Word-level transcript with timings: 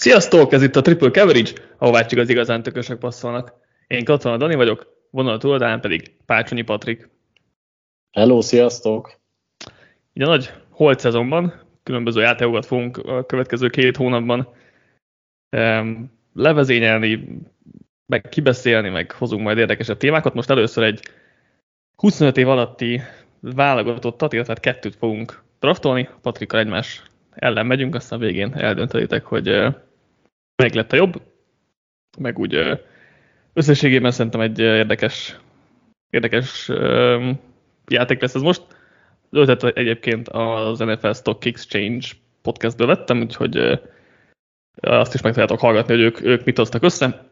Sziasztok, 0.00 0.52
ez 0.52 0.62
itt 0.62 0.76
a 0.76 0.80
Triple 0.80 1.10
Coverage, 1.10 1.50
ahová 1.78 2.04
csak 2.06 2.18
az 2.18 2.28
igazán 2.28 2.62
tökösök 2.62 2.98
passzolnak. 2.98 3.52
Én 3.86 4.04
Katona 4.04 4.36
Dani 4.36 4.54
vagyok, 4.54 5.06
vonal 5.10 5.38
túloldalán 5.38 5.80
pedig 5.80 6.16
Pácsonyi 6.26 6.62
Patrik. 6.62 7.08
Hello, 8.10 8.40
sziasztok! 8.40 9.20
Így 10.12 10.22
a 10.22 10.26
nagy 10.26 10.52
holt 10.70 11.00
szezonban 11.00 11.62
különböző 11.82 12.20
játékokat 12.20 12.66
fogunk 12.66 12.96
a 12.96 13.26
következő 13.26 13.68
két 13.68 13.96
hónapban 13.96 14.48
um, 15.56 16.12
levezényelni, 16.34 17.40
meg 18.06 18.28
kibeszélni, 18.30 18.88
meg 18.88 19.12
hozunk 19.12 19.42
majd 19.42 19.58
érdekesebb 19.58 19.96
témákat. 19.96 20.34
Most 20.34 20.50
először 20.50 20.84
egy 20.84 21.00
25 21.96 22.36
év 22.36 22.48
alatti 22.48 23.00
válogatottat, 23.40 24.32
illetve 24.32 24.52
hát 24.52 24.62
kettőt 24.62 24.96
fogunk 24.96 25.42
draftolni. 25.58 26.08
Patrikkal 26.22 26.60
egymás 26.60 27.02
ellen 27.30 27.66
megyünk, 27.66 27.94
aztán 27.94 28.18
végén 28.18 28.54
eldöntelitek, 28.54 29.24
hogy 29.24 29.48
melyik 30.60 30.74
lett 30.74 30.92
a 30.92 30.96
jobb. 30.96 31.22
Meg 32.18 32.38
úgy 32.38 32.80
összességében 33.52 34.10
szerintem 34.10 34.40
egy 34.40 34.58
érdekes, 34.58 35.36
érdekes 36.10 36.70
játék 37.88 38.20
lesz 38.20 38.34
ez 38.34 38.42
most. 38.42 38.62
Ötletet 39.30 39.76
egyébként 39.76 40.28
az 40.28 40.78
NFL 40.78 41.12
Stock 41.12 41.44
Exchange 41.44 42.06
podcastből 42.42 42.86
vettem, 42.86 43.20
úgyhogy 43.20 43.80
azt 44.80 45.14
is 45.14 45.20
meg 45.20 45.32
tudjátok 45.32 45.60
hallgatni, 45.60 45.94
hogy 45.94 46.02
ők, 46.02 46.20
ők 46.20 46.44
mit 46.44 46.56
hoztak 46.56 46.82
össze. 46.82 47.30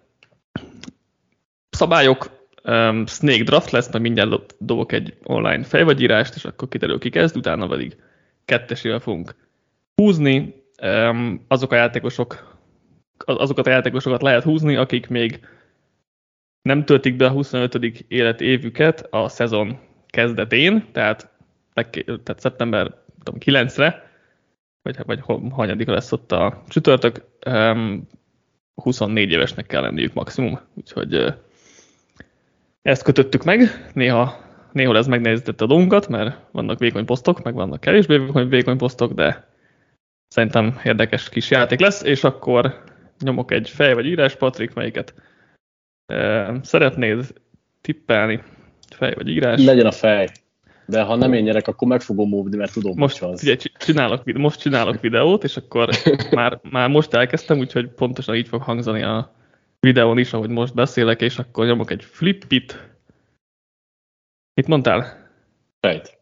Szabályok, 1.70 2.30
um, 2.64 3.06
Snake 3.06 3.42
Draft 3.42 3.70
lesz, 3.70 3.92
mert 3.92 4.02
mindjárt 4.04 4.54
dobok 4.58 4.92
egy 4.92 5.14
online 5.22 5.62
fejvagyírást, 5.64 6.34
és 6.34 6.44
akkor 6.44 6.68
kiderül 6.68 6.98
ki 6.98 7.10
kezd, 7.10 7.36
utána 7.36 7.66
pedig 7.66 7.96
kettesével 8.44 8.98
fogunk 8.98 9.34
húzni. 9.94 10.54
Um, 10.82 11.44
azok 11.48 11.72
a 11.72 11.76
játékosok, 11.76 12.57
azokat 13.24 13.66
a 13.66 13.70
játékosokat 13.70 14.22
lehet 14.22 14.42
húzni, 14.42 14.76
akik 14.76 15.08
még 15.08 15.40
nem 16.62 16.84
töltik 16.84 17.16
be 17.16 17.26
a 17.26 17.30
25. 17.30 17.74
életévüket 18.08 19.06
a 19.10 19.28
szezon 19.28 19.78
kezdetén, 20.06 20.84
tehát, 20.92 21.30
tehát 22.04 22.40
szeptember 22.40 22.94
9-re, 23.24 24.06
vagy, 24.82 24.96
vagy 25.06 25.20
hanyadika 25.50 25.92
lesz 25.92 26.12
ott 26.12 26.32
a 26.32 26.62
csütörtök, 26.68 27.24
um, 27.46 28.08
24 28.74 29.30
évesnek 29.30 29.66
kell 29.66 29.82
lenniük 29.82 30.14
maximum, 30.14 30.60
úgyhogy 30.74 31.34
ezt 32.82 33.02
kötöttük 33.02 33.44
meg, 33.44 33.90
néha, 33.92 34.36
néha 34.72 34.96
ez 34.96 35.06
megnézítette 35.06 35.64
a 35.64 35.66
dolgunkat, 35.66 36.08
mert 36.08 36.36
vannak 36.52 36.78
vékony 36.78 37.04
posztok, 37.04 37.42
meg 37.42 37.54
vannak 37.54 37.80
kevésbé 37.80 38.18
vékony, 38.18 38.48
vékony 38.48 38.76
posztok, 38.76 39.12
de 39.12 39.48
szerintem 40.28 40.80
érdekes 40.84 41.28
kis 41.28 41.50
játék 41.50 41.80
lesz, 41.80 42.02
és 42.02 42.24
akkor 42.24 42.82
nyomok 43.20 43.50
egy 43.50 43.70
fej 43.70 43.94
vagy 43.94 44.06
írás, 44.06 44.36
Patrik, 44.36 44.74
melyiket 44.74 45.14
uh, 46.12 46.62
szeretnéd 46.62 47.32
tippelni? 47.80 48.42
Fej 48.96 49.14
vagy 49.14 49.28
írás? 49.28 49.64
Legyen 49.64 49.86
a 49.86 49.92
fej. 49.92 50.28
De 50.86 51.02
ha 51.02 51.16
nem 51.16 51.32
én 51.32 51.42
nyerek, 51.42 51.68
akkor 51.68 51.88
meg 51.88 52.00
fogom 52.00 52.28
móvni, 52.28 52.56
mert 52.56 52.72
tudom, 52.72 52.92
most, 52.96 53.18
hogy 53.18 53.38
ugye, 53.42 53.56
csinálok, 53.56 54.24
most 54.24 54.60
csinálok 54.60 55.00
videót, 55.00 55.44
és 55.44 55.56
akkor 55.56 55.88
már, 56.30 56.60
már 56.62 56.88
most 56.88 57.14
elkezdtem, 57.14 57.58
úgyhogy 57.58 57.88
pontosan 57.88 58.34
így 58.34 58.48
fog 58.48 58.62
hangzani 58.62 59.02
a 59.02 59.34
videón 59.80 60.18
is, 60.18 60.32
ahogy 60.32 60.50
most 60.50 60.74
beszélek, 60.74 61.20
és 61.20 61.38
akkor 61.38 61.66
nyomok 61.66 61.90
egy 61.90 62.04
flippit. 62.04 62.88
Mit 64.54 64.66
mondtál? 64.66 65.30
Fejt. 65.80 66.18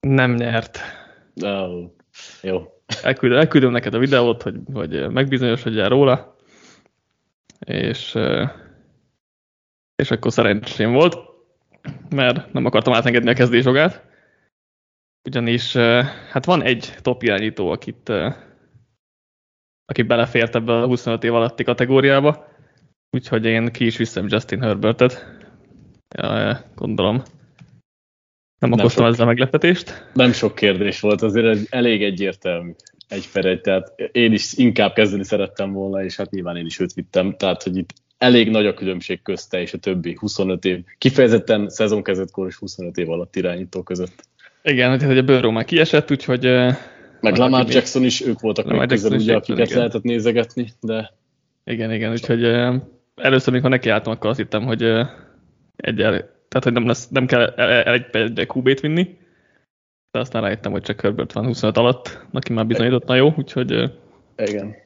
Nem 0.00 0.34
nyert. 0.34 0.78
Oh, 1.42 1.90
jó. 2.42 2.73
Elküldöm, 3.02 3.38
elküldöm 3.38 3.70
neked 3.70 3.94
a 3.94 3.98
videót, 3.98 4.42
hogy, 4.42 4.56
hogy 4.72 5.10
megbizonyosodjál 5.10 5.88
róla, 5.88 6.36
és, 7.66 8.18
és 9.96 10.10
akkor 10.10 10.32
szerencsém 10.32 10.92
volt 10.92 11.32
mert 12.10 12.52
nem 12.52 12.64
akartam 12.64 12.94
átengedni 12.94 13.30
a 13.30 13.34
kezdésjogát. 13.34 14.04
Ugyanis 15.28 15.76
hát 16.30 16.44
van 16.44 16.62
egy 16.62 16.94
top 17.02 17.22
irányító, 17.22 17.70
akit, 17.70 18.08
aki 19.84 20.02
belefért 20.02 20.54
ebbe 20.54 20.72
a 20.72 20.86
25 20.86 21.24
év 21.24 21.34
alatti 21.34 21.64
kategóriába, 21.64 22.48
úgyhogy 23.10 23.44
én 23.44 23.72
ki 23.72 23.86
is 23.86 23.96
viszem 23.96 24.26
Justin 24.28 24.60
Herbertet. 24.60 25.26
Gondolom. 26.74 27.22
Nem, 28.68 28.76
nem 28.76 28.84
okoztam 28.84 29.04
sok, 29.04 29.12
ezzel 29.12 29.26
meglepetést. 29.26 30.06
Nem 30.12 30.32
sok 30.32 30.54
kérdés 30.54 31.00
volt, 31.00 31.22
azért 31.22 31.46
ez 31.46 31.66
elég 31.70 32.02
egyértelmű 32.02 32.70
egy 33.08 33.28
per 33.32 33.44
egy, 33.44 33.60
tehát 33.60 33.92
én 34.12 34.32
is 34.32 34.52
inkább 34.52 34.92
kezdeni 34.92 35.24
szerettem 35.24 35.72
volna, 35.72 36.04
és 36.04 36.16
hát 36.16 36.30
nyilván 36.30 36.56
én 36.56 36.66
is 36.66 36.80
őt 36.80 36.92
vittem, 36.92 37.36
tehát 37.36 37.62
hogy 37.62 37.76
itt 37.76 37.90
elég 38.18 38.50
nagy 38.50 38.66
a 38.66 38.74
különbség 38.74 39.22
közte 39.22 39.60
és 39.60 39.72
a 39.72 39.78
többi 39.78 40.16
25 40.20 40.64
év, 40.64 40.78
kifejezetten 40.98 41.68
szezonkezetkor 41.68 42.46
és 42.46 42.56
25 42.56 42.96
év 42.96 43.10
alatt 43.10 43.36
irányító 43.36 43.82
között. 43.82 44.28
Igen, 44.62 45.00
hogy 45.00 45.18
a 45.18 45.22
Burrow 45.22 45.50
már 45.50 45.64
kiesett, 45.64 46.10
úgyhogy... 46.10 46.44
Meg 47.20 47.36
Lamar 47.36 47.66
Jackson 47.68 48.04
is, 48.04 48.26
ők 48.26 48.40
voltak 48.40 48.64
Lamar 48.64 48.86
még 48.86 48.88
közel, 48.88 49.18
ugye, 49.18 49.34
akiket 49.34 49.66
igen. 49.66 49.78
lehetett 49.78 50.02
nézegetni, 50.02 50.72
de... 50.80 51.12
Igen, 51.64 51.92
igen, 51.92 52.10
úgyhogy 52.10 52.44
először, 53.14 53.52
amikor 53.52 53.70
nekiálltam, 53.70 54.12
akkor 54.12 54.30
azt 54.30 54.38
hittem, 54.38 54.64
hogy 54.64 54.82
egyel, 55.76 56.33
tehát, 56.54 56.64
hogy 56.64 56.72
nem, 56.72 56.86
lesz, 56.86 57.08
nem 57.08 57.26
kell 57.26 57.46
egy, 57.46 58.04
egy, 58.12 58.38
egy 58.38 58.50
QB-t 58.54 58.80
vinni, 58.80 59.16
de 60.10 60.18
aztán 60.18 60.42
rájöttem, 60.42 60.72
hogy 60.72 60.82
csak 60.82 61.00
Herbert 61.00 61.32
van 61.32 61.44
25 61.44 61.76
alatt, 61.76 62.26
aki 62.32 62.52
már 62.52 62.66
bizonyított, 62.66 63.06
na 63.06 63.14
jó, 63.14 63.34
úgyhogy... 63.36 63.92
Igen 64.36 64.82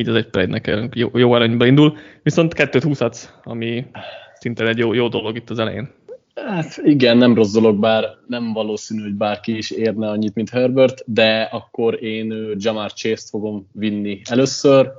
így 0.00 0.08
az 0.08 0.14
egy 0.14 0.28
per 0.28 0.90
jó, 0.94 1.10
jó 1.14 1.32
arányba 1.32 1.66
indul, 1.66 1.96
viszont 2.22 2.54
kettőt 2.54 2.82
húzhatsz, 2.82 3.30
ami 3.44 3.86
szinte 4.34 4.66
egy 4.66 4.78
jó, 4.78 4.92
jó 4.92 5.08
dolog 5.08 5.36
itt 5.36 5.50
az 5.50 5.58
elején. 5.58 5.90
Hát 6.34 6.80
igen, 6.84 7.16
nem 7.16 7.34
rossz 7.34 7.52
dolog, 7.52 7.78
bár 7.78 8.04
nem 8.26 8.52
valószínű, 8.52 9.02
hogy 9.02 9.14
bárki 9.14 9.56
is 9.56 9.70
érne 9.70 10.08
annyit, 10.08 10.34
mint 10.34 10.50
Herbert, 10.50 11.02
de 11.06 11.42
akkor 11.42 12.02
én 12.02 12.54
Jamar 12.56 12.92
Chase-t 12.92 13.28
fogom 13.28 13.68
vinni 13.72 14.20
először, 14.24 14.90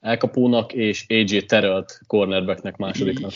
elkapónak, 0.00 0.72
és 0.72 1.04
AJ 1.08 1.40
Terrelt 1.40 2.00
cornerbacknek 2.06 2.76
másodiknak. 2.76 3.32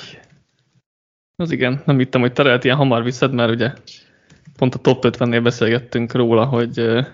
Az 1.43 1.51
igen, 1.51 1.83
nem 1.87 1.99
hittem, 1.99 2.21
hogy 2.21 2.33
Terrelt 2.33 2.65
ilyen 2.65 2.77
hamar 2.77 3.03
viszed, 3.03 3.33
mert 3.33 3.51
ugye 3.51 3.73
pont 4.57 4.75
a 4.75 4.79
top 4.79 5.05
50-nél 5.07 5.41
beszélgettünk 5.43 6.13
róla, 6.13 6.45
hogy 6.45 7.05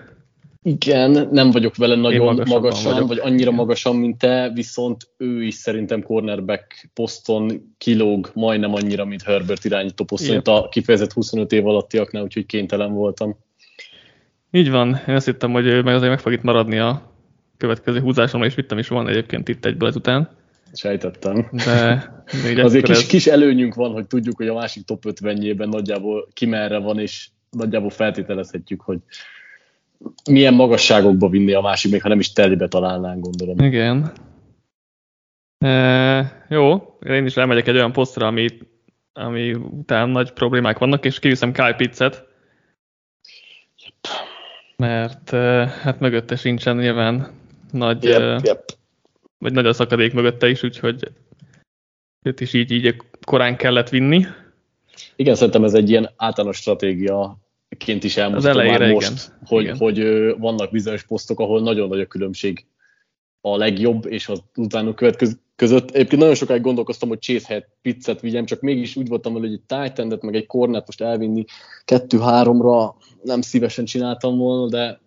igen, 0.63 1.29
nem 1.31 1.51
vagyok 1.51 1.77
vele 1.77 1.95
nagyon 1.95 2.43
magasan, 2.49 2.93
vagyok. 2.93 3.09
vagy 3.09 3.19
annyira 3.19 3.51
magasan, 3.51 3.97
mint 3.97 4.19
te, 4.19 4.51
viszont 4.55 5.09
ő 5.17 5.43
is 5.43 5.55
szerintem 5.55 6.03
cornerback 6.03 6.91
poszton 6.95 7.75
kilóg 7.79 8.31
majdnem 8.35 8.75
annyira, 8.75 9.05
mint 9.05 9.23
Herbert 9.23 9.65
irányító 9.65 10.05
poszton, 10.05 10.35
yep. 10.35 10.47
a 10.47 10.69
kifejezett 10.69 11.13
25 11.13 11.53
év 11.53 11.67
alattiaknál, 11.67 12.23
úgyhogy 12.23 12.47
kénytelen 12.47 12.93
voltam. 12.93 13.37
Így 14.51 14.71
van, 14.71 15.01
én 15.09 15.15
azt 15.15 15.27
hittem, 15.27 15.53
hogy 15.53 15.85
meg 15.85 15.95
azért 15.95 16.11
meg 16.11 16.21
fog 16.21 16.33
itt 16.33 16.43
maradni 16.43 16.79
a 16.79 17.13
következő 17.57 18.01
húzásomra, 18.01 18.47
és 18.47 18.55
vittem 18.55 18.79
is 18.79 18.89
van 18.89 19.09
egyébként 19.09 19.49
itt 19.49 19.65
egyből 19.65 19.89
ezután. 19.89 20.29
Sejtettem. 20.73 21.51
De 22.55 22.65
azért 22.65 22.85
kis, 22.85 22.97
ez... 22.97 23.07
kis 23.07 23.27
előnyünk 23.27 23.75
van, 23.75 23.93
hogy 23.93 24.07
tudjuk, 24.07 24.37
hogy 24.37 24.49
a 24.49 24.55
másik 24.55 24.85
top 24.85 25.05
50-jében 25.09 25.69
nagyjából 25.69 26.29
ki 26.33 26.47
merre 26.47 26.79
van, 26.79 26.99
és 26.99 27.29
nagyjából 27.51 27.91
feltételezhetjük, 27.91 28.81
hogy 28.81 28.99
milyen 30.31 30.55
magasságokba 30.55 31.29
vinni 31.29 31.53
a 31.53 31.61
másik, 31.61 31.91
még 31.91 32.03
ha 32.03 32.09
nem 32.09 32.19
is 32.19 32.33
telibe 32.33 32.69
találnánk, 32.69 33.21
gondolom. 33.21 33.59
Igen. 33.59 34.13
E, 35.59 36.47
jó, 36.49 36.97
én 37.07 37.27
is 37.27 37.37
elmegyek 37.37 37.67
egy 37.67 37.75
olyan 37.75 37.93
posztra, 37.93 38.27
ami, 38.27 38.47
ami 39.13 39.53
után 39.55 40.09
nagy 40.09 40.33
problémák 40.33 40.79
vannak, 40.79 41.05
és 41.05 41.19
kiviszem 41.19 41.53
Kyle 41.53 41.75
Pitzet. 41.75 42.27
Yep. 43.77 44.15
Mert 44.77 45.33
e, 45.33 45.67
hát 45.83 46.01
mögötte 46.01 46.37
sincsen 46.37 46.77
nyilván 46.77 47.31
nagy, 47.71 48.05
yep, 48.05 48.21
e, 48.21 48.41
yep. 48.43 48.78
Vagy 49.39 49.53
nagy 49.53 49.67
a 49.67 49.73
szakadék 49.73 50.13
mögötte 50.13 50.49
is, 50.49 50.63
úgyhogy 50.63 51.09
őt 52.23 52.41
is 52.41 52.53
így, 52.53 52.71
így 52.71 52.97
korán 53.21 53.57
kellett 53.57 53.89
vinni. 53.89 54.25
Igen, 55.17 55.35
szerintem 55.35 55.65
ez 55.65 55.75
egy 55.75 55.91
ilyen 55.91 56.11
általános 56.17 56.57
stratégia 56.57 57.39
ként 57.79 58.05
is 58.05 58.17
elmondtam 58.17 58.57
már 58.57 58.93
most, 58.93 59.11
igen. 59.11 59.39
hogy, 59.47 59.63
igen. 59.63 59.77
hogy 59.77 59.99
vannak 60.39 60.71
bizonyos 60.71 61.03
posztok, 61.03 61.41
ahol 61.41 61.63
nagyon 61.63 61.89
nagy 61.89 62.01
a 62.01 62.07
különbség 62.07 62.67
a 63.41 63.57
legjobb 63.57 64.07
és 64.07 64.29
az 64.29 64.43
utána 64.57 64.95
következő 64.95 65.33
között. 65.57 65.91
Egyébként 65.91 66.21
nagyon 66.21 66.37
sokáig 66.37 66.61
gondolkoztam, 66.61 67.09
hogy 67.09 67.21
Chase 67.21 67.47
helyett 67.47 67.77
pizzet 67.83 68.21
vigyem, 68.21 68.45
csak 68.45 68.61
mégis 68.61 68.97
úgy 68.97 69.09
voltam 69.09 69.33
hogy 69.33 69.53
egy 69.53 69.63
tight 69.67 70.23
meg 70.23 70.35
egy 70.35 70.47
kornet 70.47 70.87
most 70.87 71.01
elvinni 71.01 71.45
kettő-háromra 71.85 72.97
nem 73.23 73.41
szívesen 73.41 73.85
csináltam 73.85 74.37
volna, 74.37 74.69
de 74.69 75.01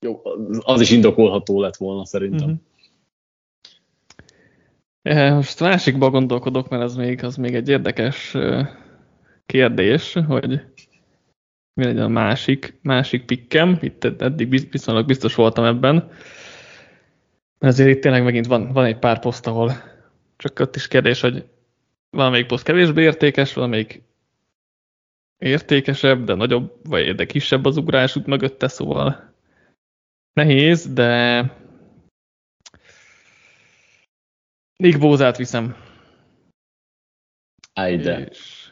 jó, 0.00 0.20
az 0.60 0.80
is 0.80 0.90
indokolható 0.90 1.60
lett 1.60 1.76
volna 1.76 2.04
szerintem. 2.04 2.46
Mm-hmm. 2.46 2.56
Most 5.14 5.60
másikba 5.60 6.10
gondolkodok, 6.10 6.68
mert 6.68 6.82
ez 6.82 6.96
még, 6.96 7.24
az 7.24 7.36
még 7.36 7.54
egy 7.54 7.68
érdekes 7.68 8.36
kérdés, 9.46 10.12
hogy 10.12 10.60
mi 11.74 11.84
legyen 11.84 12.04
a 12.04 12.08
másik, 12.08 12.78
másik 12.82 13.24
pikkem, 13.24 13.78
itt 13.80 14.04
eddig 14.04 14.70
viszonylag 14.70 15.06
biztos 15.06 15.34
voltam 15.34 15.64
ebben. 15.64 16.10
Ezért 17.58 17.90
itt 17.90 18.00
tényleg 18.00 18.24
megint 18.24 18.46
van, 18.46 18.72
van 18.72 18.84
egy 18.84 18.98
pár 18.98 19.18
poszt, 19.18 19.46
ahol 19.46 19.72
csak 20.36 20.58
ott 20.58 20.76
is 20.76 20.88
kérdés, 20.88 21.20
hogy 21.20 21.44
valamelyik 22.10 22.46
poszt 22.46 22.64
kevésbé 22.64 23.02
értékes, 23.02 23.52
valamelyik 23.52 24.02
értékesebb, 25.38 26.24
de 26.24 26.34
nagyobb, 26.34 26.72
vagy 26.84 27.14
de 27.14 27.26
kisebb 27.26 27.64
az 27.64 27.76
ugrás 27.76 28.16
út 28.16 28.26
mögötte, 28.26 28.68
szóval 28.68 29.32
nehéz, 30.32 30.92
de 30.92 31.40
Nick 34.76 34.98
Bózát 34.98 35.36
viszem. 35.36 35.76
Ájde. 37.72 38.26
És 38.30 38.70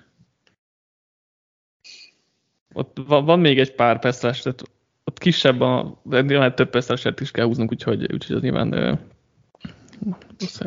ott 2.73 3.01
van, 3.07 3.25
van 3.25 3.41
még 3.41 3.59
egy 3.59 3.75
pár 3.75 3.99
perces, 3.99 4.41
tehát 4.41 4.63
ott 5.05 5.19
kisebb 5.19 5.61
a, 5.61 6.01
de 6.03 6.21
nyilván 6.21 6.55
több 6.55 6.71
perceset 6.71 7.21
is 7.21 7.31
kell 7.31 7.45
húznunk, 7.45 7.71
úgyhogy, 7.71 8.13
úgyhogy 8.13 8.37
az 8.37 8.43
nyilván 8.43 8.99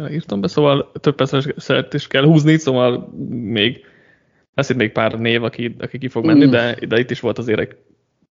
írtam 0.10 0.42
be, 0.42 0.48
szóval 0.48 0.92
több 0.92 1.16
perceset 1.16 1.94
is 1.94 2.08
kell 2.08 2.24
húzni, 2.24 2.58
szóval 2.58 3.10
még 3.30 3.86
lesz 4.54 4.70
itt 4.70 4.78
még 4.78 4.92
pár 4.92 5.20
név, 5.20 5.44
aki, 5.44 5.76
aki 5.80 5.98
ki 5.98 6.08
fog 6.08 6.26
menni, 6.26 6.46
mm. 6.46 6.50
de, 6.50 6.78
de 6.88 7.00
itt 7.00 7.12
is 7.12 7.20
volt 7.20 7.38
azért 7.38 7.76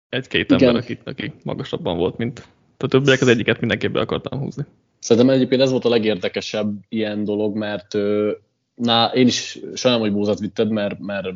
egy-két 0.08 0.52
ember, 0.52 0.74
aki, 0.74 0.98
aki 1.04 1.32
magasabban 1.42 1.96
volt, 1.96 2.16
mint 2.16 2.48
a 2.78 2.86
többiek, 2.86 3.20
az 3.20 3.28
egyiket 3.28 3.60
mindenképpen 3.60 4.02
akartam 4.02 4.38
húzni. 4.38 4.64
Szerintem 5.04 5.34
egyébként 5.34 5.60
ez 5.60 5.70
volt 5.70 5.84
a 5.84 5.88
legérdekesebb 5.88 6.74
ilyen 6.88 7.24
dolog, 7.24 7.56
mert 7.56 7.94
na, 8.74 9.10
én 9.14 9.26
is 9.26 9.58
sajnálom, 9.74 10.06
hogy 10.06 10.16
Bózat 10.16 10.38
vitted, 10.38 10.70
mert, 10.70 10.98
mert 10.98 11.26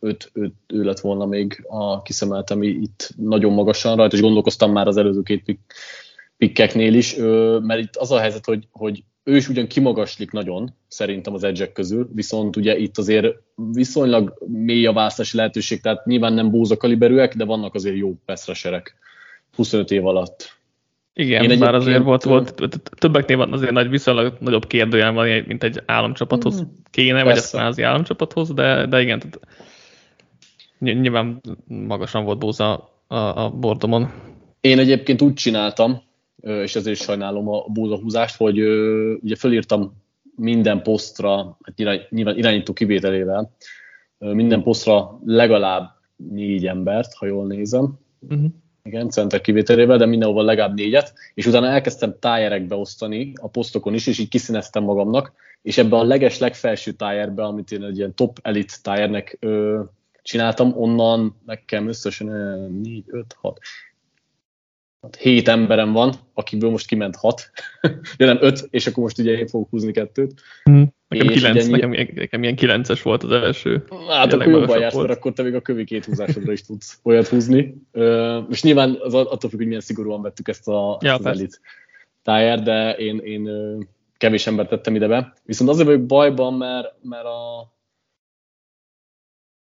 őt, 0.00 0.30
őt, 0.32 0.54
ő 0.66 0.82
lett 0.82 1.00
volna 1.00 1.26
még 1.26 1.64
a 1.68 2.02
kiszemeltem 2.02 2.62
itt 2.62 3.10
nagyon 3.16 3.52
magasan 3.52 3.96
rajta, 3.96 4.16
és 4.16 4.22
gondolkoztam 4.22 4.72
már 4.72 4.86
az 4.86 4.96
előző 4.96 5.22
két 5.22 5.44
pick, 5.44 5.60
pikkeknél 6.36 6.94
is, 6.94 7.16
mert 7.62 7.80
itt 7.80 7.96
az 7.96 8.10
a 8.10 8.18
helyzet, 8.18 8.44
hogy, 8.44 8.68
hogy 8.72 9.02
ő 9.24 9.36
is 9.36 9.48
ugyan 9.48 9.66
kimagaslik 9.66 10.30
nagyon, 10.30 10.74
szerintem 10.88 11.34
az 11.34 11.44
edge 11.44 11.72
közül, 11.72 12.08
viszont 12.14 12.56
ugye 12.56 12.76
itt 12.76 12.98
azért 12.98 13.26
viszonylag 13.54 14.38
mély 14.46 14.86
a 14.86 14.92
választási 14.92 15.36
lehetőség, 15.36 15.80
tehát 15.80 16.06
nyilván 16.06 16.32
nem 16.32 16.50
búza 16.50 16.76
kaliberűek, 16.76 17.34
de 17.34 17.44
vannak 17.44 17.74
azért 17.74 17.96
jó 17.96 18.14
peszreserek 18.24 18.96
25 19.56 19.90
év 19.90 20.06
alatt. 20.06 20.43
Igen, 21.16 21.50
Én 21.50 21.58
bár 21.58 21.74
azért 21.74 22.02
volt, 22.02 22.22
volt, 22.22 22.80
többeknél 22.98 23.36
van 23.36 23.52
azért 23.52 23.72
nagy, 23.72 23.88
viszonylag 23.88 24.36
nagyobb 24.40 24.66
kérdőjel 24.66 25.12
van, 25.12 25.44
mint 25.46 25.62
egy 25.62 25.82
államcsapathoz 25.86 26.60
mm, 26.60 26.64
kéne, 26.90 27.22
persze. 27.22 27.32
vagy 27.32 27.60
a 27.60 27.64
kvázi 27.64 27.82
államcsapathoz, 27.82 28.52
de, 28.52 28.86
de 28.86 29.00
igen, 29.00 29.18
tehát 29.18 29.40
nyilván 30.78 31.40
magasan 31.66 32.24
volt 32.24 32.38
Bóza 32.38 32.90
a, 33.06 33.16
a 33.16 33.50
bordomon. 33.50 34.12
Én 34.60 34.78
egyébként 34.78 35.22
úgy 35.22 35.34
csináltam, 35.34 36.02
és 36.42 36.74
ezért 36.74 37.00
sajnálom 37.00 37.48
a 37.48 37.64
Bóza 37.68 37.96
húzást, 37.96 38.36
hogy 38.36 38.60
ugye 39.22 39.36
fölírtam 39.36 40.02
minden 40.36 40.82
posztra, 40.82 41.58
hát 41.62 42.08
nyilván 42.10 42.38
irányító 42.38 42.72
kivételével, 42.72 43.56
minden 44.18 44.62
posztra 44.62 45.20
legalább 45.24 45.90
négy 46.16 46.66
embert, 46.66 47.14
ha 47.14 47.26
jól 47.26 47.46
nézem. 47.46 47.98
Uh-huh 48.20 48.50
igen, 48.84 49.10
center 49.10 49.40
kivételével, 49.40 49.96
de 49.96 50.06
mindenhol 50.06 50.44
legalább 50.44 50.74
négyet, 50.74 51.14
és 51.34 51.46
utána 51.46 51.66
elkezdtem 51.66 52.18
tájerekbe 52.18 52.74
osztani 52.74 53.32
a 53.40 53.48
posztokon 53.48 53.94
is, 53.94 54.06
és 54.06 54.18
így 54.18 54.28
kiszíneztem 54.28 54.82
magamnak, 54.82 55.32
és 55.62 55.78
ebbe 55.78 55.96
a 55.96 56.04
leges 56.04 56.38
legfelső 56.38 56.92
tájerbe, 56.92 57.44
amit 57.44 57.72
én 57.72 57.82
egy 57.82 57.96
ilyen 57.96 58.14
top 58.14 58.38
elit 58.42 58.82
tájernek 58.82 59.36
ö, 59.40 59.82
csináltam, 60.22 60.72
onnan 60.76 61.40
nekem 61.46 61.88
összesen 61.88 62.26
4, 62.82 63.04
5, 63.06 63.36
6, 63.40 63.58
7 65.18 65.48
emberem 65.48 65.92
van, 65.92 66.14
akiből 66.34 66.70
most 66.70 66.86
kiment 66.86 67.16
6, 67.16 67.50
de 68.16 68.24
nem 68.32 68.38
5, 68.40 68.66
és 68.70 68.86
akkor 68.86 69.02
most 69.02 69.18
ugye 69.18 69.32
én 69.32 69.46
fogok 69.46 69.68
húzni 69.70 69.92
kettőt. 69.92 70.40
Mm. 70.70 70.82
Nekem, 71.08 71.26
kilenc, 71.26 71.66
nekem, 71.66 71.90
nekem 72.14 72.42
ilyen 72.42 72.56
kilences 72.56 73.02
volt 73.02 73.22
az 73.22 73.30
első. 73.30 73.84
Hát 74.08 74.32
akkor 74.32 74.46
jobban 74.46 74.78
jársz, 74.78 74.94
mert 74.94 75.10
akkor 75.10 75.32
te 75.32 75.42
még 75.42 75.54
a 75.54 75.60
kövi 75.60 75.84
két 75.84 76.04
húzásodra 76.04 76.52
is 76.52 76.62
tudsz 76.62 77.00
olyat 77.02 77.28
húzni. 77.28 77.74
És 78.50 78.62
nyilván 78.62 78.98
az 79.00 79.14
attól 79.14 79.50
függ, 79.50 79.58
hogy 79.58 79.66
milyen 79.66 79.80
szigorúan 79.80 80.22
vettük 80.22 80.48
ezt, 80.48 80.68
a, 80.68 80.98
ja, 81.00 81.12
ezt 81.12 81.20
az 81.20 81.26
elit 81.26 81.60
tájár, 82.22 82.62
de 82.62 82.92
én, 82.92 83.18
én 83.18 83.48
kevés 84.16 84.46
embert 84.46 84.68
tettem 84.68 84.94
ide 84.94 85.08
be. 85.08 85.34
Viszont 85.44 85.70
azért 85.70 85.86
vagyok 85.86 86.06
bajban, 86.06 86.54
mert, 86.54 86.94
mert 87.02 87.24
a, 87.24 87.72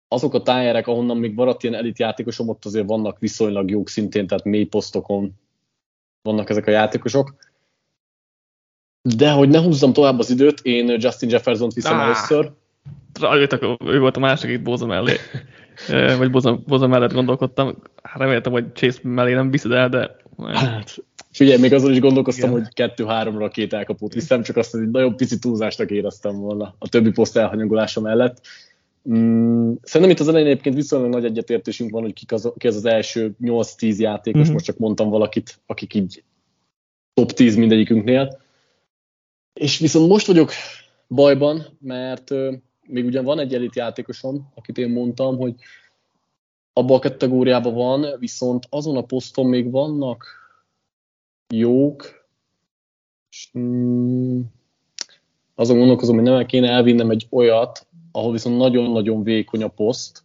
azok 0.08 0.34
a 0.34 0.42
tájerek, 0.42 0.86
ahonnan 0.86 1.16
még 1.16 1.34
maradt 1.34 1.62
ilyen 1.62 1.74
elit 1.74 1.98
játékosom, 1.98 2.48
ott 2.48 2.64
azért 2.64 2.86
vannak 2.86 3.18
viszonylag 3.18 3.70
jók 3.70 3.88
szintén, 3.88 4.26
tehát 4.26 4.44
mély 4.44 4.64
posztokon 4.64 5.32
vannak 6.22 6.50
ezek 6.50 6.66
a 6.66 6.70
játékosok 6.70 7.34
de 9.02 9.30
hogy 9.30 9.48
ne 9.48 9.58
húzzam 9.58 9.92
tovább 9.92 10.18
az 10.18 10.30
időt, 10.30 10.60
én 10.62 10.96
Justin 11.00 11.28
Jefferson-t 11.28 11.74
viszem 11.74 11.98
ah, 11.98 12.04
először. 12.04 12.50
ő 13.86 13.98
volt 13.98 14.16
a 14.16 14.20
másik 14.20 14.50
itt 14.50 14.62
Boza 14.62 14.86
mellé. 14.86 15.12
Vagy 16.18 16.30
Boza, 16.30 16.62
Boza 16.66 16.86
mellett 16.86 17.12
gondolkodtam. 17.12 17.76
Hát 18.02 18.18
reméltem, 18.18 18.52
hogy 18.52 18.64
Chase 18.74 18.98
mellé 19.02 19.34
nem 19.34 19.50
viszed 19.50 19.72
el, 19.72 19.88
de... 19.88 20.16
Hát, 20.52 20.96
figyelj, 21.30 21.60
még 21.60 21.72
azon 21.72 21.92
is 21.92 22.00
gondolkoztam, 22.00 22.50
Igen. 22.50 22.62
hogy 22.62 22.74
kettő-háromra 22.74 23.48
két 23.48 23.72
elkapót 23.72 24.14
viszem, 24.14 24.42
csak 24.42 24.56
azt, 24.56 24.70
hogy 24.70 24.90
nagyon 24.90 25.16
pici 25.16 25.38
túlzásnak 25.38 25.90
éreztem 25.90 26.36
volna 26.36 26.74
a 26.78 26.88
többi 26.88 27.10
poszt 27.10 27.36
elhanyagolása 27.36 28.00
mellett. 28.00 28.40
Mm, 29.10 29.72
szerintem 29.82 30.16
itt 30.16 30.20
az 30.20 30.28
elején 30.28 30.48
egyébként 30.48 30.74
viszonylag 30.74 31.10
nagy 31.10 31.24
egyetértésünk 31.24 31.90
van, 31.90 32.02
hogy 32.02 32.12
kik 32.12 32.32
az, 32.32 32.52
ki 32.58 32.66
az, 32.66 32.76
az 32.76 32.84
első 32.84 33.34
8-10 33.40 33.96
játékos, 33.96 34.40
mm-hmm. 34.40 34.52
most 34.52 34.64
csak 34.64 34.78
mondtam 34.78 35.08
valakit, 35.08 35.58
akik 35.66 35.94
így 35.94 36.22
top 37.14 37.32
10 37.32 37.56
mindegyikünknél. 37.56 38.41
És 39.62 39.78
viszont 39.78 40.08
most 40.08 40.26
vagyok 40.26 40.50
bajban, 41.08 41.62
mert 41.80 42.30
még 42.86 43.04
ugyan 43.04 43.24
van 43.24 43.38
egy 43.38 43.54
elit 43.54 43.76
játékosom, 43.76 44.52
akit 44.54 44.78
én 44.78 44.90
mondtam, 44.90 45.36
hogy 45.36 45.54
abban 46.72 46.96
a 46.96 47.00
kategóriában 47.00 47.74
van, 47.74 48.18
viszont 48.18 48.66
azon 48.70 48.96
a 48.96 49.02
poszton 49.02 49.46
még 49.46 49.70
vannak 49.70 50.26
jók, 51.54 52.26
és 53.30 53.50
mm, 53.58 54.40
azon 55.54 55.78
gondolkozom, 55.78 56.14
hogy 56.14 56.24
nem 56.24 56.46
kéne 56.46 56.68
elvinnem 56.70 57.10
egy 57.10 57.26
olyat, 57.30 57.86
ahol 58.12 58.32
viszont 58.32 58.56
nagyon-nagyon 58.56 59.22
vékony 59.22 59.62
a 59.62 59.68
poszt. 59.68 60.24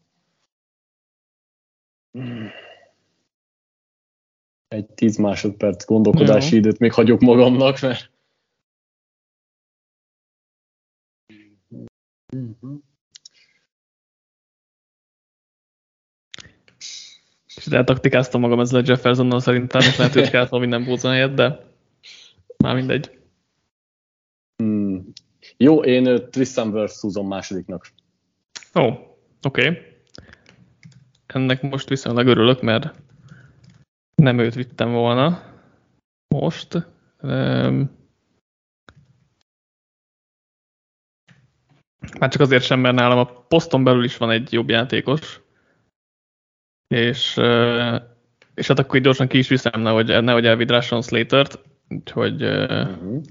Egy 4.67 4.85
10 4.85 5.17
másodperc 5.17 5.85
gondolkodási 5.85 6.53
Jó. 6.53 6.59
időt 6.59 6.79
még 6.79 6.93
hagyok 6.93 7.19
magamnak, 7.19 7.79
mert 7.79 8.15
Mm-hmm. 12.35 12.75
És 17.55 17.67
eltaktikáztam 17.67 18.41
magam 18.41 18.59
ezzel 18.59 18.79
a 18.79 18.83
Jeffersonnal 18.85 19.39
szerintem, 19.39 19.81
és 19.81 19.97
lehet, 19.97 20.13
hogy 20.13 20.29
kellett 20.29 20.51
minden 20.51 20.83
búzon 20.83 21.11
helyett, 21.11 21.35
de 21.35 21.65
már 22.57 22.75
mindegy. 22.75 23.19
Mm. 24.63 24.97
Jó, 25.57 25.83
én 25.83 26.29
Tristan 26.29 26.69
Wirfs 26.73 26.99
húzom 26.99 27.27
másodiknak. 27.27 27.91
Ó, 28.75 28.81
oh, 28.81 28.93
oké. 29.41 29.67
Okay. 29.67 29.81
Ennek 31.27 31.61
most 31.61 31.89
viszonylag 31.89 32.27
örülök, 32.27 32.61
mert 32.61 33.01
nem 34.15 34.39
őt 34.39 34.53
vittem 34.53 34.91
volna 34.91 35.43
most. 36.27 36.87
Um, 37.21 37.96
Már 42.19 42.29
csak 42.29 42.41
azért 42.41 42.63
sem, 42.63 42.79
mert 42.79 42.95
nálam 42.95 43.17
a 43.17 43.25
poszton 43.47 43.83
belül 43.83 44.03
is 44.03 44.17
van 44.17 44.31
egy 44.31 44.53
jobb 44.53 44.69
játékos, 44.69 45.41
és, 46.87 47.33
és 48.53 48.67
hát 48.67 48.79
akkor 48.79 48.95
így 48.95 49.03
gyorsan 49.03 49.27
ki 49.27 49.37
is 49.37 49.47
viszem, 49.47 49.81
nehogy, 49.81 50.23
nehogy 50.23 50.45
elvidrásson 50.45 51.01
Slater-t, 51.01 51.59
úgyhogy 51.89 52.43
uh-huh. 52.43 53.21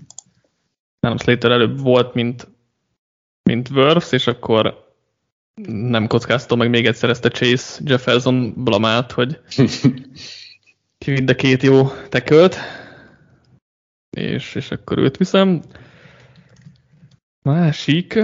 nálam 1.01 1.19
Slater 1.19 1.51
előbb 1.51 1.81
volt, 1.81 2.15
mint, 2.15 2.49
mint 3.43 3.71
Worths, 3.71 4.13
és 4.13 4.27
akkor 4.27 4.85
nem 5.67 6.07
kockáztam 6.07 6.59
meg 6.59 6.71
még 6.71 6.87
egyszer 6.87 7.11
ezt 7.11 7.25
a 7.25 7.29
Chase 7.29 7.81
Jefferson 7.85 8.65
blamát, 8.65 9.13
hogy 9.13 9.41
kividd 10.99 11.31
a 11.31 11.35
két 11.35 11.63
jó 11.63 11.89
tekölt, 12.09 12.57
és, 14.17 14.55
és 14.55 14.71
akkor 14.71 14.99
őt 14.99 15.17
viszem. 15.17 15.63
Másik, 17.43 18.19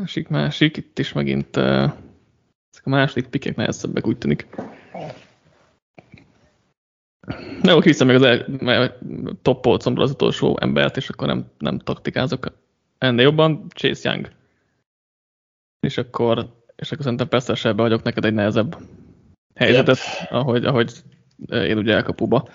Másik, 0.00 0.28
másik, 0.28 0.76
itt 0.76 0.98
is 0.98 1.12
megint 1.12 1.56
uh, 1.56 1.64
ezek 2.70 2.84
a 2.84 2.88
második 2.90 3.26
pikek 3.26 3.56
nehezebbek, 3.56 4.06
úgy 4.06 4.18
tűnik. 4.18 4.46
Ne, 7.62 7.74
oké, 7.74 7.88
hiszem 7.88 8.06
meg 8.06 8.16
az 8.16 8.22
el, 8.22 8.98
top 9.42 9.60
polcomra 9.60 10.02
az 10.02 10.10
utolsó 10.10 10.58
embert, 10.60 10.96
és 10.96 11.08
akkor 11.08 11.26
nem, 11.26 11.50
nem 11.58 11.78
taktikázok 11.78 12.46
ennél 12.98 13.24
jobban. 13.24 13.68
Chase 13.68 14.10
Young. 14.10 14.30
És 15.80 15.98
akkor, 15.98 16.62
és 16.76 16.92
akkor 16.92 17.04
szerintem 17.04 17.28
persze 17.28 17.72
vagyok 17.72 18.02
neked 18.02 18.24
egy 18.24 18.34
nehezebb 18.34 18.76
helyzetet, 19.54 19.98
yep. 20.20 20.32
ahogy, 20.32 20.64
ahogy 20.64 20.92
én 21.50 21.78
ugye 21.78 21.94
elkapuba 21.94 22.48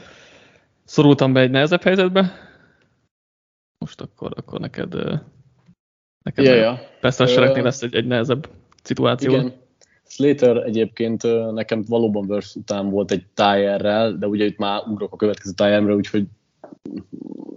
szorultam 0.83 1.33
be 1.33 1.39
egy 1.39 1.51
nehezebb 1.51 1.81
helyzetbe. 1.81 2.33
Most 3.77 4.01
akkor, 4.01 4.33
akkor 4.35 4.59
neked, 4.59 4.95
neked 6.23 6.45
ja, 6.45 6.53
ja. 6.53 7.27
seregnél 7.27 7.63
lesz 7.63 7.81
egy, 7.81 7.95
egy 7.95 8.05
nehezebb 8.05 8.49
szituáció. 8.83 9.31
Igen. 9.31 9.53
Slater 10.07 10.57
egyébként 10.57 11.23
nekem 11.53 11.83
valóban 11.87 12.27
Verse 12.27 12.59
után 12.59 12.89
volt 12.89 13.11
egy 13.11 13.25
tájerrel, 13.33 14.13
de 14.13 14.27
ugye 14.27 14.45
itt 14.45 14.57
már 14.57 14.81
ugrok 14.87 15.13
a 15.13 15.17
következő 15.17 15.53
tájerre, 15.53 15.93
úgyhogy 15.93 16.25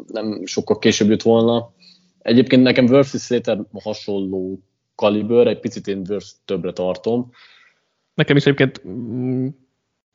nem 0.07 0.45
sokkal 0.45 0.79
később 0.79 1.09
jött 1.09 1.23
volna. 1.23 1.73
Egyébként 2.19 2.63
nekem 2.63 2.87
Verse 2.87 3.17
és 3.17 3.23
Slater 3.23 3.59
hasonló 3.73 4.61
kaliber, 4.95 5.47
egy 5.47 5.61
picit 5.61 5.87
én 5.87 6.05
Verse 6.05 6.33
többre 6.45 6.73
tartom. 6.73 7.31
Nekem 8.15 8.37
is 8.37 8.43
egyébként 8.43 8.83
mm, 8.87 9.49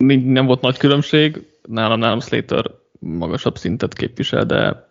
nem 0.04 0.46
volt 0.46 0.62
nagy 0.62 0.78
különbség, 0.78 1.48
nálam, 1.68 2.00
nálam 2.00 2.20
Slater 2.20 2.72
magasabb 3.00 3.58
szintet 3.58 3.94
képvisel, 3.94 4.46
de 4.46 4.90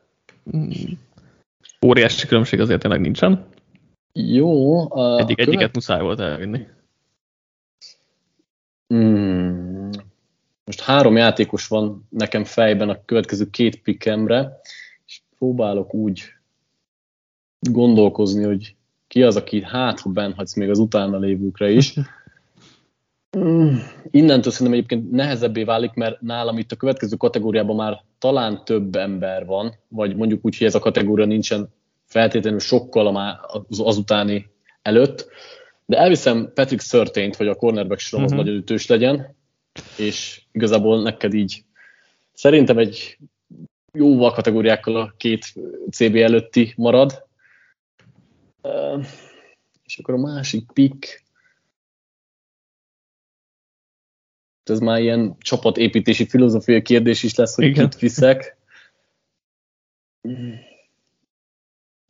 mm, 0.56 0.70
óriási 1.86 2.26
különbség 2.26 2.60
azért 2.60 2.80
tényleg 2.80 3.00
nincsen. 3.00 3.46
Jó. 4.12 4.78
A 4.92 5.18
Egyik, 5.18 5.36
követ... 5.36 5.48
Egyiket 5.48 5.74
muszáj 5.74 6.00
volt 6.00 6.20
elvinni. 6.20 6.66
Hmm. 8.86 9.90
Most 10.64 10.80
három 10.80 11.16
játékos 11.16 11.66
van 11.66 12.06
nekem 12.10 12.44
fejben 12.44 12.88
a 12.88 13.04
következő 13.04 13.50
két 13.50 13.82
pikemre, 13.82 14.60
és 15.06 15.20
próbálok 15.38 15.94
úgy 15.94 16.22
gondolkozni, 17.60 18.44
hogy 18.44 18.74
ki 19.08 19.22
az, 19.22 19.36
aki 19.36 19.62
hát, 19.62 20.00
ha 20.00 20.10
benhagysz 20.10 20.54
még 20.54 20.70
az 20.70 20.78
utána 20.78 21.18
lévőkre 21.18 21.70
is. 21.70 21.94
Hmm. 23.30 23.78
Innentől 24.10 24.52
szerintem 24.52 24.76
egyébként 24.76 25.10
nehezebbé 25.10 25.64
válik, 25.64 25.92
mert 25.92 26.20
nálam 26.20 26.58
itt 26.58 26.72
a 26.72 26.76
következő 26.76 27.16
kategóriában 27.16 27.76
már 27.76 28.02
talán 28.26 28.64
több 28.64 28.96
ember 28.96 29.44
van, 29.44 29.74
vagy 29.88 30.16
mondjuk 30.16 30.44
úgy, 30.44 30.56
hogy 30.56 30.66
ez 30.66 30.74
a 30.74 30.78
kategória 30.78 31.24
nincsen 31.24 31.68
feltétlenül 32.04 32.58
sokkal 32.58 33.16
az, 33.68 33.80
azutáni 33.80 34.50
előtt, 34.82 35.28
de 35.84 35.96
elviszem 35.96 36.50
Patrick 36.54 36.82
Szörtényt, 36.82 37.36
hogy 37.36 37.48
a 37.48 37.54
cornerback 37.54 38.00
sorom 38.00 38.24
uh-huh. 38.24 38.38
az 38.38 38.44
mhm. 38.44 38.48
nagyon 38.48 38.62
ütős 38.64 38.86
legyen, 38.86 39.36
és 39.98 40.42
igazából 40.52 41.02
neked 41.02 41.34
így 41.34 41.64
szerintem 42.32 42.78
egy 42.78 43.18
jóval 43.92 44.32
kategóriákkal 44.32 44.96
a 44.96 45.14
két 45.16 45.54
CB 45.90 46.16
előtti 46.16 46.74
marad. 46.76 47.26
És 49.84 49.98
akkor 49.98 50.14
a 50.14 50.18
másik 50.18 50.72
pick, 50.72 51.24
ez 54.70 54.78
már 54.78 55.00
ilyen 55.00 55.36
csapatépítési 55.38 56.26
filozófiai 56.26 56.82
kérdés 56.82 57.22
is 57.22 57.34
lesz, 57.34 57.54
hogy 57.54 57.64
Igen. 57.64 57.88
kit 57.88 58.00
viszek 58.00 58.56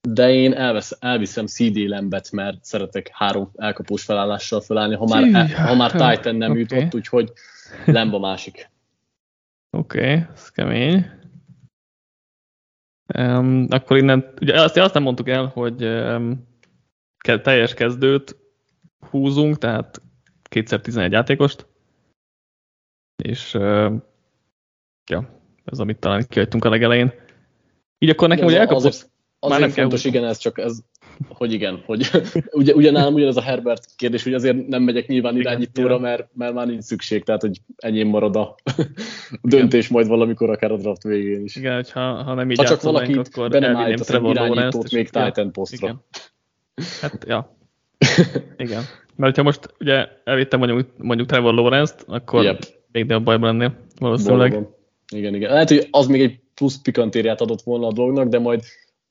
de 0.09 0.31
én 0.31 0.53
elvesz, 0.53 0.97
elviszem 1.01 1.47
CD 1.47 1.77
Lembet, 1.77 2.31
mert 2.33 2.65
szeretek 2.65 3.09
három 3.13 3.51
elkapós 3.57 4.03
felállással 4.03 4.61
felállni, 4.61 4.95
ha 4.95 5.05
már, 5.05 5.35
el, 5.35 5.67
ha 5.67 5.75
már 5.75 5.91
Titan 5.91 6.37
nem 6.37 6.51
okay. 6.51 6.61
jutott, 6.61 6.95
úgyhogy 6.95 7.33
Lemb 7.85 8.15
a 8.15 8.19
másik. 8.19 8.71
Oké, 9.71 9.99
okay, 9.99 10.27
ez 10.35 10.51
kemény. 10.51 11.11
Um, 13.19 13.67
akkor 13.71 13.97
innen, 13.97 14.33
ugye 14.41 14.63
azt, 14.63 14.77
azt 14.77 14.95
nem 14.95 15.03
mondtuk 15.03 15.29
el, 15.29 15.47
hogy 15.47 15.85
um, 15.85 16.47
teljes 17.43 17.75
kezdőt 17.75 18.37
húzunk, 19.11 19.59
tehát 19.59 20.03
kétszer 20.43 20.81
11 20.81 21.13
játékost, 21.13 21.67
és 23.17 23.53
ja, 25.07 25.41
ez 25.65 25.79
amit 25.79 25.99
talán 25.99 26.27
kihagytunk 26.29 26.65
a 26.65 26.69
legelején. 26.69 27.13
Így 27.99 28.11
akkor 28.11 28.29
nekem 28.29 28.47
ugye 28.47 28.59
elkapott... 28.59 28.85
Azért 28.85 29.11
Már 29.49 29.61
nem 29.61 29.71
fontos, 29.71 30.03
kell... 30.03 30.13
igen, 30.13 30.25
ez 30.25 30.39
csak 30.39 30.59
ez, 30.59 30.79
hogy 31.29 31.53
igen, 31.53 31.83
hogy 31.87 32.11
ugye, 32.51 32.75
ugyanállom 32.75 33.15
ugyanez 33.15 33.37
a 33.37 33.41
Herbert 33.41 33.87
kérdés, 33.97 34.23
hogy 34.23 34.35
azért 34.35 34.67
nem 34.67 34.83
megyek 34.83 35.07
nyilván 35.07 35.37
irányítóra, 35.37 35.99
mert, 35.99 36.29
mert 36.33 36.55
már 36.55 36.67
nincs 36.67 36.83
szükség, 36.83 37.25
tehát 37.25 37.41
hogy 37.41 37.61
enyém 37.77 38.09
marad 38.09 38.37
a 38.37 38.55
döntés 39.43 39.89
majd 39.89 40.07
valamikor 40.07 40.51
akár 40.51 40.73
a 40.73 40.77
draft 40.77 41.03
végén 41.03 41.45
is. 41.45 41.57
Igen, 41.57 41.75
hogyha, 41.75 42.23
ha 42.23 42.35
nem 42.35 42.51
így 42.51 42.57
ha 42.57 42.65
csak 42.65 42.83
valakit 42.83 43.17
akkor 43.17 43.51
be 43.51 43.59
nem 43.59 43.77
állítasz 43.77 44.09
irányítót 44.09 44.93
még 44.93 45.11
Titan 45.11 45.53
posztra. 45.53 45.87
Igen. 45.87 46.05
Hát, 47.01 47.25
ja. 47.27 47.57
Igen. 48.57 48.83
Mert 49.17 49.37
ha 49.37 49.43
most 49.43 49.75
ugye 49.81 50.09
elvittem 50.25 50.59
mondjuk, 50.59 50.89
mondjuk 50.99 51.29
Trevor 51.29 51.55
Lawrence-t, 51.55 52.05
akkor 52.07 52.43
yep. 52.43 52.76
Még 53.05 53.17
a 53.17 53.21
bajban 53.21 53.57
lennél 53.57 53.77
valószínűleg. 53.99 54.51
Valóban. 54.51 54.75
Igen, 55.15 55.35
igen. 55.35 55.53
Lehet, 55.53 55.69
hogy 55.69 55.89
az 55.91 56.07
még 56.07 56.21
egy 56.21 56.41
plusz 56.55 56.77
pikantériát 56.83 57.41
adott 57.41 57.63
volna 57.63 57.87
a 57.87 57.93
dolognak, 57.93 58.29
de 58.29 58.39
majd 58.39 58.63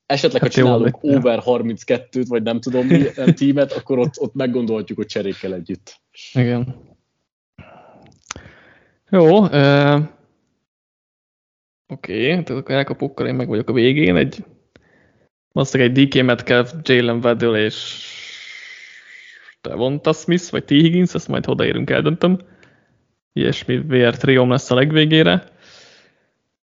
esetleg, 0.06 0.42
ha 0.42 0.48
hát 0.48 0.56
csinálunk 0.56 0.98
jó, 1.02 1.16
over 1.16 1.42
32-t, 1.46 2.26
vagy 2.28 2.44
nem 2.44 2.60
tudom 2.60 2.86
milyen 2.88 3.36
tímet, 3.36 3.72
akkor 3.72 4.00
ott, 4.00 4.20
ott 4.20 4.34
meggondolhatjuk, 4.34 4.98
hogy 4.98 5.08
cserékkel 5.08 5.54
együtt. 5.54 6.02
Igen. 6.34 6.76
Jó. 9.10 9.40
Uh, 9.40 10.00
Oké, 11.88 12.32
okay, 12.32 12.44
tehát 12.44 12.62
akkor 12.62 12.76
elkapukkal 12.76 13.28
én 13.28 13.36
meg 13.36 13.48
vagyok 13.48 13.70
a 13.70 13.74
végén. 13.74 14.16
Egy, 14.16 14.44
valószínűleg 15.52 15.98
egy 15.98 16.08
DK 16.08 16.24
Metcalf, 16.24 16.74
Jalen 16.82 17.20
Waddell 17.24 17.56
és 17.56 18.06
Devonta 19.62 20.14
Smith, 20.14 20.52
vagy 20.52 20.66
T. 20.66 20.70
Higgins, 20.70 21.14
ezt 21.14 21.28
majd 21.28 21.48
odaérünk, 21.48 21.90
eldöntöm. 21.90 22.40
Ilyesmi 23.38 23.78
VR 23.78 24.18
trióm 24.18 24.50
lesz 24.50 24.72
a 24.72 24.76
legvégére. 24.76 25.44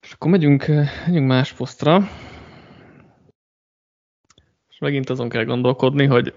És 0.01 0.13
akkor 0.13 0.31
megyünk, 0.31 0.67
megyünk 1.07 1.27
más 1.27 1.53
posztra. 1.53 2.09
És 4.69 4.79
megint 4.79 5.11
azon 5.11 5.29
kell 5.29 5.45
gondolkodni, 5.45 6.07
hogy 6.07 6.35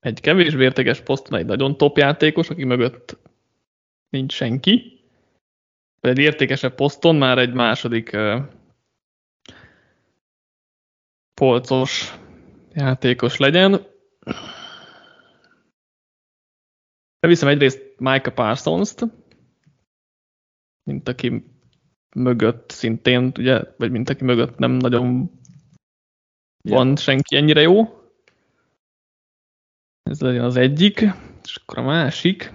egy 0.00 0.20
kevésbé 0.20 0.64
értékes 0.64 1.00
poszton 1.00 1.38
egy 1.38 1.46
nagyon 1.46 1.76
top 1.76 1.96
játékos, 1.96 2.50
aki 2.50 2.64
mögött 2.64 3.18
nincs 4.08 4.32
senki, 4.32 5.00
vagy 6.00 6.10
egy 6.10 6.24
értékesebb 6.24 6.74
poszton 6.74 7.16
már 7.16 7.38
egy 7.38 7.52
második 7.52 8.10
uh, 8.12 8.42
polcos 11.34 12.14
játékos 12.72 13.36
legyen. 13.36 13.86
Viszem 17.20 17.48
egyrészt 17.48 17.91
Micah 18.02 18.34
Parsons-t, 18.34 19.04
mint 20.82 21.08
aki 21.08 21.44
mögött 22.16 22.70
szintén, 22.70 23.32
ugye, 23.38 23.62
vagy 23.76 23.90
mint 23.90 24.08
aki 24.08 24.24
mögött 24.24 24.58
nem 24.58 24.70
nagyon 24.70 25.30
van 26.62 26.96
senki 26.96 27.36
ennyire 27.36 27.60
jó. 27.60 27.82
Ez 30.02 30.20
legyen 30.20 30.44
az 30.44 30.56
egyik, 30.56 31.00
és 31.42 31.56
akkor 31.56 31.78
a 31.78 31.82
másik. 31.82 32.52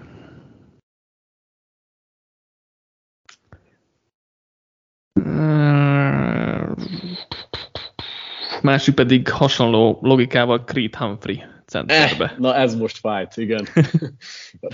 Másik 8.62 8.96
pedig 8.96 9.30
hasonló 9.30 10.00
logikával 10.02 10.64
Creed 10.64 10.96
Humphrey 10.96 11.57
centerbe. 11.68 12.26
Eh, 12.26 12.38
na 12.38 12.56
ez 12.56 12.76
most 12.76 12.98
fájt, 12.98 13.38
igen. 13.38 13.68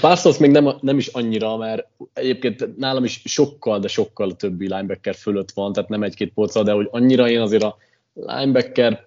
Parsons 0.01 0.37
még 0.37 0.51
nem, 0.51 0.69
nem 0.81 0.97
is 0.97 1.07
annyira, 1.07 1.57
mert 1.57 1.87
egyébként 2.13 2.77
nálam 2.77 3.03
is 3.03 3.21
sokkal, 3.25 3.79
de 3.79 3.87
sokkal 3.87 4.29
a 4.29 4.35
többi 4.35 4.67
linebacker 4.67 5.15
fölött 5.15 5.51
van, 5.51 5.73
tehát 5.73 5.89
nem 5.89 6.03
egy-két 6.03 6.33
polca, 6.33 6.63
de 6.63 6.71
hogy 6.71 6.87
annyira 6.91 7.29
én 7.29 7.39
azért 7.39 7.63
a 7.63 7.77
linebacker 8.13 9.03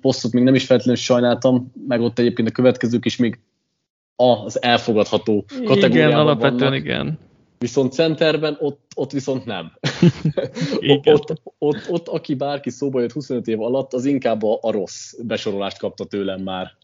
posztot 0.00 0.32
még 0.32 0.42
nem 0.42 0.54
is 0.54 0.64
feltétlenül 0.64 1.00
sajnáltam, 1.00 1.72
meg 1.88 2.00
ott 2.00 2.18
egyébként 2.18 2.48
a 2.48 2.52
következők 2.52 3.04
is 3.04 3.16
még 3.16 3.38
az 4.16 4.62
elfogadható 4.62 5.44
kategóriában 5.48 5.96
Igen, 5.96 6.18
alapvetően 6.18 6.58
vannak. 6.58 6.84
igen. 6.84 7.18
Viszont 7.58 7.92
centerben 7.92 8.56
ott, 8.60 8.80
ott 8.94 9.10
viszont 9.10 9.44
nem. 9.44 9.72
ott, 11.04 11.32
ott, 11.58 11.90
ott, 11.90 12.08
aki 12.08 12.34
bárki 12.34 12.70
szóba 12.70 13.00
jött 13.00 13.12
25 13.12 13.46
év 13.48 13.60
alatt, 13.60 13.92
az 13.92 14.04
inkább 14.04 14.42
a, 14.42 14.58
a 14.60 14.70
rossz 14.70 15.14
besorolást 15.22 15.78
kapta 15.78 16.04
tőlem 16.04 16.40
már. 16.42 16.76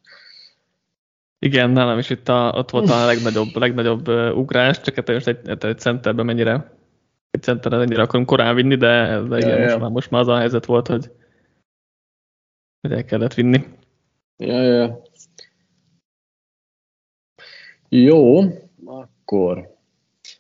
Igen, 1.45 1.71
nálam 1.71 1.99
is 1.99 2.11
itt 2.11 2.29
a, 2.29 2.53
ott 2.57 2.71
volt 2.71 2.91
a 2.91 3.05
legnagyobb, 3.05 3.57
legnagyobb 3.57 4.09
ugrás, 4.35 4.81
csak 4.81 4.95
hát 4.95 5.09
most 5.09 5.27
egy, 5.27 5.65
egy 5.65 5.79
centerben 5.79 6.25
mennyire 6.25 6.73
egy 7.31 7.43
centeren 7.43 7.81
ennyire 7.81 8.03
akarunk 8.03 8.27
korán 8.29 8.55
vinni, 8.55 8.77
de, 8.77 9.21
de 9.21 9.37
igen, 9.37 9.51
ja, 9.51 9.59
most, 9.59 9.73
ja. 9.73 9.79
Már, 9.79 9.91
most 9.91 10.11
már 10.11 10.21
az 10.21 10.29
a 10.29 10.37
helyzet 10.37 10.65
volt, 10.65 10.87
hogy 10.87 11.11
hogy 12.81 12.93
el 12.93 13.05
kellett 13.05 13.35
vinni. 13.35 13.65
Ja, 14.37 14.63
ja. 14.63 15.03
Jó, 17.89 18.41
akkor 18.85 19.77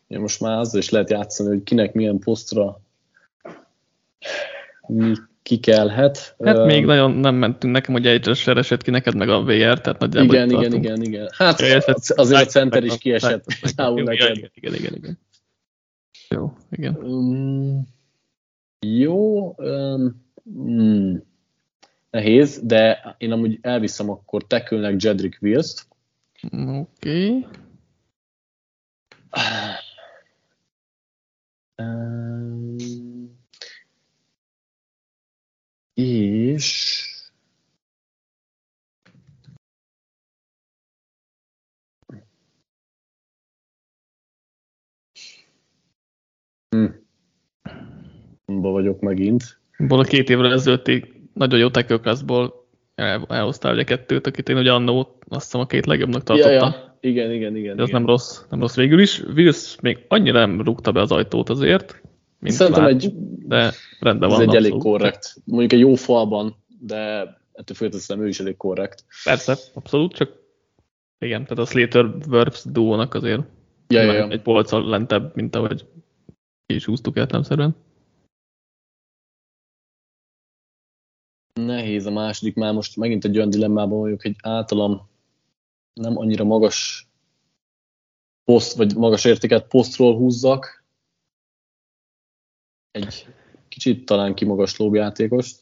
ja, 0.09 0.21
most 0.21 0.41
már 0.41 0.59
azzal 0.59 0.81
is 0.81 0.91
lehet 0.91 1.11
játszani, 1.11 1.49
hogy 1.49 1.63
kinek 1.63 1.93
milyen 1.93 2.19
posztra 2.19 2.81
mi 4.87 5.15
kikelhet. 5.43 6.35
Hát 6.45 6.57
uh, 6.57 6.67
még 6.67 6.85
nagyon 6.85 7.11
nem 7.11 7.35
mentünk 7.35 7.73
nekem, 7.73 7.93
hogy 7.93 8.07
egyre 8.07 8.35
se 8.35 8.55
esett 8.55 8.83
ki 8.83 8.91
neked 8.91 9.15
meg 9.17 9.29
a 9.29 9.43
VR, 9.43 9.81
tehát 9.81 9.99
nagyjából 9.99 10.35
Igen, 10.35 10.51
igen, 10.51 10.73
igen, 10.73 11.03
igen. 11.03 11.29
Hát 11.37 11.61
azért 12.15 12.47
a 12.47 12.51
center 12.51 12.85
is 12.85 12.99
kiesett. 12.99 13.45
Igen, 14.55 14.75
igen, 14.75 14.95
igen. 14.95 15.19
Jó, 16.29 16.53
igen. 16.71 16.95
Um, 16.95 17.89
jó, 18.81 19.47
um, 19.57 20.25
um, 20.45 21.23
nehéz, 22.11 22.61
de 22.65 23.15
én 23.19 23.33
amúgy 23.33 23.59
elviszem 23.61 24.11
akkor 24.11 24.47
tekülnek 24.47 25.03
Jedrick 25.03 25.39
Wills-t. 25.43 25.87
Oké. 26.53 27.27
Okay. 27.27 27.47
Um, 31.77 32.22
és 36.03 37.01
Hm. 46.77 46.87
Ba 48.61 48.71
vagyok 48.71 49.01
megint. 49.01 49.61
Ból 49.79 49.99
a 49.99 50.03
két 50.03 50.31
évre 50.31 50.51
ezelőtti 50.51 51.13
nagyon 51.35 51.59
jó 51.59 51.71
tackle 51.71 51.99
classból 51.99 52.67
el, 52.95 53.25
elhoztál 53.29 53.73
ugye 53.73 53.85
kettőt, 53.85 54.27
akit 54.27 54.49
én 54.49 54.57
ugye 54.57 54.73
annó 54.73 55.19
azt 55.29 55.45
hiszem 55.45 55.61
a 55.61 55.67
két 55.67 55.87
legjobbnak 55.87 56.23
tartottam. 56.23 56.53
Ja, 56.53 56.59
ja. 56.59 56.97
Igen, 57.01 57.33
igen, 57.33 57.57
igen. 57.57 57.77
De 57.77 57.83
az 57.83 57.89
igen. 57.89 58.01
nem 58.01 58.11
rossz, 58.11 58.41
nem 58.51 58.61
rossz 58.61 58.77
végül 58.77 59.01
is. 59.01 59.21
Wills 59.21 59.77
még 59.81 60.05
annyira 60.09 60.39
nem 60.39 60.63
rúgta 60.63 60.93
be 60.93 61.01
az 61.01 61.13
ajtót 61.13 61.49
azért, 61.49 62.03
mint 62.43 62.55
Szerintem 62.55 62.83
lát, 62.83 62.93
egy, 62.93 63.13
de 63.47 63.73
rendben 64.01 64.29
van. 64.29 64.41
Ez 64.41 64.49
egy 64.49 64.55
elég 64.55 64.79
korrekt. 64.79 65.37
Mondjuk 65.45 65.73
egy 65.73 65.79
jó 65.79 65.95
falban, 65.95 66.57
de 66.81 66.97
ettől 67.53 67.77
függetlenül 67.77 68.25
ő 68.25 68.29
is 68.29 68.41
elég 68.41 68.57
korrekt. 68.57 69.05
Persze, 69.25 69.57
abszolút, 69.75 70.15
csak 70.15 70.41
igen, 71.19 71.43
tehát 71.43 71.59
a 71.59 71.67
Slater 71.67 72.19
Verbs 72.29 72.65
duónak 72.65 73.15
azért 73.15 73.43
ja, 73.89 74.03
ja, 74.03 74.13
ja. 74.13 74.29
egy 74.29 74.43
polccal 74.43 74.89
lentebb, 74.89 75.35
mint 75.35 75.57
ahogy 75.57 75.87
ki 76.67 76.75
is 76.75 76.85
húztuk 76.85 77.17
értelemszerűen. 77.17 77.77
Nehéz 81.61 82.07
a 82.07 82.11
második, 82.11 82.55
már 82.55 82.73
most 82.73 82.97
megint 82.97 83.25
egy 83.25 83.37
olyan 83.37 83.51
dilemmában 83.51 84.01
vagyok, 84.01 84.23
hogy 84.23 84.37
általam 84.43 85.09
nem 85.93 86.19
annyira 86.19 86.45
magas 86.45 87.09
poszt, 88.45 88.77
vagy 88.77 88.97
magas 88.97 89.25
értéket 89.25 89.67
posztról 89.67 90.17
húzzak. 90.17 90.82
Egy 92.93 93.27
kicsit 93.69 94.05
talán 94.05 94.35
kimagaslóbb 94.35 94.95
játékost. 94.95 95.61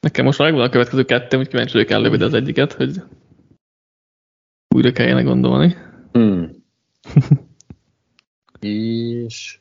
Nekem 0.00 0.24
most 0.24 0.38
megvan 0.38 0.62
a 0.62 0.68
következő 0.68 1.04
kettő, 1.04 1.36
hogy 1.36 1.48
kíváncsi 1.48 1.72
vagyok 1.72 1.90
előbb 1.90 2.20
az 2.20 2.34
egyiket, 2.34 2.72
hogy 2.72 3.02
újra 4.74 4.92
kellene 4.92 5.22
gondolni. 5.22 5.76
Hmm. 6.12 6.64
És 8.60 9.60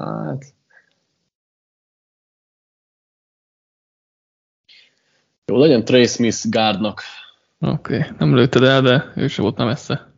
Hát... 0.00 0.54
Jó, 5.44 5.58
legyen 5.58 5.84
Trace 5.84 6.12
Smith 6.12 6.50
guardnak. 6.50 7.02
Oké, 7.58 7.98
okay. 7.98 8.16
nem 8.18 8.34
lőtted 8.34 8.62
el, 8.62 8.82
de 8.82 9.12
ő 9.14 9.28
se 9.28 9.42
volt 9.42 9.56
nem 9.56 9.66
messze. 9.66 10.15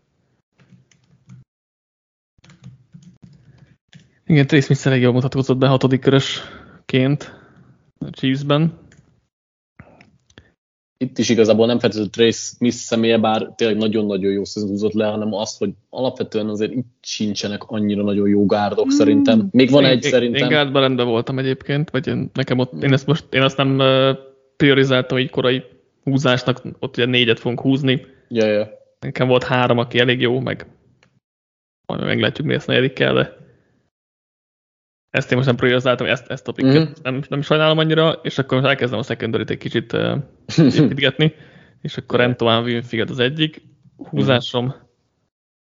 Igen, 4.29 4.47
Trace 4.47 4.65
Smith 4.65 4.87
elég 4.87 5.03
jól 5.03 5.13
mutatkozott 5.13 5.59
be 5.59 5.67
hatodik 5.67 6.01
körösként 6.01 7.35
a 7.99 8.11
Chiefsben 8.11 8.87
itt 11.01 11.19
is 11.19 11.29
igazából 11.29 11.67
nem 11.67 11.79
feltétlenül 11.79 12.11
Trace 12.11 12.55
Smith 12.57 12.77
személye, 12.77 13.19
bár 13.19 13.53
tényleg 13.57 13.77
nagyon-nagyon 13.77 14.33
jó 14.33 14.45
szezon 14.45 14.69
húzott 14.69 14.93
le, 14.93 15.07
hanem 15.07 15.35
azt, 15.35 15.59
hogy 15.59 15.71
alapvetően 15.91 16.49
azért 16.49 16.73
itt 16.73 16.95
sincsenek 17.03 17.63
annyira 17.63 18.03
nagyon 18.03 18.29
jó 18.29 18.47
gárdok 18.47 18.87
mm. 18.87 18.89
szerintem. 18.89 19.49
Még 19.51 19.71
van 19.71 19.85
én, 19.85 19.91
egy 19.91 20.05
én, 20.05 20.11
szerintem. 20.11 20.43
Én 20.43 20.49
gárdban 20.49 20.83
rendben 20.83 21.07
voltam 21.07 21.39
egyébként, 21.39 21.91
vagy 21.91 22.07
én, 22.07 22.31
nekem 22.35 22.59
ott, 22.59 22.83
én 22.83 22.93
ezt 22.93 23.07
most, 23.07 23.25
én 23.31 23.43
azt 23.43 23.57
nem 23.57 23.83
priorizáltam 24.57 25.19
így 25.19 25.31
korai 25.31 25.63
húzásnak, 26.05 26.63
ott 26.79 26.97
ugye 26.97 27.07
négyet 27.07 27.39
fogunk 27.39 27.61
húzni. 27.61 28.07
Ja, 28.29 28.47
ja. 28.47 28.71
Nekem 29.01 29.29
volt 29.29 29.45
három, 29.45 29.79
aki 29.79 29.99
elég 29.99 30.21
jó, 30.21 30.41
meg 30.41 30.67
majd 31.87 32.05
meglátjuk 32.05 32.47
mi 32.47 32.55
ezt 32.55 32.67
negyedikkel, 32.67 33.15
de 33.15 33.37
ezt 35.11 35.31
én 35.31 35.37
most 35.37 35.49
nem 35.49 35.57
priorizáltam, 35.57 36.07
ezt, 36.07 36.31
ezt 36.31 36.49
a 36.49 36.53
picket 36.53 36.75
mm-hmm. 36.75 36.93
nem, 37.03 37.23
nem 37.29 37.43
sajnálom 37.43 37.79
annyira, 37.79 38.13
és 38.23 38.39
akkor 38.39 38.59
most 38.59 38.71
elkezdem 38.71 38.99
a 38.99 39.03
secondary 39.03 39.45
egy 39.47 39.59
kicsit 39.59 39.93
uh, 39.93 40.19
építgetni, 40.81 41.35
és 41.81 41.97
akkor 41.97 42.21
Antoine 42.21 42.61
Winfield 42.61 43.11
az 43.11 43.19
egyik, 43.19 43.63
húzásom, 43.97 44.75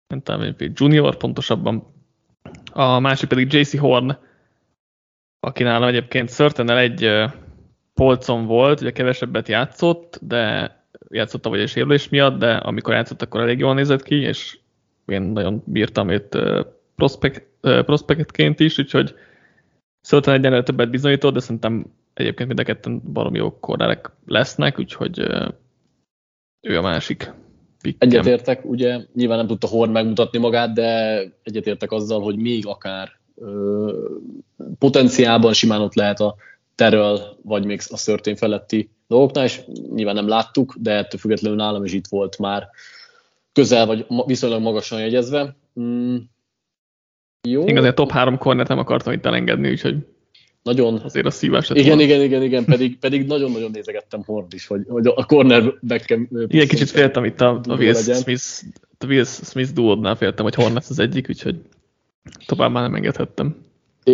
Antoine 0.07 0.42
Winfield 0.44 0.78
Junior 0.78 1.16
pontosabban, 1.16 1.92
a 2.72 2.98
másik 2.98 3.28
pedig 3.28 3.52
JC 3.52 3.78
Horn, 3.78 4.16
aki 5.40 5.62
nálam 5.62 5.88
egyébként 5.88 6.28
Szörtennel 6.28 6.78
egy 6.78 7.04
uh, 7.04 7.33
polcon 7.94 8.46
volt, 8.46 8.80
ugye 8.80 8.92
kevesebbet 8.92 9.48
játszott, 9.48 10.18
de 10.22 10.72
játszott 11.09 11.46
vagy 11.46 11.61
a 11.61 11.66
sérülés 11.66 12.09
miatt, 12.09 12.38
de 12.38 12.52
amikor 12.54 12.94
játszott, 12.94 13.22
akkor 13.22 13.40
elég 13.40 13.59
jól 13.59 13.74
nézett 13.74 14.02
ki, 14.02 14.14
és 14.14 14.59
én 15.07 15.22
nagyon 15.22 15.62
bírtam 15.66 16.09
őt 16.09 16.35
uh, 16.35 16.66
prospect, 16.96 17.46
uh, 17.62 17.83
prospectként 17.85 18.61
is, 18.61 18.78
úgyhogy 18.78 19.14
Szóval 20.05 20.35
egyenlőre 20.35 20.62
többet 20.62 20.90
bizonyított, 20.90 21.35
de 21.35 21.40
szerintem 21.40 21.87
egyébként 22.14 22.49
mind 22.49 22.61
a 22.61 22.62
ketten 22.62 23.01
baromi 23.12 23.38
jó 23.38 23.59
kornerek 23.59 24.11
lesznek, 24.27 24.79
úgyhogy 24.79 25.19
ő 26.61 26.79
a 26.79 26.83
másik. 26.83 27.33
Pickem. 27.83 28.09
Egyetértek, 28.09 28.64
ugye 28.64 29.01
nyilván 29.14 29.37
nem 29.37 29.47
tudta 29.47 29.67
Horn 29.67 29.90
megmutatni 29.90 30.38
magát, 30.38 30.73
de 30.73 31.21
egyetértek 31.43 31.93
azzal, 31.93 32.21
hogy 32.21 32.37
még 32.37 32.67
akár 32.67 33.12
ö, 33.37 33.93
potenciálban 34.79 35.53
simán 35.53 35.81
ott 35.81 35.95
lehet 35.95 36.21
a 36.21 36.35
teröl, 36.75 37.21
vagy 37.43 37.64
még 37.64 37.81
a 37.88 37.97
szörtén 37.97 38.37
feletti 38.37 38.90
dolgoknál, 39.07 39.45
és 39.45 39.61
nyilván 39.95 40.14
nem 40.14 40.29
láttuk, 40.29 40.75
de 40.79 40.93
ettől 40.93 41.21
függetlenül 41.21 41.59
nálam 41.59 41.85
is 41.85 41.93
itt 41.93 42.07
volt 42.07 42.38
már 42.38 42.69
közel, 43.53 43.87
vagy 43.87 44.07
viszonylag 44.27 44.61
magasan 44.61 45.01
jegyezve. 45.01 45.57
Jó. 47.48 47.64
Én 47.64 47.76
azért 47.76 47.94
top 47.94 48.11
3 48.11 48.38
cornert 48.38 48.68
nem 48.68 48.78
akartam 48.78 49.12
itt 49.12 49.26
elengedni, 49.26 49.70
úgyhogy 49.70 49.96
nagyon. 50.62 51.00
Azért 51.04 51.26
a 51.26 51.30
szívás 51.30 51.70
Igen, 51.70 52.00
igen, 52.00 52.20
igen, 52.20 52.42
igen, 52.42 52.64
pedig, 52.64 52.98
pedig 52.98 53.26
nagyon-nagyon 53.26 53.70
nézegettem 53.70 54.22
Hord 54.26 54.54
is, 54.54 54.66
hogy, 54.66 54.83
hogy 54.88 55.07
a 55.07 55.24
cornerback 55.24 56.11
Igen, 56.46 56.68
kicsit 56.68 56.90
féltem 56.90 57.24
itt 57.24 57.40
a, 57.40 57.61
a 57.68 57.74
Will 57.74 57.94
Smith, 57.94 58.44
a 58.98 59.07
Will 59.07 59.24
Smith 59.24 59.72
duodnál 59.72 60.16
féltem, 60.16 60.44
hogy 60.44 60.54
Horn 60.54 60.74
lesz 60.74 60.90
az 60.90 60.98
egyik, 60.98 61.28
úgyhogy 61.28 61.57
tovább 62.46 62.72
már 62.72 62.83
nem 62.83 62.94
engedhettem. 62.94 63.57
É, 64.04 64.12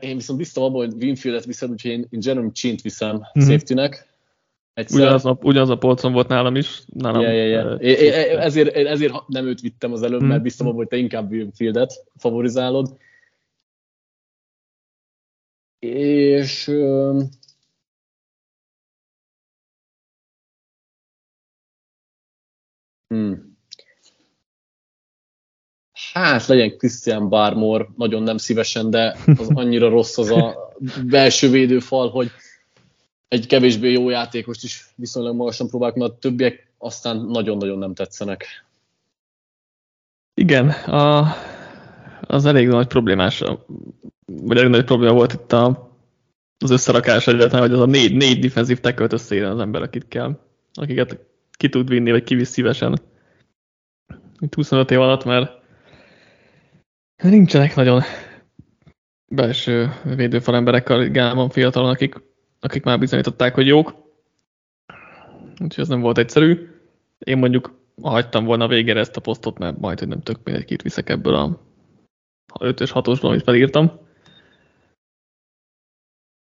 én 0.00 0.16
viszont 0.16 0.38
biztos 0.38 0.64
abban, 0.64 0.86
hogy 0.86 1.02
Winfieldet 1.02 1.44
viszed, 1.44 1.70
úgyhogy 1.70 1.90
én, 1.90 2.06
én 2.10 2.20
Jeremy 2.22 2.52
Chint 2.52 2.82
viszem 2.82 3.16
mm-hmm. 3.16 3.48
safety-nek. 3.48 4.08
Ugyanaz 4.74 5.26
a, 5.26 5.38
ugyanaz 5.42 5.68
a 5.68 5.78
polcon 5.78 6.12
volt 6.12 6.28
nálam 6.28 6.56
is. 6.56 6.82
Nálam, 6.86 7.20
yeah, 7.20 7.34
yeah, 7.34 7.48
yeah. 7.48 7.82
É, 7.82 7.90
é, 7.90 8.36
ezért, 8.36 8.74
ezért 8.74 9.14
nem 9.26 9.46
őt 9.46 9.60
vittem 9.60 9.92
az 9.92 10.02
előbb, 10.02 10.22
mm. 10.22 10.26
mert 10.26 10.42
biztos 10.42 10.66
abban, 10.66 10.76
hogy 10.76 10.88
te 10.88 10.96
inkább 10.96 11.30
Winfieldet 11.30 12.04
favorizálod. 12.16 12.96
És 15.78 16.64
hmm. 23.08 23.48
Hát 26.12 26.46
legyen 26.46 26.76
Christian 26.76 27.28
Barmore, 27.28 27.88
nagyon 27.96 28.22
nem 28.22 28.36
szívesen, 28.36 28.90
de 28.90 29.16
az 29.36 29.50
annyira 29.54 29.88
rossz 29.88 30.18
az 30.18 30.30
a 30.30 30.72
belső 31.06 31.50
védőfal, 31.50 32.10
hogy 32.10 32.30
egy 33.30 33.46
kevésbé 33.46 33.92
jó 33.92 34.08
játékost 34.08 34.64
is 34.64 34.86
viszonylag 34.94 35.34
magasan 35.34 35.68
próbálok, 35.68 35.96
mert 35.96 36.12
a 36.12 36.18
többiek 36.18 36.72
aztán 36.78 37.16
nagyon-nagyon 37.16 37.78
nem 37.78 37.94
tetszenek. 37.94 38.44
Igen, 40.34 40.68
a, 40.70 41.34
az 42.20 42.44
elég 42.44 42.68
nagy 42.68 42.86
problémás, 42.86 43.42
vagy 44.26 44.56
elég 44.56 44.70
nagy 44.70 44.84
probléma 44.84 45.12
volt 45.12 45.32
itt 45.32 45.52
a, 45.52 45.92
az 46.58 46.70
összerakás 46.70 47.26
egyetlen, 47.26 47.60
hogy 47.60 47.72
az 47.72 47.80
a 47.80 47.86
négy, 47.86 48.16
négy 48.16 48.38
defensív 48.38 48.80
tackle 48.80 49.06
összeírja 49.10 49.50
az 49.50 49.60
ember, 49.60 49.82
akit 49.82 50.08
kell, 50.08 50.38
akiket 50.72 51.18
ki 51.50 51.68
tud 51.68 51.88
vinni, 51.88 52.10
vagy 52.10 52.24
kivisz 52.24 52.50
szívesen. 52.50 53.00
Itt 54.38 54.54
25 54.54 54.90
év 54.90 55.00
alatt, 55.00 55.24
mert 55.24 55.52
nincsenek 57.22 57.74
nagyon 57.74 58.02
belső 59.26 59.92
védőfal 60.04 60.54
emberek 60.54 60.88
a 60.88 60.96
ligában 60.96 61.50
fiatalon, 61.50 61.90
akik, 61.90 62.14
akik 62.60 62.84
már 62.84 62.98
bizonyították, 62.98 63.54
hogy 63.54 63.66
jók. 63.66 63.94
Úgyhogy 65.50 65.84
ez 65.84 65.88
nem 65.88 66.00
volt 66.00 66.18
egyszerű. 66.18 66.68
Én 67.18 67.38
mondjuk 67.38 67.78
hagytam 68.02 68.44
volna 68.44 68.68
végére 68.68 69.00
ezt 69.00 69.16
a 69.16 69.20
posztot, 69.20 69.58
mert 69.58 69.78
majd, 69.78 69.98
hogy 69.98 70.08
nem 70.08 70.22
tök 70.22 70.38
mindegy, 70.44 70.82
viszek 70.82 71.08
ebből 71.08 71.34
a 71.34 71.60
5-ös 72.58 72.90
6-osból, 72.94 73.28
amit 73.28 73.42
felírtam. 73.42 73.90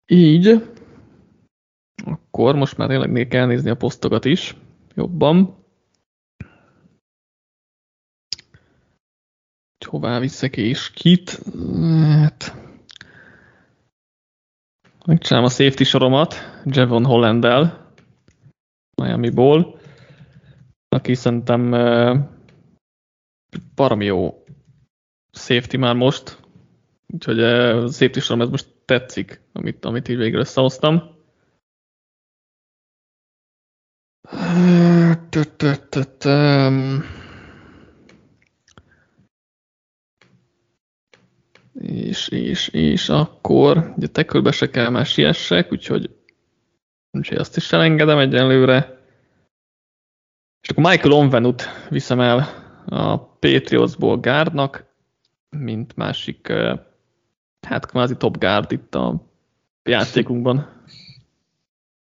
Így. 0.07 0.69
Akkor 2.05 2.55
most 2.55 2.77
már 2.77 2.87
tényleg 2.87 3.27
kell 3.27 3.45
nézni 3.45 3.69
a 3.69 3.75
posztokat 3.75 4.25
is 4.25 4.55
jobban. 4.95 5.61
hová 9.85 10.19
viszek 10.19 10.57
és 10.57 10.91
kit? 10.91 11.39
Hát... 12.01 12.55
Megcsinálom 15.05 15.45
a 15.45 15.49
safety 15.49 15.83
soromat 15.83 16.33
Javon 16.65 17.05
Hollandel 17.05 17.91
Miami-ból, 19.01 19.79
aki 20.89 21.13
szerintem 21.15 21.69
baromi 23.75 24.05
jó 24.05 24.43
safety 25.31 25.77
már 25.77 25.95
most, 25.95 26.39
úgyhogy 27.07 27.39
a 27.39 27.87
safety 27.87 28.19
sorom 28.19 28.41
ez 28.41 28.49
most 28.49 28.67
tetszik, 28.85 29.41
amit, 29.53 29.85
amit 29.85 30.07
így 30.07 30.17
végre 30.17 30.39
összehoztam. 30.39 31.15
És, 41.79 42.27
és, 42.27 42.67
és 42.67 43.09
akkor, 43.09 43.93
ugye 43.97 44.07
tekölbe 44.07 44.51
se 44.51 44.69
kell 44.69 44.89
már 44.89 45.05
siessek, 45.05 45.71
úgyhogy, 45.71 46.09
úgyhogy 47.11 47.37
azt 47.37 47.57
is 47.57 47.71
elengedem 47.71 48.17
egyenlőre. 48.17 49.01
És 50.61 50.69
akkor 50.69 50.83
Michael 50.83 51.13
Onvenut 51.13 51.63
viszem 51.89 52.19
el 52.19 52.37
a 52.85 53.17
Patriotsból 53.17 54.19
gárdnak, 54.19 54.85
mint 55.49 55.95
másik, 55.95 56.53
hát 57.61 57.85
kvázi 57.85 58.17
top 58.17 58.37
guard 58.37 58.71
itt 58.71 58.95
a 58.95 59.31
játékunkban. 59.83 60.81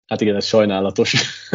Hát 0.07 0.21
igen, 0.21 0.35
ez 0.35 0.45
sajnálatos. 0.45 1.13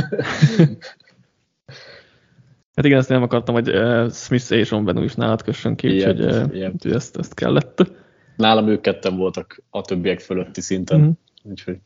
hát 2.74 2.84
igen, 2.84 2.98
ezt 2.98 3.08
nem 3.08 3.22
akartam, 3.22 3.54
hogy 3.54 3.72
Smith 4.12 4.52
és 4.52 4.70
Onvenu 4.70 5.02
is 5.02 5.14
nálad 5.14 5.42
kössön 5.42 5.76
ki, 5.76 5.88
úgyhogy, 5.88 6.24
úgyhogy 6.24 6.92
ezt, 6.92 7.16
ezt 7.16 7.34
kellett. 7.34 8.02
Nálam 8.36 8.68
ők 8.68 8.80
ketten 8.80 9.16
voltak 9.16 9.62
a 9.70 9.80
többiek 9.80 10.20
fölötti 10.20 10.60
szinten, 10.60 11.00
mm-hmm. 11.00 11.10
úgyhogy 11.42 11.78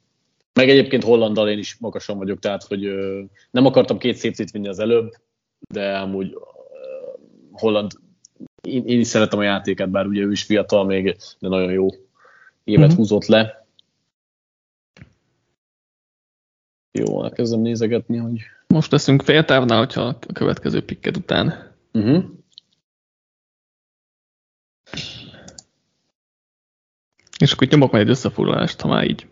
meg 0.52 0.68
egyébként 0.68 1.04
Hollandal 1.04 1.48
én 1.48 1.58
is 1.58 1.76
magasan 1.76 2.18
vagyok, 2.18 2.38
tehát 2.38 2.62
hogy 2.62 2.84
ö, 2.84 3.22
nem 3.50 3.66
akartam 3.66 3.98
két 3.98 4.16
szép 4.16 4.50
vinni 4.50 4.68
az 4.68 4.78
előbb, 4.78 5.12
de 5.68 5.96
amúgy 5.98 6.32
ö, 6.32 6.38
Holland, 7.52 7.92
én, 8.62 8.86
én 8.86 9.00
is 9.00 9.06
szeretem 9.06 9.38
a 9.38 9.42
játéket, 9.42 9.90
bár 9.90 10.06
ugye 10.06 10.22
ő 10.22 10.30
is 10.30 10.42
fiatal 10.42 10.84
még, 10.84 11.16
de 11.38 11.48
nagyon 11.48 11.72
jó 11.72 11.86
évet 12.64 12.86
mm-hmm. 12.86 12.96
húzott 12.96 13.26
le. 13.26 13.66
Jó, 16.98 17.24
elkezdem 17.24 17.60
nézegetni, 17.60 18.16
hogy... 18.16 18.40
Most 18.66 18.92
leszünk 18.92 19.22
féltávnál, 19.22 19.78
hogyha 19.78 20.02
a 20.02 20.32
következő 20.32 20.84
pikket 20.84 21.16
után. 21.16 21.74
Uh-huh. 21.92 22.24
És 27.38 27.52
akkor 27.52 27.68
nyomok 27.68 27.92
majd 27.92 28.04
egy 28.04 28.10
összefoglalást, 28.10 28.80
ha 28.80 28.88
már 28.88 29.04
így. 29.04 29.26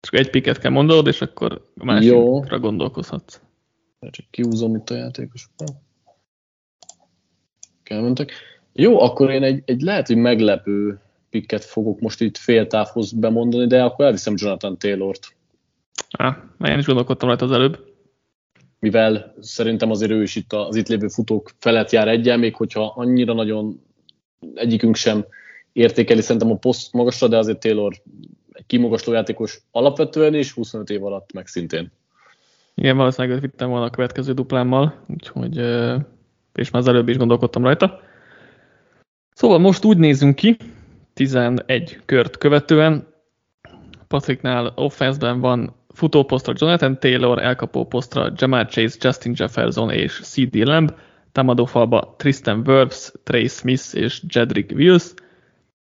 Csak 0.00 0.14
egy 0.14 0.30
piket 0.30 0.58
kell 0.58 0.70
mondanod, 0.70 1.06
és 1.06 1.20
akkor 1.20 1.70
a 1.76 1.84
másikra 1.84 2.16
Jó. 2.16 2.40
gondolkozhatsz. 2.40 3.40
Csak 4.10 4.26
kiúzom 4.30 4.74
itt 4.74 4.90
a 4.90 4.94
játékosokat. 4.94 5.72
Elmentek. 7.84 8.32
Jó, 8.72 9.00
akkor 9.00 9.30
én 9.30 9.42
egy, 9.42 9.62
egy 9.64 9.80
lehet, 9.80 10.06
hogy 10.06 10.16
meglepő 10.16 11.00
pikket 11.30 11.64
fogok 11.64 12.00
most 12.00 12.20
itt 12.20 12.36
fél 12.36 12.66
távhoz 12.66 13.12
bemondani, 13.12 13.66
de 13.66 13.82
akkor 13.82 14.04
elviszem 14.04 14.34
Jonathan 14.36 14.78
Taylor-t. 14.78 15.34
Á, 16.18 16.44
én 16.64 16.78
is 16.78 16.86
gondolkodtam 16.86 17.28
rajta 17.28 17.44
az 17.44 17.52
előbb. 17.52 17.88
Mivel 18.78 19.34
szerintem 19.40 19.90
azért 19.90 20.10
ő 20.10 20.22
is 20.22 20.36
itt 20.36 20.52
az 20.52 20.76
itt 20.76 20.88
lévő 20.88 21.08
futók 21.08 21.50
felett 21.58 21.90
jár 21.90 22.08
egyen, 22.08 22.38
még 22.38 22.54
hogyha 22.54 22.92
annyira 22.96 23.32
nagyon 23.32 23.82
egyikünk 24.54 24.96
sem 24.96 25.24
értékeli 25.72 26.20
szerintem 26.20 26.50
a 26.50 26.56
poszt 26.56 26.92
magasra, 26.92 27.28
de 27.28 27.36
azért 27.36 27.60
Taylor 27.60 27.92
egy 28.52 28.66
kimagasló 28.66 29.12
játékos 29.12 29.60
alapvetően 29.70 30.34
és 30.34 30.52
25 30.52 30.90
év 30.90 31.04
alatt 31.04 31.32
meg 31.32 31.46
szintén. 31.46 31.92
Igen, 32.74 32.96
valószínűleg 32.96 33.36
őt 33.36 33.42
vittem 33.42 33.68
volna 33.68 33.84
a 33.84 33.90
következő 33.90 34.32
duplámmal, 34.32 35.04
úgyhogy 35.08 35.56
és 36.54 36.70
már 36.70 36.82
az 36.82 36.88
előbb 36.88 37.08
is 37.08 37.16
gondolkodtam 37.16 37.62
rajta. 37.62 38.00
Szóval 39.34 39.58
most 39.58 39.84
úgy 39.84 39.98
nézünk 39.98 40.34
ki, 40.34 40.56
11 41.14 42.00
kört 42.04 42.38
követően, 42.38 43.08
Patricknál 44.08 44.72
offense 44.76 45.32
van 45.32 45.74
futóposztra 45.88 46.52
Jonathan 46.56 46.98
Taylor, 46.98 47.42
elkapó 47.42 47.86
posztra 47.86 48.32
Jamal 48.36 48.64
Chase, 48.64 48.96
Justin 49.00 49.34
Jefferson 49.36 49.90
és 49.90 50.20
C.D. 50.22 50.54
Lamb, 50.54 50.94
támadófalba 51.32 52.14
Tristan 52.18 52.62
Wirfs, 52.66 53.12
Trey 53.24 53.46
Smith 53.48 53.96
és 53.96 54.22
Jedrick 54.28 54.70
Wills, 54.70 55.12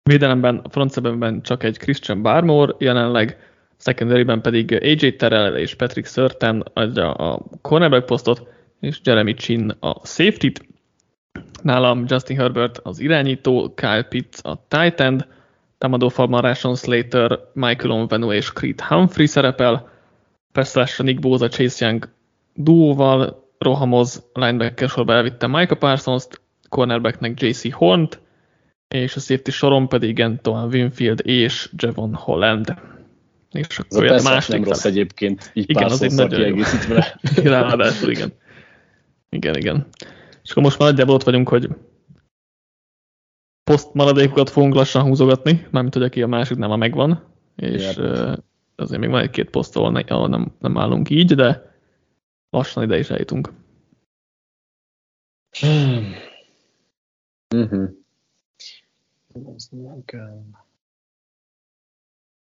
Védelemben, 0.06 0.60
a 0.64 0.68
front 0.68 1.42
csak 1.42 1.62
egy 1.62 1.78
Christian 1.78 2.22
Barmore 2.22 2.74
jelenleg, 2.78 3.38
secondaryben 3.78 4.40
pedig 4.40 4.72
AJ 4.82 5.16
Terrell 5.16 5.56
és 5.56 5.74
Patrick 5.74 6.08
Surtain 6.08 6.62
adja 6.72 7.12
a 7.12 7.40
cornerback 7.62 8.06
posztot, 8.06 8.46
és 8.80 9.00
Jeremy 9.04 9.34
Chin 9.34 9.70
a 9.80 10.06
safety-t. 10.06 10.66
Nálam 11.62 12.04
Justin 12.08 12.36
Herbert 12.36 12.78
az 12.78 13.00
irányító, 13.00 13.72
Kyle 13.74 14.02
Pitts 14.02 14.38
a 14.42 14.66
tight 14.68 15.00
end, 15.00 15.26
támadófalban 15.78 16.40
Rashon 16.40 16.76
Slater, 16.76 17.38
Michael 17.52 17.90
Onvenu 17.90 18.32
és 18.32 18.52
Creed 18.52 18.80
Humphrey 18.80 19.26
szerepel, 19.26 19.88
persze 20.52 20.88
Nick 20.98 21.20
Bosa, 21.20 21.48
Chase 21.48 21.86
Young 21.86 22.08
duóval 22.54 23.48
rohamoz, 23.58 24.22
linebacker 24.32 24.88
sorba 24.88 25.12
elvitte 25.12 25.46
Micah 25.46 25.78
Parsons-t, 25.78 26.40
cornerbacknek 26.68 27.40
JC 27.40 27.72
Hornt, 27.72 28.24
és 28.88 29.16
a 29.16 29.20
safety 29.20 29.50
soron 29.50 29.88
pedig 29.88 30.20
Antoine 30.20 30.66
Winfield 30.66 31.20
és 31.24 31.70
Javon 31.76 32.14
Holland. 32.14 32.74
És 33.52 33.78
akkor 33.78 34.04
Ez 34.04 34.24
a 34.24 34.30
másik 34.30 34.54
nem 34.54 34.64
rossz 34.64 34.80
fele. 34.80 34.94
egyébként, 34.94 35.50
így 35.54 35.70
igen, 35.70 35.84
az 35.84 36.02
egy 36.02 36.12
nagyon 36.12 36.40
jó. 36.48 36.62
Ráadásul, 37.44 38.10
igen. 38.10 38.32
Igen, 39.28 39.56
igen. 39.56 39.86
És 40.42 40.50
akkor 40.50 40.62
most 40.62 40.78
már 40.78 40.88
nagyjából 40.88 41.14
ott 41.14 41.22
vagyunk, 41.22 41.48
hogy 41.48 41.68
poszt 43.64 43.94
maradékokat 43.94 44.50
fogunk 44.50 44.74
lassan 44.74 45.02
húzogatni, 45.02 45.66
mármint 45.70 45.94
hogy 45.94 46.02
aki 46.02 46.22
a 46.22 46.26
másik 46.26 46.56
nem 46.56 46.70
a 46.70 46.76
megvan, 46.76 47.34
és 47.56 47.96
uh, 47.96 48.36
azért 48.76 49.00
még 49.00 49.10
van 49.10 49.22
egy-két 49.22 49.50
poszt, 49.50 49.76
ahol, 49.76 49.90
ne, 49.90 50.00
ahol 50.00 50.28
nem, 50.28 50.52
nem 50.58 50.78
állunk 50.78 51.10
így, 51.10 51.34
de 51.34 51.74
lassan 52.50 52.82
ide 52.82 52.98
is 52.98 53.10
eljutunk. 53.10 53.52
Uh-huh. 57.54 57.88
Az 59.44 59.68
nem 59.70 60.04
kell. 60.04 60.44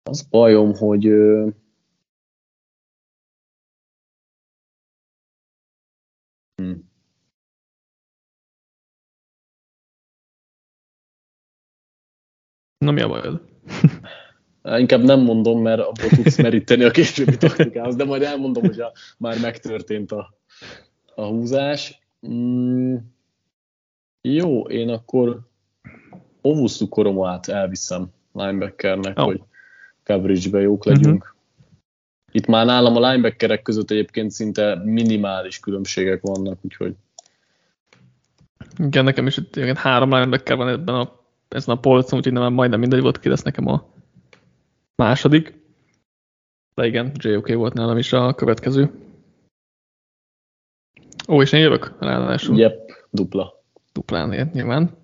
Az 0.02 0.22
bajom, 0.22 0.74
hogy 0.74 1.05
hm. 6.57 6.72
Na 12.78 12.90
mi 12.90 13.00
a 13.00 13.09
bajod? 13.09 13.50
Inkább 14.62 15.02
nem 15.02 15.20
mondom, 15.20 15.62
mert 15.62 15.81
abból 15.81 16.09
tudsz 16.09 16.37
meríteni 16.37 16.85
a 16.85 16.90
későbbi 16.90 17.37
taktikához, 17.37 17.96
de 17.96 18.05
majd 18.05 18.22
elmondom, 18.22 18.62
hogy 18.64 18.81
a, 18.81 18.92
már 19.18 19.40
megtörtént 19.40 20.12
a, 20.12 20.38
a 21.14 21.26
húzás. 21.26 22.00
Mm, 22.26 22.96
jó, 24.20 24.68
én 24.68 24.88
akkor 24.88 25.52
Ovusu 26.42 26.88
Koromát 26.88 27.48
elviszem 27.48 28.07
linebackernek, 28.33 29.18
oh. 29.18 29.24
hogy 29.24 29.42
coverage-be 30.05 30.61
jók 30.61 30.85
legyünk. 30.85 31.22
Uh-huh. 31.22 31.37
Itt 32.33 32.46
már 32.46 32.66
nálam 32.66 32.96
a 32.96 33.11
linebackerek 33.11 33.62
között 33.62 33.90
egyébként 33.90 34.31
szinte 34.31 34.81
minimális 34.85 35.61
különbségek 35.61 36.20
vannak, 36.22 36.59
úgyhogy... 36.62 36.94
Igen, 38.78 39.05
nekem 39.05 39.26
is 39.26 39.37
itt 39.37 39.57
igen, 39.57 39.76
három 39.76 40.11
linebacker 40.14 40.57
van 40.57 40.68
ebben 40.68 40.94
a, 40.94 41.20
ezen 41.48 41.76
a 41.76 41.81
polcon, 41.81 42.18
úgyhogy 42.18 42.33
nem, 42.33 42.52
majdnem 42.52 42.81
mindegy 42.81 43.00
volt, 43.00 43.18
ki 43.18 43.28
lesz 43.28 43.42
nekem 43.42 43.66
a 43.66 43.85
második. 44.96 45.61
De 46.74 46.87
igen, 46.87 47.12
JOK 47.14 47.48
volt 47.48 47.74
nálam 47.74 47.98
is 47.98 48.12
a 48.12 48.35
következő. 48.35 48.90
Ó, 51.28 51.42
és 51.42 51.52
én 51.52 51.61
jövök 51.61 51.94
ráadásul. 51.98 52.59
Yep, 52.59 52.92
dupla. 53.11 53.62
Duplán, 53.92 54.50
nyilván. 54.52 55.02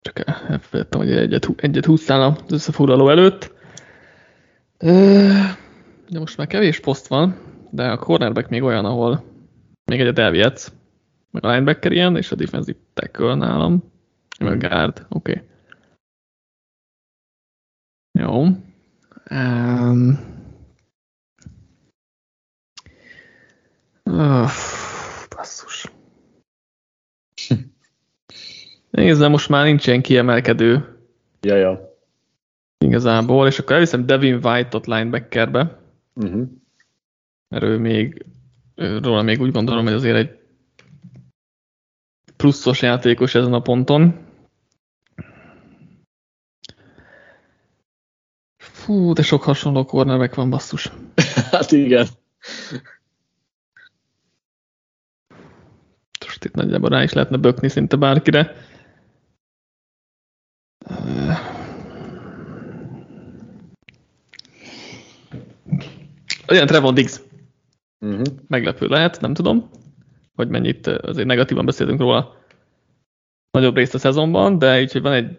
Csak 0.00 0.18
elfelejtettem, 0.26 1.00
hogy 1.00 1.12
egyet, 1.12 1.48
egyet 1.56 1.84
húztál 1.84 2.20
az 2.22 2.52
összefoglaló 2.52 3.08
előtt. 3.08 3.52
De 6.08 6.18
most 6.18 6.36
már 6.36 6.46
kevés 6.46 6.80
poszt 6.80 7.06
van, 7.06 7.36
de 7.70 7.90
a 7.90 7.98
cornerback 7.98 8.48
még 8.48 8.62
olyan, 8.62 8.84
ahol 8.84 9.24
még 9.84 10.00
egyet 10.00 10.18
elvihetsz. 10.18 10.72
Meg 11.30 11.44
a 11.44 11.50
linebacker 11.50 11.92
ilyen, 11.92 12.16
és 12.16 12.32
a 12.32 12.34
defensive 12.34 12.78
tackle 12.94 13.34
nálam. 13.34 13.92
Meg 14.38 14.48
a 14.48 14.50
hmm. 14.50 14.58
guard, 14.58 15.06
oké. 15.08 15.32
Okay. 15.32 15.46
Jó. 18.18 18.42
Um, 19.30 20.18
uh, 24.04 24.50
basszus. 25.36 25.97
Nézd, 28.98 29.28
most 29.28 29.48
már 29.48 29.64
nincsen 29.64 30.02
kiemelkedő. 30.02 30.98
Ja, 31.40 31.54
ja. 31.54 31.96
Igazából, 32.78 33.46
és 33.46 33.58
akkor 33.58 33.74
elviszem 33.74 34.06
Devin 34.06 34.40
White-ot 34.42 34.86
linebackerbe. 34.86 35.78
Uh-huh. 36.14 36.48
Mert 37.48 37.64
ő 37.64 37.78
még, 37.78 38.26
róla 38.74 39.22
még 39.22 39.40
úgy 39.40 39.52
gondolom, 39.52 39.84
hogy 39.84 39.92
azért 39.92 40.16
egy 40.16 40.38
pluszos 42.36 42.82
játékos 42.82 43.34
ezen 43.34 43.52
a 43.52 43.60
ponton. 43.60 44.26
Fú, 48.56 49.12
de 49.12 49.22
sok 49.22 49.42
hasonló 49.42 49.84
cornerback 49.84 50.34
van, 50.34 50.50
basszus. 50.50 50.92
hát 51.52 51.72
igen. 51.72 52.06
Most 56.24 56.44
itt 56.44 56.54
nagyjából 56.54 56.88
rá 56.88 57.02
is 57.02 57.12
lehetne 57.12 57.36
bökni 57.36 57.68
szinte 57.68 57.96
bárkire. 57.96 58.66
Olyan 66.50 66.66
Trevon 66.66 66.94
Diggs. 66.94 67.20
Uh-huh. 68.00 68.26
Meglepő 68.46 68.86
lehet, 68.86 69.20
nem 69.20 69.34
tudom, 69.34 69.70
hogy 70.34 70.48
mennyit 70.48 70.86
azért 70.86 71.26
negatívan 71.26 71.64
beszéltünk 71.64 72.00
róla 72.00 72.36
nagyobb 73.50 73.76
részt 73.76 73.94
a 73.94 73.98
szezonban, 73.98 74.58
de 74.58 74.80
így, 74.80 74.92
hogy 74.92 75.02
van 75.02 75.12
egy 75.12 75.38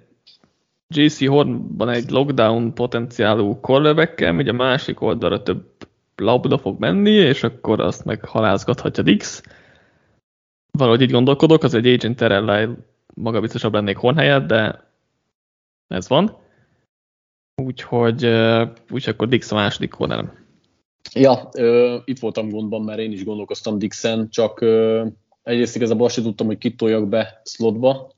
JC 0.95 1.27
Hornban 1.27 1.89
egy 1.89 2.09
lockdown 2.09 2.73
potenciálú 2.73 3.59
cornerback 3.59 4.35
ugye 4.37 4.51
a 4.51 4.53
másik 4.53 5.01
oldalra 5.01 5.43
több 5.43 5.65
labda 6.15 6.57
fog 6.57 6.79
menni, 6.79 7.11
és 7.11 7.43
akkor 7.43 7.79
azt 7.79 8.05
meg 8.05 8.25
halázgathatja 8.25 9.03
Dix. 9.03 9.43
Valahogy 10.71 11.01
így 11.01 11.11
gondolkodok, 11.11 11.63
az 11.63 11.73
egy 11.73 11.87
agent 11.87 12.15
terrell 12.15 12.75
magabiztosabb 13.13 13.73
lennék 13.73 13.97
Horn 13.97 14.17
helyett, 14.17 14.47
de 14.47 14.89
ez 15.87 16.07
van. 16.07 16.37
Úgyhogy, 17.55 18.25
úgyhogy 18.91 19.13
akkor 19.13 19.27
Dix 19.27 19.51
a 19.51 19.55
második 19.55 19.89
cornerem. 19.89 20.47
Ja, 21.13 21.49
ö, 21.53 21.97
itt 22.05 22.19
voltam 22.19 22.49
gondban, 22.49 22.81
mert 22.81 22.99
én 22.99 23.11
is 23.11 23.23
gondolkoztam 23.23 23.79
Dixen, 23.79 24.29
csak 24.29 24.61
ö, 24.61 25.05
egyrészt 25.43 25.75
igazából 25.75 26.05
azt 26.05 26.15
sem 26.15 26.23
tudtam, 26.23 26.47
hogy 26.47 26.57
kitoljak 26.57 27.07
be 27.07 27.41
slotba. 27.43 28.13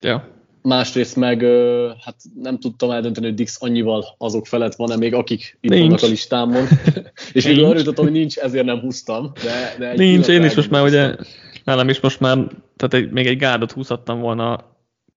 Ja. 0.00 0.28
Másrészt 0.62 1.16
meg 1.16 1.42
ö, 1.42 1.90
hát 2.00 2.16
nem 2.34 2.58
tudtam 2.58 2.90
eldönteni, 2.90 3.26
hogy 3.26 3.34
Dix 3.34 3.62
annyival 3.62 4.04
azok 4.18 4.46
felett 4.46 4.74
van-e 4.74 4.96
még, 4.96 5.14
akik 5.14 5.58
itt 5.60 5.70
nincs. 5.70 5.84
vannak 5.84 6.02
a 6.02 6.06
listámon. 6.06 6.64
és 7.32 7.46
még 7.46 7.62
arra 7.62 7.78
jutottam, 7.78 8.04
hogy 8.04 8.12
nincs, 8.12 8.36
ezért 8.36 8.64
nem 8.64 8.80
húztam. 8.80 9.32
De, 9.42 9.74
de 9.78 9.92
nincs, 9.94 10.28
én 10.28 10.44
is 10.44 10.54
most 10.54 10.70
már 10.70 10.82
ugye, 10.82 11.16
nálam 11.64 11.88
is 11.88 12.00
most 12.00 12.20
már, 12.20 12.36
tehát 12.76 12.94
egy, 12.94 13.10
még 13.10 13.26
egy 13.26 13.36
gárdot 13.36 13.72
húzhattam 13.72 14.20
volna 14.20 14.70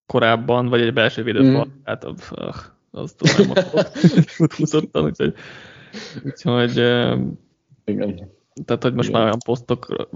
korábban, 0.05 0.67
vagy 0.67 0.81
egy 0.81 0.93
belső 0.93 1.23
védőt, 1.23 1.43
mm. 1.43 1.61
hát 1.83 2.03
uh, 2.03 2.55
azt 2.91 3.17
tudom, 3.17 3.53
hogy 4.37 4.51
húzottam, 4.57 5.05
úgyhogy 5.05 5.33
Úgyhogy 6.25 6.77
igen. 7.85 8.33
Tehát, 8.65 8.83
hogy 8.83 8.93
most 8.93 9.09
igen. 9.09 9.19
már 9.19 9.29
olyan 9.29 9.39
posztok, 9.45 10.07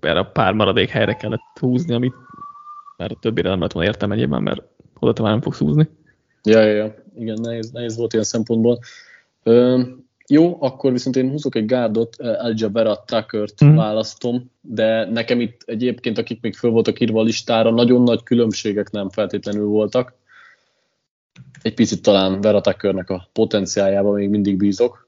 erre 0.00 0.18
a 0.18 0.30
pár 0.30 0.52
maradék 0.52 0.88
helyre 0.88 1.14
kellett 1.14 1.58
húzni, 1.60 1.94
amit 1.94 2.14
már 2.96 3.10
a 3.10 3.18
többire 3.20 3.48
nem 3.48 3.60
lett 3.60 3.72
volna 3.72 3.88
értelmegyében, 3.88 4.42
mert 4.42 4.62
oda 4.98 5.22
már 5.22 5.30
nem 5.30 5.40
fogsz 5.40 5.58
húzni. 5.58 5.88
Ja, 6.42 6.60
ja, 6.60 6.74
ja. 6.74 6.94
Igen, 7.18 7.38
nehéz, 7.40 7.70
nehéz 7.70 7.96
volt 7.96 8.12
ilyen 8.12 8.24
szempontból. 8.24 8.78
Ö, 9.42 9.82
jó, 10.26 10.56
akkor 10.60 10.92
viszont 10.92 11.16
én 11.16 11.30
húzok 11.30 11.54
egy 11.54 11.66
gárdot, 11.66 12.16
Vera 12.72 13.04
Tuckert 13.04 13.64
mm. 13.64 13.74
választom, 13.74 14.50
de 14.60 15.04
nekem 15.10 15.40
itt 15.40 15.62
egyébként, 15.66 16.18
akik 16.18 16.40
még 16.40 16.54
föl 16.54 16.70
voltak 16.70 17.00
írva 17.00 17.20
a 17.20 17.22
listára, 17.22 17.70
nagyon 17.70 18.02
nagy 18.02 18.22
különbségek 18.22 18.90
nem 18.90 19.10
feltétlenül 19.10 19.66
voltak. 19.66 20.14
Egy 21.62 21.74
picit 21.74 22.02
talán 22.02 22.40
Vera 22.40 22.60
Tuckernek 22.60 23.10
a 23.10 23.28
potenciájában 23.32 24.14
még 24.14 24.28
mindig 24.28 24.56
bízok. 24.56 25.03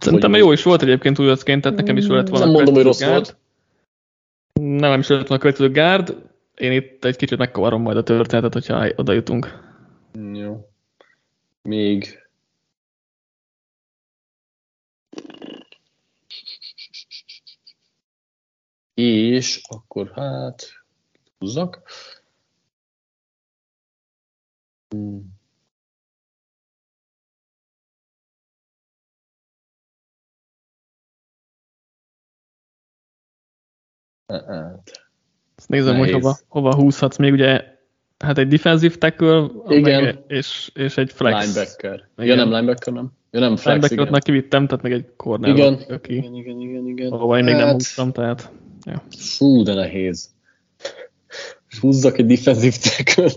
Szerintem 0.00 0.34
jó 0.34 0.52
is 0.52 0.62
volt 0.62 0.82
egyébként 0.82 1.18
újacként, 1.18 1.62
tehát 1.62 1.78
nekem 1.78 1.96
is 1.96 2.06
lett 2.06 2.28
volna 2.28 2.44
Nem 2.44 2.54
mondom, 2.54 2.74
hogy 2.74 2.82
rossz 2.82 3.00
gárd. 3.00 3.12
volt. 3.12 3.36
Nem 4.80 5.00
is 5.00 5.08
lett 5.08 5.18
volna 5.18 5.34
a 5.34 5.38
következő 5.38 5.70
gárd. 5.70 6.16
Én 6.54 6.72
itt 6.72 7.04
egy 7.04 7.16
kicsit 7.16 7.38
megkavarom 7.38 7.82
majd 7.82 7.96
a 7.96 8.02
történetet, 8.02 8.52
hogyha 8.52 8.88
oda 8.96 9.12
jutunk. 9.12 9.68
Jó. 10.32 10.68
Még 11.62 12.20
És 18.94 19.60
akkor 19.68 20.10
hát 20.14 20.82
húzzak. 21.38 21.82
Hmm. 24.88 25.39
Ezt 35.56 35.68
nézem, 35.68 35.96
Nehéz. 35.96 36.12
hogy 36.12 36.22
hova, 36.22 36.38
hova 36.48 36.74
húzhatsz 36.74 37.16
még, 37.16 37.32
ugye 37.32 37.64
hát 38.18 38.38
egy 38.38 38.48
defensive 38.48 38.94
tackle, 38.94 39.46
igen. 39.68 40.02
Meg, 40.02 40.18
és, 40.26 40.70
és 40.74 40.96
egy 40.96 41.12
flex. 41.12 41.46
Linebacker. 41.46 42.08
Igen. 42.16 42.26
Ja, 42.26 42.34
nem 42.34 42.52
linebacker, 42.52 42.92
nem. 42.92 43.12
Ja, 43.30 43.40
nem 43.40 43.56
flex, 43.56 43.64
Linebacker-ot 43.66 44.10
már 44.10 44.22
kivittem, 44.22 44.66
tehát 44.66 44.82
meg 44.82 44.92
egy 44.92 45.06
corner. 45.16 45.50
Igen. 45.50 45.78
Aki, 45.88 46.16
igen, 46.16 46.34
igen, 46.34 46.60
igen, 46.60 46.86
igen. 46.86 47.12
Ahova 47.12 47.38
én 47.38 47.42
hát... 47.42 47.50
még 47.50 47.54
nem 47.54 47.66
hát- 47.66 47.74
húztam, 47.74 48.12
tehát... 48.12 48.50
Ja. 48.86 49.02
Fú, 49.16 49.62
de 49.62 49.74
nehéz. 49.74 50.30
Húzzak 51.80 52.18
egy 52.18 52.26
defensive 52.26 52.76
tackle 52.96 53.30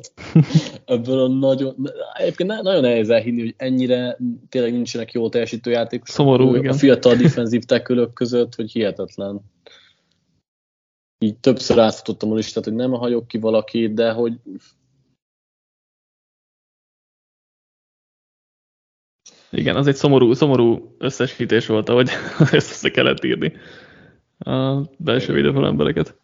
ebből 0.85 1.19
a 1.19 1.27
nagyon... 1.27 1.75
Egyébként 2.13 2.61
nagyon 2.61 2.81
nehéz 2.81 3.09
elhinni, 3.09 3.39
hogy 3.39 3.53
ennyire 3.57 4.17
tényleg 4.49 4.71
nincsenek 4.71 5.11
jó 5.11 5.29
teljesítő 5.29 5.71
játékosok. 5.71 6.15
Szomorú, 6.15 6.55
igen. 6.55 6.71
A 6.71 6.75
fiatal 6.75 7.15
defensive 7.15 7.63
tackle 7.65 8.07
között, 8.13 8.55
hogy 8.55 8.71
hihetetlen 8.71 9.41
így 11.23 11.37
többször 11.37 11.79
átfutottam 11.79 12.31
a 12.31 12.35
listát, 12.35 12.63
hogy 12.63 12.73
nem 12.73 12.91
hagyok 12.91 13.27
ki 13.27 13.37
valakit, 13.37 13.93
de 13.93 14.11
hogy 14.11 14.33
Igen, 19.51 19.75
az 19.75 19.87
egy 19.87 19.95
szomorú, 19.95 20.33
szomorú 20.33 20.95
összesítés 20.97 21.65
volt, 21.65 21.89
ahogy 21.89 22.09
ezt 22.39 22.53
össze 22.71 22.89
kellett 22.89 23.23
írni 23.23 23.53
a 24.37 24.81
belső 24.97 25.33
védőfal 25.33 25.65
embereket. 25.65 26.21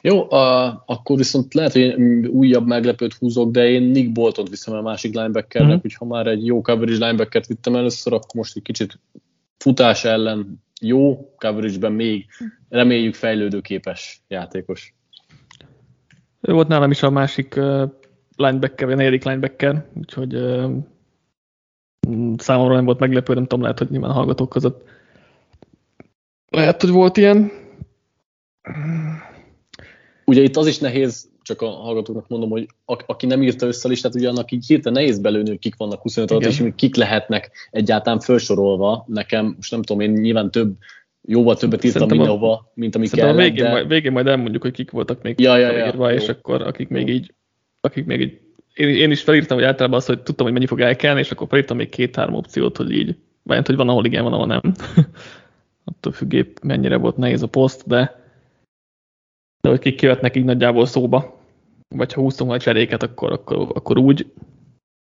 Jó, 0.00 0.30
a, 0.30 0.82
akkor 0.86 1.16
viszont 1.16 1.54
lehet, 1.54 1.72
hogy 1.72 1.94
újabb 2.26 2.66
meglepőt 2.66 3.14
húzok, 3.14 3.50
de 3.50 3.68
én 3.68 3.82
Nick 3.82 4.12
Bolton 4.12 4.44
viszem 4.50 4.74
a 4.74 4.82
másik 4.82 5.14
linebackernek, 5.14 5.76
mm-hmm. 5.76 5.96
ha 5.98 6.04
már 6.04 6.26
egy 6.26 6.46
jó 6.46 6.62
coverage 6.62 7.06
linebackert 7.06 7.46
vittem 7.46 7.74
először, 7.74 8.12
akkor 8.12 8.34
most 8.34 8.56
egy 8.56 8.62
kicsit 8.62 8.98
futás 9.58 10.04
ellen 10.04 10.63
jó, 10.86 11.34
coverage-ben 11.36 11.92
még 11.92 12.26
reméljük 12.68 13.14
fejlődőképes 13.14 14.22
játékos. 14.28 14.94
Ő 16.40 16.52
volt 16.52 16.68
nálam 16.68 16.90
is 16.90 17.02
a 17.02 17.10
másik 17.10 17.54
linebacker, 18.36 18.84
vagy 18.86 18.92
a 18.92 18.96
negyedik 18.96 19.24
linebacker, 19.24 19.86
úgyhogy 19.94 20.34
uh, 20.34 20.72
számomra 22.36 22.74
nem 22.74 22.84
volt 22.84 22.98
meglepő, 22.98 23.34
nem 23.34 23.42
tudom, 23.42 23.62
lehet, 23.62 23.78
hogy 23.78 23.90
nyilván 23.90 24.10
a 24.10 24.14
hallgatók 24.14 24.48
között 24.48 24.88
lehet, 26.54 26.80
hogy 26.80 26.90
volt 26.90 27.16
ilyen. 27.16 27.50
Ugye 30.24 30.42
itt 30.42 30.56
az 30.56 30.66
is 30.66 30.78
nehéz, 30.78 31.30
csak 31.44 31.62
a 31.62 31.68
hallgatóknak 31.68 32.28
mondom, 32.28 32.50
hogy 32.50 32.66
a, 32.84 33.02
aki 33.06 33.26
nem 33.26 33.42
írta 33.42 33.66
össze 33.66 33.88
a 33.88 33.90
listát, 33.90 34.14
ugye 34.14 34.28
annak 34.28 34.52
így 34.52 34.66
hirtelen 34.66 35.02
nehéz 35.02 35.18
belőni, 35.18 35.48
hogy 35.48 35.58
kik 35.58 35.76
vannak 35.76 36.02
25 36.02 36.30
alatt, 36.30 36.44
és 36.44 36.62
kik 36.76 36.96
lehetnek 36.96 37.50
egyáltalán 37.70 38.20
felsorolva. 38.20 39.04
Nekem, 39.08 39.52
most 39.56 39.70
nem 39.70 39.82
tudom, 39.82 40.02
én 40.02 40.10
nyilván 40.10 40.50
több, 40.50 40.74
jóval 41.22 41.56
többet 41.56 41.84
írtam 41.84 42.00
Szerintem 42.00 42.18
mindenhova, 42.18 42.72
mint 42.74 42.94
ami 42.94 43.08
kell. 43.08 43.28
A 43.28 43.34
végén, 43.34 43.64
de... 43.64 43.70
majd, 43.70 43.88
végén 43.88 44.12
majd 44.12 44.26
elmondjuk, 44.26 44.62
hogy 44.62 44.72
kik 44.72 44.90
voltak 44.90 45.22
még 45.22 45.40
ja, 45.40 45.56
ja, 45.56 45.70
ja, 45.70 45.86
írva, 45.86 46.12
és 46.12 46.28
akkor 46.28 46.62
akik 46.62 46.88
még 46.88 47.08
így, 47.08 47.34
akik 47.80 48.04
még 48.04 48.20
így 48.20 48.38
én, 48.74 48.88
én 48.88 49.10
is 49.10 49.22
felírtam, 49.22 49.56
hogy 49.56 49.66
általában 49.66 49.98
azt, 49.98 50.06
hogy 50.06 50.22
tudtam, 50.22 50.44
hogy 50.46 50.54
mennyi 50.54 50.66
fog 50.66 50.80
elkelni, 50.80 51.20
és 51.20 51.30
akkor 51.30 51.46
felírtam 51.48 51.76
még 51.76 51.88
két-három 51.88 52.34
opciót, 52.34 52.76
hogy 52.76 52.90
így, 52.92 53.16
vagy 53.42 53.66
hogy 53.66 53.76
van, 53.76 53.88
ahol 53.88 54.04
igen, 54.04 54.22
van, 54.22 54.32
ahol 54.32 54.46
nem. 54.46 54.60
Attól 55.84 56.12
függépp 56.12 56.56
mennyire 56.62 56.96
volt 56.96 57.16
nehéz 57.16 57.42
a 57.42 57.46
poszt, 57.46 57.86
de 57.86 58.23
de 59.64 59.70
hogy 59.70 59.78
kik 59.78 60.02
jöhetnek 60.02 60.36
így 60.36 60.44
nagyjából 60.44 60.86
szóba, 60.86 61.40
vagy 61.88 62.12
ha 62.12 62.20
húztunk 62.20 62.50
majd 62.50 62.62
cseréket, 62.62 63.02
akkor, 63.02 63.32
akkor, 63.32 63.56
akkor 63.74 63.98
úgy, 63.98 64.26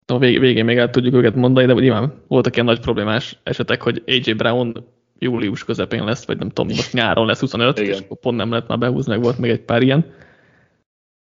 a 0.06 0.18
vég, 0.18 0.40
végén 0.40 0.64
még 0.64 0.76
el 0.76 0.90
tudjuk 0.90 1.14
őket 1.14 1.34
mondani, 1.34 1.66
de 1.66 1.72
nyilván 1.72 2.12
voltak 2.28 2.54
ilyen 2.54 2.66
nagy 2.66 2.80
problémás 2.80 3.38
esetek, 3.42 3.82
hogy 3.82 4.02
AJ 4.06 4.32
Brown 4.32 4.86
július 5.18 5.64
közepén 5.64 6.04
lesz, 6.04 6.26
vagy 6.26 6.38
nem 6.38 6.48
tudom, 6.48 6.76
most 6.76 6.92
nyáron 6.92 7.26
lesz 7.26 7.40
25, 7.40 7.78
Igen. 7.78 7.92
és 7.92 7.98
akkor 7.98 8.18
pont 8.18 8.36
nem 8.36 8.50
lehet 8.50 8.68
már 8.68 8.78
behúzni, 8.78 9.12
meg 9.12 9.22
volt 9.22 9.38
még 9.38 9.50
egy 9.50 9.60
pár 9.60 9.82
ilyen, 9.82 10.12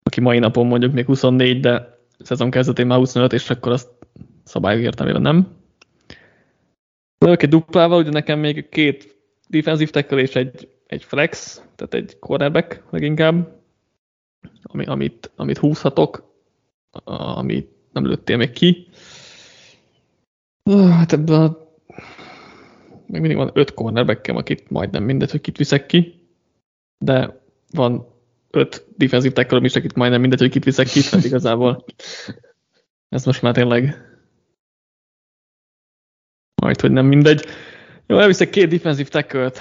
aki 0.03 0.21
mai 0.21 0.39
napon 0.39 0.67
mondjuk 0.67 0.93
még 0.93 1.05
24, 1.05 1.61
de 1.61 1.99
szezon 2.19 2.51
kezdetén 2.51 2.87
már 2.87 2.99
25, 2.99 3.33
és 3.33 3.51
akkor 3.51 3.73
azt 3.73 3.89
szabályok 4.45 4.83
értelmében 4.83 5.23
nem. 5.23 5.49
De 7.19 7.31
egy 7.31 7.49
duplával, 7.49 7.99
ugye 7.99 8.11
nekem 8.11 8.39
még 8.39 8.69
két 8.69 9.17
defensive 9.49 9.91
tackle 9.91 10.19
és 10.19 10.35
egy 10.35 10.69
egy 10.87 11.05
flex, 11.05 11.62
tehát 11.75 11.94
egy 11.94 12.18
cornerback 12.18 12.83
leginkább, 12.90 13.61
ami, 14.62 14.85
amit, 14.85 15.31
amit 15.37 15.59
húzhatok, 15.59 16.35
amit 17.05 17.70
nem 17.92 18.07
lőttél 18.07 18.37
még 18.37 18.51
ki. 18.51 18.88
Hát 20.70 21.12
ebben 21.12 21.42
a 21.42 21.66
még 23.07 23.20
mindig 23.20 23.37
van 23.37 23.51
öt 23.55 23.75
cornerbackem, 23.75 24.37
akit 24.37 24.70
majdnem 24.70 25.03
mindegy, 25.03 25.31
hogy 25.31 25.40
kit 25.40 25.57
viszek 25.57 25.87
ki, 25.87 26.29
de 26.99 27.40
van 27.70 28.07
öt 28.51 28.87
defensive 28.96 29.35
tackle 29.35 29.61
is, 29.62 29.77
akit 29.77 29.94
majdnem 29.94 30.20
mindegy, 30.20 30.38
hogy 30.40 30.51
kit 30.51 30.64
viszek 30.64 30.87
ki, 30.87 31.01
tehát 31.03 31.25
igazából 31.25 31.85
ez 33.09 33.25
most 33.25 33.42
már 33.42 33.55
tényleg 33.55 33.94
majd, 36.62 36.81
hogy 36.81 36.90
nem 36.90 37.07
mindegy. 37.07 37.46
Jó, 38.07 38.18
elviszek 38.18 38.51
két 38.51 38.68
defensive 38.68 39.09
tackle-t. 39.09 39.61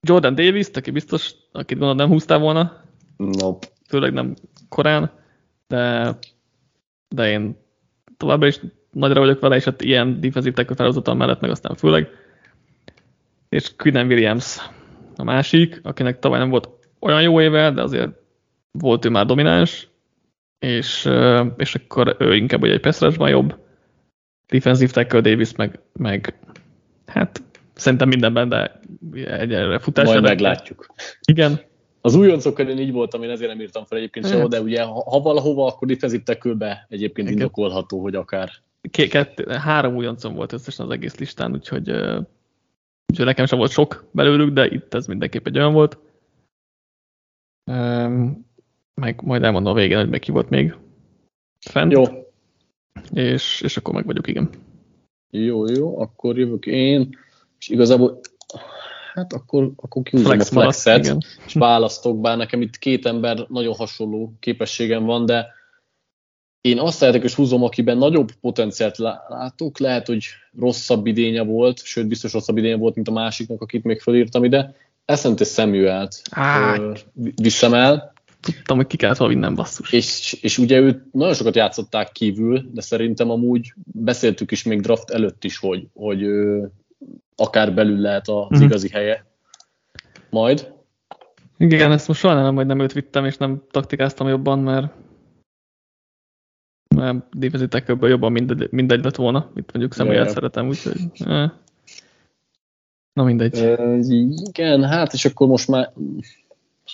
Jordan 0.00 0.34
davis 0.34 0.66
aki 0.74 0.90
biztos, 0.90 1.34
akit 1.52 1.78
gondolod 1.78 1.96
nem 1.96 2.08
húztál 2.08 2.38
volna. 2.38 2.84
Nope. 3.16 3.66
Főleg 3.88 4.12
nem 4.12 4.34
korán, 4.68 5.10
de, 5.66 6.14
de 7.08 7.30
én 7.30 7.56
továbbra 8.16 8.46
is 8.46 8.60
nagyra 8.90 9.20
vagyok 9.20 9.40
vele, 9.40 9.56
és 9.56 9.64
hát 9.64 9.82
ilyen 9.82 10.20
defensive 10.20 10.54
tackle 10.54 10.74
felhozatal 10.74 11.14
mellett 11.14 11.40
meg 11.40 11.50
aztán 11.50 11.74
főleg. 11.74 12.08
És 13.48 13.76
Quinnen 13.76 14.06
Williams 14.06 14.58
a 15.16 15.24
másik, 15.24 15.80
akinek 15.82 16.18
tavaly 16.18 16.38
nem 16.38 16.50
volt 16.50 16.68
olyan 17.00 17.22
jó 17.22 17.40
éve, 17.40 17.70
de 17.70 17.82
azért 17.82 18.10
volt 18.70 19.04
ő 19.04 19.08
már 19.08 19.26
domináns, 19.26 19.88
és, 20.58 21.08
és 21.56 21.74
akkor 21.74 22.16
ő 22.18 22.34
inkább 22.34 22.62
ugye 22.62 22.72
egy 22.72 22.80
pass 22.80 23.00
jobb. 23.18 23.58
Defensive 24.46 24.92
tackle 24.92 25.20
Davis 25.20 25.54
meg, 25.54 25.80
meg 25.92 26.38
hát 27.06 27.42
szerintem 27.76 28.08
mindenben, 28.08 28.48
de 28.48 28.80
egyelőre 29.12 29.78
futás. 29.78 30.06
Majd 30.06 30.22
meglátjuk. 30.22 30.86
Igen. 31.28 31.60
Az 32.00 32.14
újoncokkal 32.14 32.68
én 32.68 32.78
így 32.78 32.92
voltam, 32.92 33.22
én 33.22 33.30
ezért 33.30 33.50
nem 33.50 33.60
írtam 33.60 33.84
fel 33.84 33.98
egyébként 33.98 34.26
sehol, 34.26 34.48
de 34.48 34.60
ugye 34.60 34.82
ha, 34.82 35.10
ha 35.10 35.20
valahova, 35.20 35.66
akkor 35.66 35.88
defensive 35.88 36.22
tackle 36.22 36.86
egyébként 36.88 37.28
Igen. 37.28 37.40
indokolható, 37.40 38.00
hogy 38.00 38.14
akár. 38.14 38.50
Két, 38.90 39.50
három 39.50 39.94
újoncom 39.94 40.34
volt 40.34 40.52
összesen 40.52 40.86
az 40.86 40.92
egész 40.92 41.18
listán, 41.18 41.52
úgyhogy, 41.52 41.90
úgyhogy 43.06 43.26
nekem 43.26 43.46
sem 43.46 43.58
volt 43.58 43.70
sok 43.70 44.04
belőlük, 44.10 44.52
de 44.52 44.66
itt 44.66 44.94
ez 44.94 45.06
mindenképp 45.06 45.46
egy 45.46 45.58
olyan 45.58 45.72
volt. 45.72 45.98
Meg 48.94 49.22
majd 49.22 49.42
elmondom 49.42 49.72
a 49.72 49.76
végén, 49.76 49.98
hogy 49.98 50.08
meg 50.08 50.20
ki 50.20 50.30
volt 50.30 50.48
még 50.48 50.74
fent. 51.60 51.92
Jó. 51.92 52.04
És, 53.12 53.60
és 53.60 53.76
akkor 53.76 53.94
meg 53.94 54.06
vagyok, 54.06 54.26
igen. 54.26 54.50
Jó, 55.30 55.66
jó, 55.66 56.00
akkor 56.00 56.38
jövök 56.38 56.66
én, 56.66 57.18
és 57.66 57.72
igazából 57.72 58.20
hát 59.14 59.32
akkor, 59.32 59.72
akkor 59.76 60.02
kiúzom 60.02 60.30
Flex 60.30 60.50
a 60.50 60.52
flexet, 60.60 61.06
maradt, 61.06 61.26
és 61.46 61.54
választok, 61.54 62.20
bár 62.20 62.36
nekem 62.36 62.62
itt 62.62 62.78
két 62.78 63.06
ember 63.06 63.46
nagyon 63.48 63.74
hasonló 63.74 64.32
képességem 64.40 65.04
van, 65.04 65.26
de 65.26 65.46
én 66.60 66.78
azt 66.78 67.00
lehetek, 67.00 67.22
és 67.22 67.34
húzom, 67.34 67.62
akiben 67.62 67.98
nagyobb 67.98 68.32
potenciált 68.40 68.98
látok, 69.28 69.78
lehet, 69.78 70.06
hogy 70.06 70.24
rosszabb 70.58 71.06
idénye 71.06 71.42
volt, 71.42 71.84
sőt, 71.84 72.06
biztos 72.06 72.32
rosszabb 72.32 72.56
idénye 72.56 72.76
volt, 72.76 72.94
mint 72.94 73.08
a 73.08 73.12
másiknak, 73.12 73.62
akit 73.62 73.84
még 73.84 74.00
felírtam 74.00 74.44
ide. 74.44 74.74
Eszent 75.04 75.40
és 75.40 75.48
Samuelt 75.48 76.22
viszem 77.34 77.74
el. 77.74 78.12
Tudtam, 78.40 78.76
hogy 78.76 78.86
ki 78.86 78.96
kellett 78.96 79.16
valami 79.16 79.36
nem 79.36 79.54
basszus. 79.54 79.92
És, 79.92 80.38
és 80.40 80.58
ugye 80.58 80.78
őt 80.78 81.12
nagyon 81.12 81.34
sokat 81.34 81.56
játszották 81.56 82.12
kívül, 82.12 82.70
de 82.72 82.80
szerintem 82.80 83.30
amúgy 83.30 83.72
beszéltük 83.84 84.50
is 84.50 84.62
még 84.62 84.80
draft 84.80 85.10
előtt 85.10 85.44
is, 85.44 85.58
hogy, 85.58 85.86
hogy 85.94 86.26
akár 87.36 87.74
belül 87.74 87.98
lehet 87.98 88.28
az 88.28 88.46
mm-hmm. 88.54 88.64
igazi 88.64 88.88
helye. 88.88 89.26
Majd. 90.30 90.74
Igen, 91.56 91.92
ezt 91.92 92.08
most 92.08 92.20
sajnálom, 92.20 92.54
hogy 92.54 92.66
nem 92.66 92.80
őt 92.80 92.92
vittem, 92.92 93.24
és 93.24 93.36
nem 93.36 93.62
taktikáztam 93.70 94.28
jobban, 94.28 94.58
mert 94.58 94.92
mert 96.96 97.38
defensive 97.38 98.08
jobban 98.08 98.32
mindegy, 98.32 98.68
mindegy 98.70 99.04
lett 99.04 99.16
volna, 99.16 99.50
mint 99.54 99.72
mondjuk 99.72 99.94
Samuel 99.94 100.28
szeretem, 100.28 100.68
úgyhogy... 100.68 101.00
Eh. 101.14 101.50
Na 103.12 103.24
mindegy. 103.24 103.58
E, 103.58 103.96
igen, 104.48 104.84
hát 104.84 105.12
és 105.12 105.24
akkor 105.24 105.48
most 105.48 105.68
már 105.68 105.92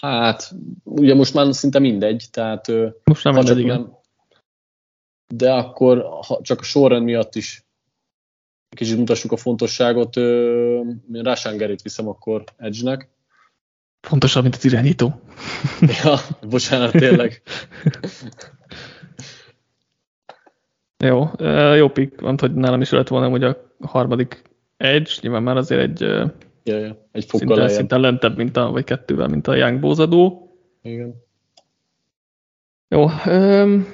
hát, 0.01 0.55
ugye 0.85 1.15
most 1.15 1.35
már 1.35 1.55
szinte 1.55 1.79
mindegy, 1.79 2.27
tehát 2.31 2.69
most 3.05 3.25
nem 3.25 3.35
mindegy, 3.35 3.59
igen. 3.59 3.81
Nem, 3.81 3.97
de 5.35 5.53
akkor 5.53 6.07
ha 6.27 6.39
csak 6.43 6.61
a 6.61 6.63
sorrend 6.63 7.05
miatt 7.05 7.35
is 7.35 7.65
kicsit 8.75 8.99
mutassuk 8.99 9.33
a 9.33 9.37
fontosságot, 9.37 10.17
Rásangerit 11.13 11.83
viszem 11.83 12.09
akkor 12.09 12.45
Edge-nek. 12.57 13.09
Fontosabb, 14.01 14.43
mint 14.43 14.55
az 14.55 14.65
irányító. 14.65 15.21
ja, 16.03 16.17
bocsánat, 16.49 16.91
tényleg. 16.91 17.43
jó, 21.09 21.31
jó 21.75 21.89
pick, 21.89 22.21
van, 22.21 22.37
hogy 22.39 22.55
nálam 22.55 22.81
is 22.81 22.91
lett 22.91 23.09
volna 23.09 23.29
hogy 23.29 23.45
a 23.45 23.75
harmadik 23.81 24.43
Edge, 24.77 25.11
nyilván 25.21 25.43
már 25.43 25.57
azért 25.57 25.81
egy, 25.81 26.01
ja, 26.63 26.79
ja. 26.79 27.09
egy 27.13 27.25
fokkal 27.25 27.57
szinten, 27.57 27.69
szinten 27.69 28.01
lentebb, 28.01 28.37
mint 28.37 28.57
a, 28.57 28.71
vagy 28.71 28.85
kettővel, 28.85 29.29
mint 29.29 29.47
a 29.47 29.55
Young 29.55 29.81
bózadó. 29.81 30.51
Igen. 30.83 31.15
Jó, 32.89 33.11
um, 33.27 33.87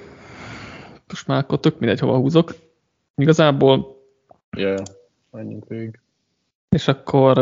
most 1.09 1.27
már 1.27 1.39
akkor 1.39 1.61
tök 1.61 1.79
mindegy, 1.79 1.99
hova 1.99 2.17
húzok. 2.17 2.55
Igazából 3.15 3.98
Ja, 4.57 4.69
ja. 4.69 4.83
menjünk 5.31 5.69
végig. 5.69 6.01
És 6.69 6.89
akkor 6.89 7.39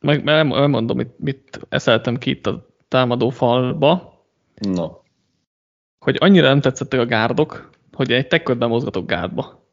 meg 0.00 0.26
elmondom, 0.26 0.96
mit, 0.96 1.18
mit 1.18 1.60
eszeltem 1.68 2.16
ki 2.16 2.30
itt 2.30 2.46
a 2.46 2.66
támadó 2.88 3.28
falba. 3.28 4.20
No. 4.54 4.90
Hogy 5.98 6.16
annyira 6.20 6.48
nem 6.48 6.60
tetszettek 6.60 7.00
a 7.00 7.06
gárdok, 7.06 7.70
hogy 7.92 8.12
egy 8.12 8.26
tekködben 8.26 8.68
mozgatok 8.68 9.06
gárdba. 9.06 9.66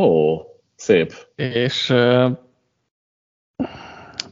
Ó, 0.00 0.38
szép. 0.74 1.12
És 1.34 1.90
uh, 1.90 2.30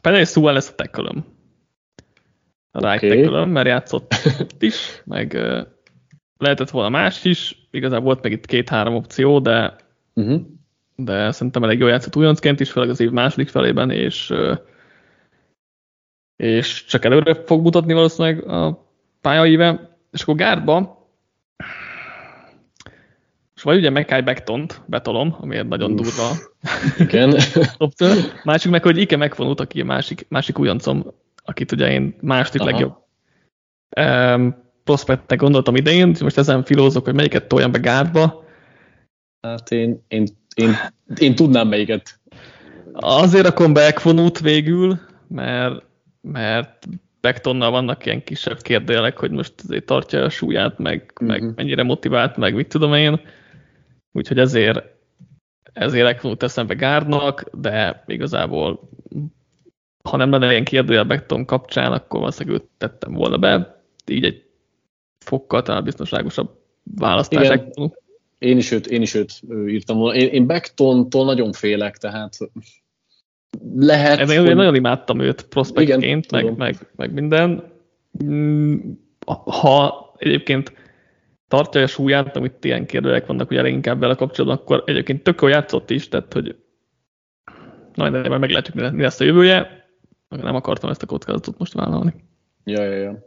Penny 0.00 0.24
Sewell 0.24 0.52
lesz 0.52 0.70
a 0.70 0.74
tekölöm. 0.74 1.24
A 2.70 2.90
right 2.90 3.28
okay. 3.28 3.44
mert 3.44 3.66
játszott 3.66 4.14
is, 4.58 4.76
meg 5.04 5.32
uh, 5.34 5.66
lehetett 6.36 6.70
volna 6.70 6.88
más 6.88 7.24
is, 7.24 7.66
igazából 7.70 8.04
volt 8.04 8.22
meg 8.22 8.32
itt 8.32 8.46
két-három 8.46 8.94
opció, 8.94 9.38
de 9.38 9.76
uh-huh. 10.14 10.40
de 10.96 11.32
szerintem 11.32 11.64
elég 11.64 11.78
jól 11.78 11.90
játszott 11.90 12.16
újoncként 12.16 12.60
is, 12.60 12.70
főleg 12.70 12.90
az 12.90 13.00
év 13.00 13.10
második 13.10 13.48
felében, 13.48 13.90
és, 13.90 14.32
és 16.36 16.84
csak 16.84 17.04
előre 17.04 17.34
fog 17.34 17.62
mutatni 17.62 17.92
valószínűleg 17.92 18.48
a 18.48 18.86
pályaíve. 19.20 19.96
És 20.10 20.22
akkor 20.22 20.34
gárdba 20.34 21.02
és 23.62 23.68
vagy 23.68 23.76
ugye 23.76 23.90
Mekai 23.90 24.20
Bektont 24.20 24.80
betolom, 24.86 25.36
ami 25.40 25.56
egy 25.56 25.66
nagyon 25.66 25.96
durva 25.96 26.30
Igen. 26.98 27.36
Másik 28.44 28.70
meg, 28.70 28.82
hogy 28.82 28.98
Ike 28.98 29.16
megfonult, 29.16 29.60
aki 29.60 29.80
a 29.80 29.84
másik, 29.84 30.26
másik 30.28 30.58
újoncom, 30.58 31.04
akit 31.44 31.72
ugye 31.72 31.90
én 31.90 32.16
második 32.20 32.60
Aha. 32.60 32.70
legjobb 32.70 32.96
um, 34.00 34.56
prospektnek 34.84 35.38
gondoltam 35.38 35.76
idején, 35.76 36.16
most 36.20 36.38
ezen 36.38 36.64
filózok, 36.64 37.04
hogy 37.04 37.14
melyiket 37.14 37.48
toljam 37.48 37.72
be 37.72 37.78
gárdba, 37.78 38.41
Hát 39.42 39.70
én, 39.70 40.04
én, 40.08 40.26
én, 40.54 40.70
én 41.16 41.34
tudnám 41.34 41.68
melyiket. 41.68 42.20
Azért 42.92 43.46
a 43.46 43.52
comeback 43.52 44.02
vonult 44.02 44.40
végül, 44.40 44.98
mert, 45.28 45.84
mert 46.20 46.86
Bektonnal 47.20 47.70
vannak 47.70 48.06
ilyen 48.06 48.24
kisebb 48.24 48.60
kérdélek, 48.60 49.18
hogy 49.18 49.30
most 49.30 49.54
azért 49.64 49.84
tartja 49.84 50.22
a 50.22 50.28
súlyát, 50.28 50.78
meg, 50.78 51.12
uh-huh. 51.14 51.28
meg 51.28 51.54
mennyire 51.54 51.82
motivált, 51.82 52.36
meg 52.36 52.54
mit 52.54 52.68
tudom 52.68 52.94
én. 52.94 53.20
Úgyhogy 54.12 54.38
ezért 54.38 54.92
ezért 55.72 56.04
legfonult 56.04 56.42
eszembe 56.42 56.74
Gárdnak, 56.74 57.44
de 57.52 58.04
igazából 58.06 58.88
ha 60.08 60.16
nem 60.16 60.30
lenne 60.30 60.50
ilyen 60.50 60.64
kérdőjel 60.64 61.04
Bekton 61.04 61.44
kapcsán, 61.44 61.92
akkor 61.92 62.20
valószínűleg 62.20 62.60
őt 62.60 62.68
tettem 62.78 63.12
volna 63.12 63.38
be. 63.38 63.82
Így 64.06 64.24
egy 64.24 64.46
fokkal 65.24 65.62
talán 65.62 65.84
biztonságosabb 65.84 66.50
választás. 66.82 67.44
Igen. 67.44 67.92
Én 68.42 68.56
is 68.56 68.70
őt, 68.70 68.86
én 68.86 69.02
is 69.02 69.14
őt 69.14 69.40
írtam 69.66 69.96
volna. 69.96 70.18
Én, 70.18 70.28
én 70.28 70.46
Becktontól 70.46 71.24
nagyon 71.24 71.52
félek, 71.52 71.96
tehát 71.96 72.36
lehet... 73.74 74.18
Én, 74.18 74.38
hogy... 74.38 74.48
én 74.48 74.56
nagyon 74.56 74.74
imádtam 74.74 75.20
őt 75.20 75.42
prospektként, 75.42 76.30
meg, 76.30 76.56
meg, 76.56 76.76
meg 76.96 77.12
minden. 77.12 77.72
Mm, 78.24 78.76
ha 79.44 80.12
egyébként 80.18 80.72
tartja 81.48 81.82
a 81.82 81.86
súlyát, 81.86 82.36
amit 82.36 82.64
ilyen 82.64 82.86
kérdőek 82.86 83.26
vannak 83.26 83.50
ugye 83.50 83.68
inkább 83.68 84.00
vele 84.00 84.14
kapcsolatban, 84.14 84.58
akkor 84.58 84.82
egyébként 84.86 85.22
tök 85.22 85.40
játszott 85.42 85.90
is, 85.90 86.08
tehát 86.08 86.32
hogy 86.32 86.56
na, 87.94 88.10
de 88.10 88.28
majd 88.28 88.40
meglátjuk, 88.40 88.92
mi 88.92 89.02
lesz 89.02 89.20
a 89.20 89.24
jövője. 89.24 89.86
Nem 90.28 90.54
akartam 90.54 90.90
ezt 90.90 91.02
a 91.02 91.06
kockázatot 91.06 91.58
most 91.58 91.72
vállalni. 91.72 92.14
Ja, 92.64 92.82
ja, 92.82 92.96
ja. 92.96 93.18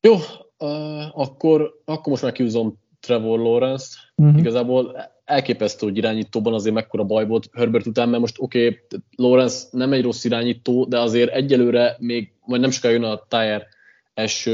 Jó, 0.00 0.14
uh, 0.58 1.20
akkor, 1.20 1.80
akkor 1.84 2.08
most 2.08 2.22
már 2.22 2.32
kiúzom 2.32 2.78
Trevor 3.00 3.38
Lawrence. 3.38 3.96
Uh-huh. 4.16 4.38
Igazából 4.38 4.96
elképesztő, 5.24 5.86
hogy 5.86 5.96
irányítóban 5.96 6.54
azért 6.54 6.74
mekkora 6.74 7.04
baj 7.04 7.26
volt 7.26 7.48
Herbert 7.52 7.86
után, 7.86 8.08
mert 8.08 8.20
most 8.20 8.36
oké, 8.38 8.66
okay, 8.66 8.78
Lawrence 9.16 9.66
nem 9.70 9.92
egy 9.92 10.02
rossz 10.02 10.24
irányító, 10.24 10.84
de 10.84 10.98
azért 10.98 11.32
egyelőre 11.32 11.96
még, 11.98 12.32
majd 12.44 12.60
nem 12.60 12.70
sokára 12.70 12.94
jön 12.94 13.02
a 13.02 13.26
Tire 13.28 13.66
es 14.14 14.48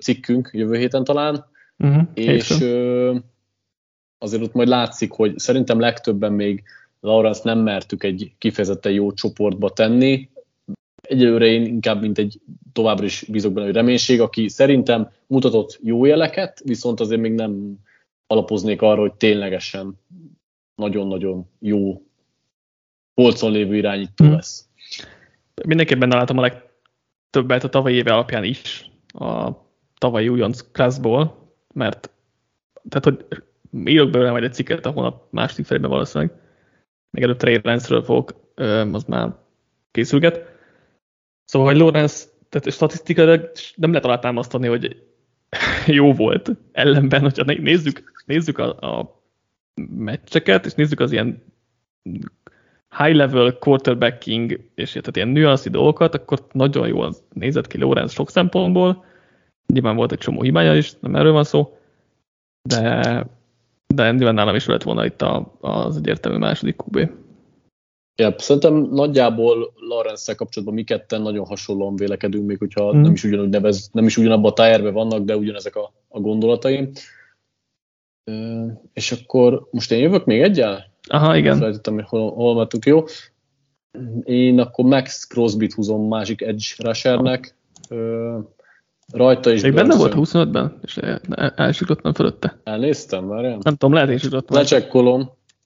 cikkünk 0.00 0.50
jövő 0.52 0.76
héten 0.76 1.04
talán, 1.04 1.44
uh-huh. 1.78 2.02
és 2.14 2.50
azért 4.18 4.42
ott 4.42 4.52
majd 4.52 4.68
látszik, 4.68 5.12
hogy 5.12 5.38
szerintem 5.38 5.80
legtöbben 5.80 6.32
még 6.32 6.62
Lawrence 7.00 7.40
nem 7.44 7.58
mertük 7.58 8.02
egy 8.02 8.32
kifejezetten 8.38 8.92
jó 8.92 9.12
csoportba 9.12 9.70
tenni, 9.70 10.28
egyelőre 11.08 11.46
én 11.46 11.64
inkább, 11.64 12.00
mint 12.00 12.18
egy 12.18 12.40
továbbra 12.72 13.04
is 13.04 13.24
bízok 13.28 13.52
benne, 13.52 13.66
hogy 13.66 13.74
reménység, 13.74 14.20
aki 14.20 14.48
szerintem 14.48 15.10
mutatott 15.26 15.78
jó 15.82 16.04
jeleket, 16.04 16.60
viszont 16.64 17.00
azért 17.00 17.20
még 17.20 17.32
nem 17.32 17.78
alapoznék 18.26 18.82
arra, 18.82 19.00
hogy 19.00 19.14
ténylegesen 19.14 20.00
nagyon-nagyon 20.74 21.50
jó 21.58 22.02
polcon 23.14 23.52
lévő 23.52 23.76
irányító 23.76 24.24
hmm. 24.24 24.34
lesz. 24.34 24.68
Mindenképpen 25.64 26.08
látom 26.08 26.38
a 26.38 26.40
legtöbbet 26.40 27.64
a 27.64 27.68
tavalyi 27.68 27.94
éve 27.94 28.12
alapján 28.12 28.44
is 28.44 28.90
a 29.06 29.50
tavalyi 29.98 30.28
újonc 30.28 30.60
classból, 30.72 31.52
mert 31.74 32.10
tehát, 32.88 33.04
hogy 33.04 33.42
írok 33.84 34.10
belőle 34.10 34.30
majd 34.30 34.44
egy 34.44 34.54
cikket 34.54 34.86
a 34.86 34.90
hónap 34.90 35.22
második 35.30 35.66
felében 35.66 35.90
valószínűleg, 35.90 36.34
még 37.10 37.22
előtt 37.22 37.38
Trey 37.38 37.60
Lance-ről 37.62 38.02
fogok, 38.02 38.32
az 38.92 39.04
már 39.04 39.34
készülget. 39.90 40.54
Szóval, 41.44 41.68
hogy 41.68 41.76
Lorenz, 41.76 42.32
tehát 42.48 42.72
statisztikailag 42.72 43.50
nem 43.74 43.90
lehet 43.90 44.04
alátámasztani, 44.04 44.66
hogy 44.66 45.02
jó 45.86 46.12
volt. 46.12 46.50
Ellenben, 46.72 47.20
hogyha 47.20 47.44
nézzük, 47.44 48.12
nézzük 48.26 48.58
a, 48.58 48.68
a 48.80 49.22
meccseket, 49.96 50.66
és 50.66 50.74
nézzük 50.74 51.00
az 51.00 51.12
ilyen 51.12 51.42
high-level 52.98 53.58
quarterbacking, 53.58 54.60
és 54.74 54.90
tehát 54.90 55.16
ilyen 55.16 55.28
nüanszi 55.28 55.70
dolgokat, 55.70 56.14
akkor 56.14 56.46
nagyon 56.52 56.88
jól 56.88 57.14
nézett 57.32 57.66
ki 57.66 57.78
Lorenz 57.78 58.12
sok 58.12 58.30
szempontból. 58.30 59.04
Nyilván 59.66 59.96
volt 59.96 60.12
egy 60.12 60.18
csomó 60.18 60.42
hibája 60.42 60.76
is, 60.76 60.94
nem 61.00 61.16
erről 61.16 61.32
van 61.32 61.44
szó, 61.44 61.78
de, 62.62 63.26
de 63.86 64.10
nyilván 64.10 64.34
nálam 64.34 64.54
is 64.54 64.66
lett 64.66 64.82
volna 64.82 65.04
itt 65.04 65.22
a, 65.22 65.56
az 65.60 65.96
egyértelmű 65.96 66.38
második 66.38 66.82
QB. 66.82 67.10
Ja, 68.18 68.34
szerintem 68.38 68.74
nagyjából 68.74 69.72
lawrence 69.88 70.34
kapcsolatban 70.34 70.76
mi 70.76 70.84
ketten 70.84 71.22
nagyon 71.22 71.46
hasonlóan 71.46 71.96
vélekedünk, 71.96 72.46
még 72.46 72.58
hogyha 72.58 72.94
mm. 72.94 73.00
nem 73.00 73.12
is 73.12 73.24
ugyanúgy 73.24 73.48
nevez, 73.48 73.88
nem 73.92 74.06
is 74.06 74.16
ugyanabban 74.16 74.50
a 74.50 74.54
tájárban 74.54 74.92
vannak, 74.92 75.24
de 75.24 75.36
ugyanezek 75.36 75.76
a, 75.76 75.92
a 76.08 76.20
gondolataim. 76.20 76.90
És 78.92 79.12
akkor 79.12 79.68
most 79.70 79.92
én 79.92 79.98
jövök 79.98 80.24
még 80.24 80.40
egyel? 80.40 80.90
Aha, 81.08 81.36
igen. 81.36 81.56
Felejtettem, 81.56 81.94
hogy 81.94 82.04
hol, 82.04 82.32
hol 82.32 82.54
vettük, 82.54 82.84
jó. 82.86 83.04
Én 84.24 84.60
akkor 84.60 84.84
Max 84.84 85.26
Crosby-t 85.26 85.72
húzom 85.72 86.08
másik 86.08 86.42
edge 86.42 86.64
rushernek. 86.78 87.56
Rajta 89.12 89.52
is 89.52 89.62
Még 89.62 89.74
benne 89.74 89.96
volt 89.96 90.12
25-ben, 90.16 90.78
és 90.82 90.96
elsiklottam 91.56 92.14
fölötte. 92.14 92.60
Elnéztem, 92.64 93.26
várjál. 93.28 93.58
Nem 93.62 93.76
tudom, 93.76 93.92
lehet, 93.92 94.08
hogy 94.08 94.16
is 94.24 94.28
Lecsekkolom. 94.46 95.20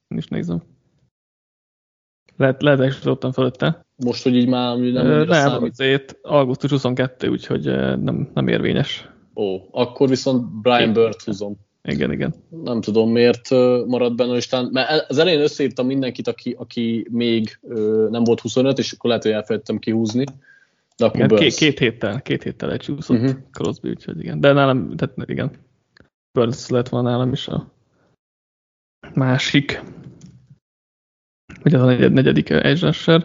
Én 0.08 0.18
is 0.18 0.26
nézem. 0.26 0.62
Lehet, 2.36 2.62
lehet 2.62 2.80
elsősorban 2.80 3.32
fölötte. 3.32 3.84
Most, 3.96 4.22
hogy 4.22 4.36
így 4.36 4.48
már 4.48 4.76
nem 4.76 5.06
Nem, 5.06 5.28
számít. 5.28 5.70
azért 5.70 6.18
augusztus 6.22 6.70
22, 6.70 7.28
úgyhogy 7.28 7.64
nem, 8.00 8.30
nem 8.34 8.48
érvényes. 8.48 9.08
Ó, 9.34 9.56
akkor 9.70 10.08
viszont 10.08 10.60
Brian 10.62 10.92
Burt 10.92 11.22
húzom. 11.22 11.56
Igen, 11.82 12.12
igen. 12.12 12.34
Nem 12.64 12.80
tudom, 12.80 13.10
miért 13.10 13.50
maradt 13.86 14.16
benne 14.16 14.32
listán, 14.32 14.68
mert 14.72 15.10
az 15.10 15.18
elején 15.18 15.40
összeírtam 15.40 15.86
mindenkit, 15.86 16.28
aki, 16.28 16.54
aki 16.58 17.06
még 17.10 17.58
nem 18.10 18.24
volt 18.24 18.40
25, 18.40 18.78
és 18.78 18.92
akkor 18.92 19.08
lehet, 19.08 19.24
hogy 19.24 19.32
elfelejtettem 19.32 19.78
kihúzni. 19.78 20.24
De 20.96 21.04
akkor 21.04 21.20
igen, 21.20 21.38
két, 21.38 21.54
két, 21.54 21.78
héttel, 21.78 22.22
két 22.22 22.42
héttel 22.42 22.76
csúszott 22.76 23.16
uh-huh. 23.16 23.36
Crosby, 23.50 23.88
úgyhogy 23.88 24.20
igen. 24.20 24.40
De 24.40 24.52
nálam, 24.52 24.96
tehát 24.96 25.28
igen, 25.28 25.50
Burns 26.32 26.68
lett 26.68 26.88
volna 26.88 27.10
nálam 27.10 27.32
is 27.32 27.48
a 27.48 27.72
másik 29.14 29.82
vagy 31.62 31.74
az 31.74 31.82
a 31.82 31.84
negyed, 31.84 32.12
negyedik 32.12 32.50
edge 32.50 32.86
rusher. 32.86 33.24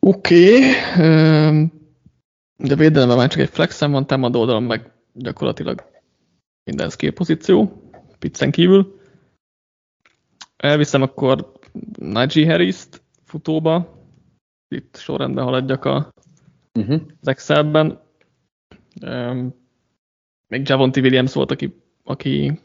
Oké, 0.00 0.56
okay. 0.56 1.70
de 2.56 2.74
védelemben 2.74 3.16
már 3.16 3.28
csak 3.28 3.40
egy 3.40 3.48
flexem 3.48 3.90
van, 3.90 4.06
támadó 4.06 4.40
oldalon 4.40 4.62
meg 4.62 4.92
gyakorlatilag 5.12 5.91
minden 6.64 6.90
skill 6.90 7.12
pozíció, 7.12 7.82
piccen 8.18 8.50
kívül. 8.50 9.00
Elviszem 10.56 11.02
akkor 11.02 11.52
Najee 11.98 12.50
Harris-t 12.50 13.02
futóba, 13.24 14.00
itt 14.68 14.96
sorrendben 14.96 15.44
haladjak 15.44 15.84
a, 15.84 16.12
uh-huh. 16.78 17.00
az 17.20 17.28
Excelben. 17.28 18.00
Um, 19.02 19.54
még 20.48 20.68
Javonti 20.68 21.00
Williams 21.00 21.32
volt, 21.32 21.50
aki, 21.50 21.82
aki 22.04 22.60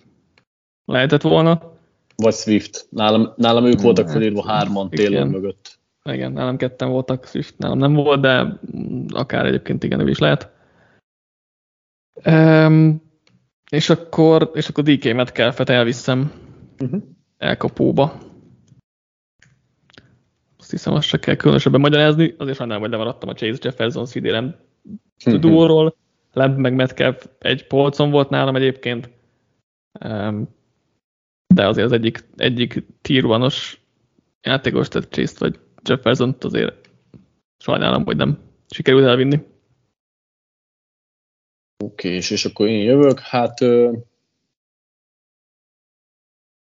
lehetett 0.86 1.22
volna 1.22 1.76
vagy 2.18 2.34
Swift. 2.34 2.88
Nálam, 2.90 3.34
nálam 3.36 3.66
ők 3.66 3.82
voltak 3.82 4.10
felírva 4.10 4.48
hárman 4.48 4.90
Taylor 4.90 5.28
mögött. 5.28 5.80
Igen, 6.04 6.32
nálam 6.32 6.58
ketten 6.58 6.90
voltak, 6.90 7.26
Swift 7.26 7.58
nálam 7.58 7.78
nem 7.78 7.94
volt, 7.94 8.22
de 8.22 8.60
akár 9.10 9.46
egyébként 9.46 9.84
igen, 9.84 10.00
ő 10.00 10.10
is 10.10 10.18
lehet. 10.18 10.52
Um, 12.26 13.02
és 13.70 13.90
akkor, 13.90 14.52
és 14.54 14.70
akkor 14.70 14.84
DK 14.84 15.14
Metcalfet 15.14 15.70
elviszem 15.70 16.32
uh-huh. 16.80 17.04
elkapóba. 17.38 18.18
Azt 20.58 20.72
hiszem, 20.72 20.94
azt 20.94 21.08
se 21.08 21.20
kell 21.20 21.36
különösebben 21.36 21.80
magyarázni, 21.80 22.36
azért 22.38 22.58
sajnálom, 22.58 22.82
hogy 22.82 22.92
lemaradtam 22.92 23.30
a 23.30 23.34
Chase 23.34 23.60
Jefferson 23.62 24.06
szidérem 24.06 24.56
uh-huh. 25.26 25.42
duóról. 25.42 25.96
Lemp 26.34 26.58
meg 26.58 26.74
Metcalf 26.74 27.28
egy 27.40 27.68
polcon 27.68 28.12
volt 28.12 28.30
nálam 28.30 28.56
egyébként. 28.56 29.10
De 31.54 31.68
azért 31.68 31.86
az 31.86 31.92
egyik, 31.92 32.24
egyik 32.36 32.84
tier 33.02 33.52
játékos, 34.42 34.88
tehát 34.88 35.10
chase 35.10 35.36
vagy 35.40 35.60
jefferson 35.84 36.36
azért 36.40 36.90
sajnálom, 37.58 38.06
hogy 38.06 38.16
nem 38.16 38.40
sikerült 38.70 39.06
elvinni. 39.06 39.40
Oké, 41.84 42.10
és, 42.10 42.30
és 42.30 42.46
akkor 42.46 42.68
én 42.68 42.84
jövök, 42.84 43.20
hát 43.20 43.62
ö, 43.62 43.92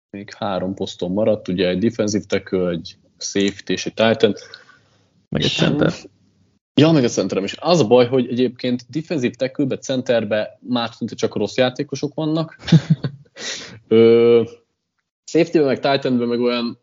még 0.09 0.33
három 0.33 0.73
poszton 0.73 1.11
maradt, 1.11 1.47
ugye 1.47 1.67
egy 1.67 1.79
defensive 1.79 2.25
tackle, 2.25 2.69
egy 2.69 2.97
safety 3.17 3.69
és 3.69 3.85
egy 3.85 3.93
titan. 3.93 4.35
Meg 5.29 5.41
egy 5.41 5.51
center. 5.51 5.93
Ja, 6.79 6.91
meg 6.91 7.03
a 7.03 7.07
centerem 7.07 7.43
is. 7.43 7.55
Az 7.59 7.79
a 7.79 7.87
baj, 7.87 8.07
hogy 8.07 8.27
egyébként 8.27 8.85
defensive 8.89 9.35
tackle-be, 9.35 9.77
centerbe 9.77 10.59
már 10.61 10.89
szinte 10.93 11.15
csak 11.15 11.35
rossz 11.35 11.55
játékosok 11.55 12.13
vannak. 12.13 12.57
Ö, 13.87 14.43
safety 15.23 15.57
meg 15.57 15.79
titan 15.79 16.13
meg 16.13 16.39
olyan 16.39 16.79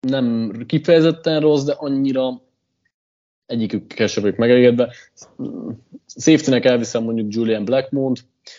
nem 0.00 0.52
kifejezetten 0.66 1.40
rossz, 1.40 1.64
de 1.64 1.72
annyira 1.72 2.42
egyikükkel 3.50 4.06
sem 4.06 4.22
vagyok 4.22 4.38
megelégedve. 4.38 4.92
Safety-nek 6.16 6.64
elviszem 6.64 7.02
mondjuk 7.02 7.34
Julian 7.34 7.64
blackmon 7.64 8.14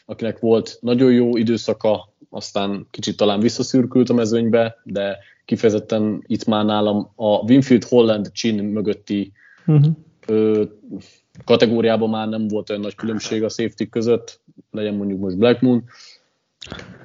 akinek 0.05 0.39
volt 0.39 0.77
nagyon 0.81 1.11
jó 1.11 1.37
időszaka, 1.37 2.13
aztán 2.29 2.87
kicsit 2.91 3.17
talán 3.17 3.39
visszaszürkült 3.39 4.09
a 4.09 4.13
mezőnybe, 4.13 4.75
de 4.83 5.17
kifejezetten 5.45 6.23
itt 6.27 6.45
már 6.45 6.65
nálam 6.65 7.11
a 7.15 7.37
Winfield 7.37 7.83
Holland 7.83 8.31
csin 8.31 8.63
mögötti 8.63 9.31
uh-huh. 9.65 9.85
ö, 10.27 10.63
kategóriában 11.45 12.09
már 12.09 12.27
nem 12.27 12.47
volt 12.47 12.69
olyan 12.69 12.81
nagy 12.81 12.95
különbség 12.95 13.43
a 13.43 13.49
safety 13.49 13.83
között, 13.89 14.39
legyen 14.71 14.93
mondjuk 14.93 15.19
most 15.19 15.37
Blackmoon. 15.37 15.83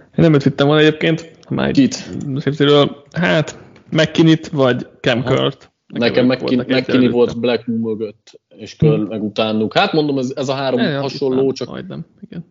Én 0.01 0.25
nem 0.25 0.35
őt 0.35 0.43
vittem 0.43 0.67
volna 0.67 0.83
egyébként, 0.83 1.49
már 1.49 1.71
Kit? 1.71 1.95
Safety-ről. 2.39 3.05
Hát, 3.13 3.59
McKinney-t 3.91 4.49
vagy 4.49 4.89
Cam 5.01 5.25
Kurt. 5.25 5.71
Nekem 5.87 6.27
McKinney 6.27 7.09
volt 7.09 7.41
Black 7.41 7.67
Moon 7.67 7.81
mögött, 7.81 8.41
és 8.49 8.77
Curl 8.77 8.95
hmm. 8.95 9.09
meg 9.09 9.23
utánuk. 9.23 9.75
Hát 9.77 9.93
mondom, 9.93 10.19
ez, 10.19 10.33
ez 10.37 10.49
a 10.49 10.55
három 10.55 10.81
ja, 10.81 11.01
hasonló, 11.01 11.53
csak... 11.53 11.69
Majdnem, 11.69 12.07
igen. 12.21 12.45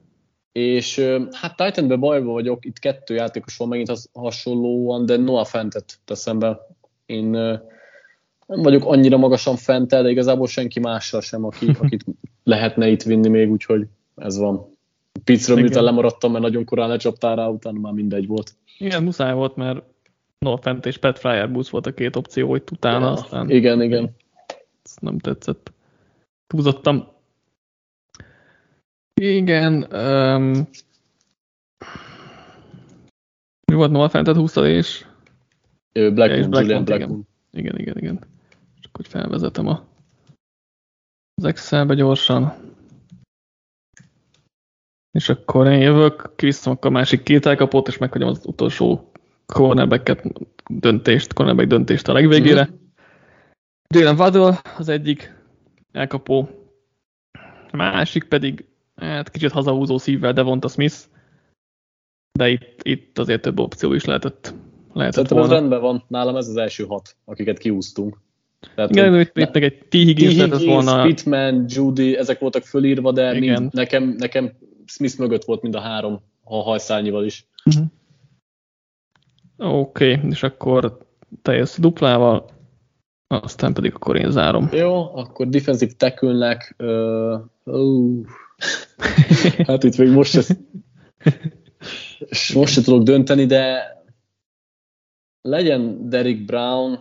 És 0.52 1.00
hát 1.32 1.56
Titanben 1.56 2.00
bajban 2.00 2.34
vagyok, 2.34 2.66
itt 2.66 2.80
kettő 2.80 3.14
játékos 3.14 3.58
van 3.58 3.68
megint 3.68 3.92
hasonlóan, 4.14 5.06
de 5.06 5.18
Noah 5.18 5.46
Fentet 5.46 6.00
teszem 6.06 6.40
be. 6.40 6.68
Én 7.06 7.26
nem 8.46 8.62
vagyok 8.62 8.86
annyira 8.86 9.18
magasan 9.18 9.56
fent 9.56 9.90
de 9.90 10.10
igazából 10.10 10.48
senki 10.48 10.80
mással 10.80 11.22
sem, 11.22 11.46
aki, 11.46 11.70
akit 11.82 12.06
lehetne 12.44 12.88
itt 12.88 13.04
vinni 13.04 13.28
még, 13.28 13.52
úgyhogy 13.52 13.88
ez 14.16 14.38
van. 14.38 14.74
Picről 15.24 15.56
miután 15.56 15.84
lemaradtam, 15.84 16.32
mert 16.32 16.44
nagyon 16.44 16.66
korán 16.66 16.90
lecsaptál 16.90 17.36
rá, 17.36 17.48
utána 17.48 17.80
már 17.80 17.94
mindegy 17.94 18.28
volt. 18.28 18.52
Igen, 18.78 19.04
muszáj 19.04 19.34
volt, 19.34 19.56
mert 19.56 19.84
no 20.38 20.58
Fent 20.58 20.86
és 20.86 20.98
Pat 20.98 21.20
Fryer 21.20 21.52
Boots 21.52 21.70
volt 21.70 21.86
a 21.86 21.94
két 21.94 22.16
opció, 22.16 22.50
hogy 22.50 22.64
utána, 22.72 23.06
ja, 23.06 23.12
aztán... 23.12 23.50
Igen, 23.50 23.82
igen. 23.82 24.16
Ez 24.84 24.96
nem 25.02 25.20
tetszett. 25.20 25.74
Túlzottam. 26.48 27.08
Igen. 29.22 29.94
Um, 29.94 30.68
Mi 33.66 33.76
volt 33.76 33.92
Noah 33.92 34.10
Fentet 34.10 34.36
20 34.36 34.56
és? 34.56 35.06
Blackmon, 35.92 36.50
Black 36.50 36.66
Julian 36.66 36.86
Blackmon. 36.86 37.28
Igen, 37.52 37.80
igen, 37.80 37.98
igen. 37.98 38.20
Csak 38.80 38.96
hogy 38.96 39.08
felvezetem 39.08 39.68
a, 39.68 39.86
az 41.34 41.44
Excelbe 41.44 41.94
gyorsan. 41.94 42.54
És 45.12 45.30
akkor 45.30 45.68
én 45.68 45.80
jövök, 45.80 46.32
kiviszem 46.36 46.74
akkor 46.74 46.90
a 46.90 46.94
másik 46.94 47.24
két 47.24 47.46
elkapót, 47.46 47.88
és 47.88 47.98
meghagyom 47.98 48.30
az 48.30 48.46
utolsó 48.46 49.12
cornerback 49.46 50.22
döntést, 50.70 51.34
cornerback 51.34 51.68
döntést 51.68 52.08
a 52.08 52.14
legvégére. 52.14 52.64
Mm-hmm. 52.64 52.84
Jalen 53.88 54.16
Waddle 54.16 54.62
az 54.78 54.90
egyik 54.90 55.34
elkapó, 55.92 56.50
a 57.72 57.76
másik 57.76 58.24
pedig 58.24 58.66
hát 58.96 59.30
kicsit 59.30 59.52
hazahúzó 59.52 59.98
szívvel 59.98 60.34
Devonta 60.34 60.68
Smith, 60.68 60.96
de 62.40 62.50
itt, 62.50 62.80
itt 62.82 63.20
azért 63.20 63.42
több 63.42 63.60
opció 63.60 63.94
is 63.94 64.06
lehetett, 64.06 64.54
lehetett 64.94 65.28
Szerintem 65.28 65.38
volna. 65.38 65.54
ez 65.54 65.60
rendben 65.60 65.82
van, 65.82 66.04
nálam 66.08 66.36
ez 66.36 66.48
az 66.48 66.56
első 66.56 66.86
hat, 66.86 67.16
akiket 67.26 67.58
kiúztunk. 67.58 68.18
Tehát, 68.76 68.90
Igen, 68.90 69.20
itt, 69.20 69.38
itt 69.38 69.56
egy 69.56 69.86
T. 69.90 69.94
Higgins, 69.94 70.34
Higgins 70.34 70.64
volna... 70.66 71.04
Pitman, 71.04 71.66
Judy, 71.68 72.18
ezek 72.18 72.40
voltak 72.40 72.64
fölírva, 72.64 73.12
de 73.12 73.40
mind, 73.40 73.74
nekem, 73.74 74.16
nekem 74.18 74.52
Smith 74.86 75.20
mögött 75.20 75.44
volt 75.44 75.62
mind 75.62 75.76
a 75.76 75.80
három, 75.80 76.22
ha 76.44 76.62
hajszálnyival 76.62 77.26
is. 77.26 77.48
Uh-huh. 77.66 77.86
Oké, 79.58 80.14
okay, 80.14 80.30
és 80.30 80.44
akkor 80.44 80.98
teljes 81.42 81.78
duplával, 81.78 82.50
aztán 83.28 83.74
pedig 83.74 83.94
akkor 83.94 84.16
én 84.16 84.32
zárom. 84.32 84.70
Jó, 84.72 85.16
akkor 85.16 85.48
defensive 85.48 85.92
tackle-nek, 85.98 86.76
uh, 86.78 87.40
uh, 87.76 88.26
hát 89.68 89.84
itt 89.84 89.98
még 89.98 90.10
most 90.10 90.36
ezt, 90.36 90.58
most 92.54 92.74
se 92.74 92.82
tudok 92.82 93.04
dönteni, 93.04 93.46
de 93.46 93.94
legyen 95.42 96.10
Derek 96.10 96.46
Brown, 96.46 97.00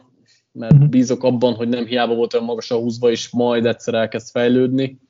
mert 0.52 0.72
uh-huh. 0.72 0.88
bízok 0.88 1.22
abban, 1.22 1.54
hogy 1.54 1.68
nem 1.68 1.86
hiába 1.86 2.14
volt 2.14 2.34
olyan 2.34 2.46
magas 2.46 2.70
a 2.70 2.76
húzva, 2.76 3.10
és 3.10 3.30
majd 3.30 3.66
egyszer 3.66 3.94
elkezd 3.94 4.30
fejlődni. 4.30 5.00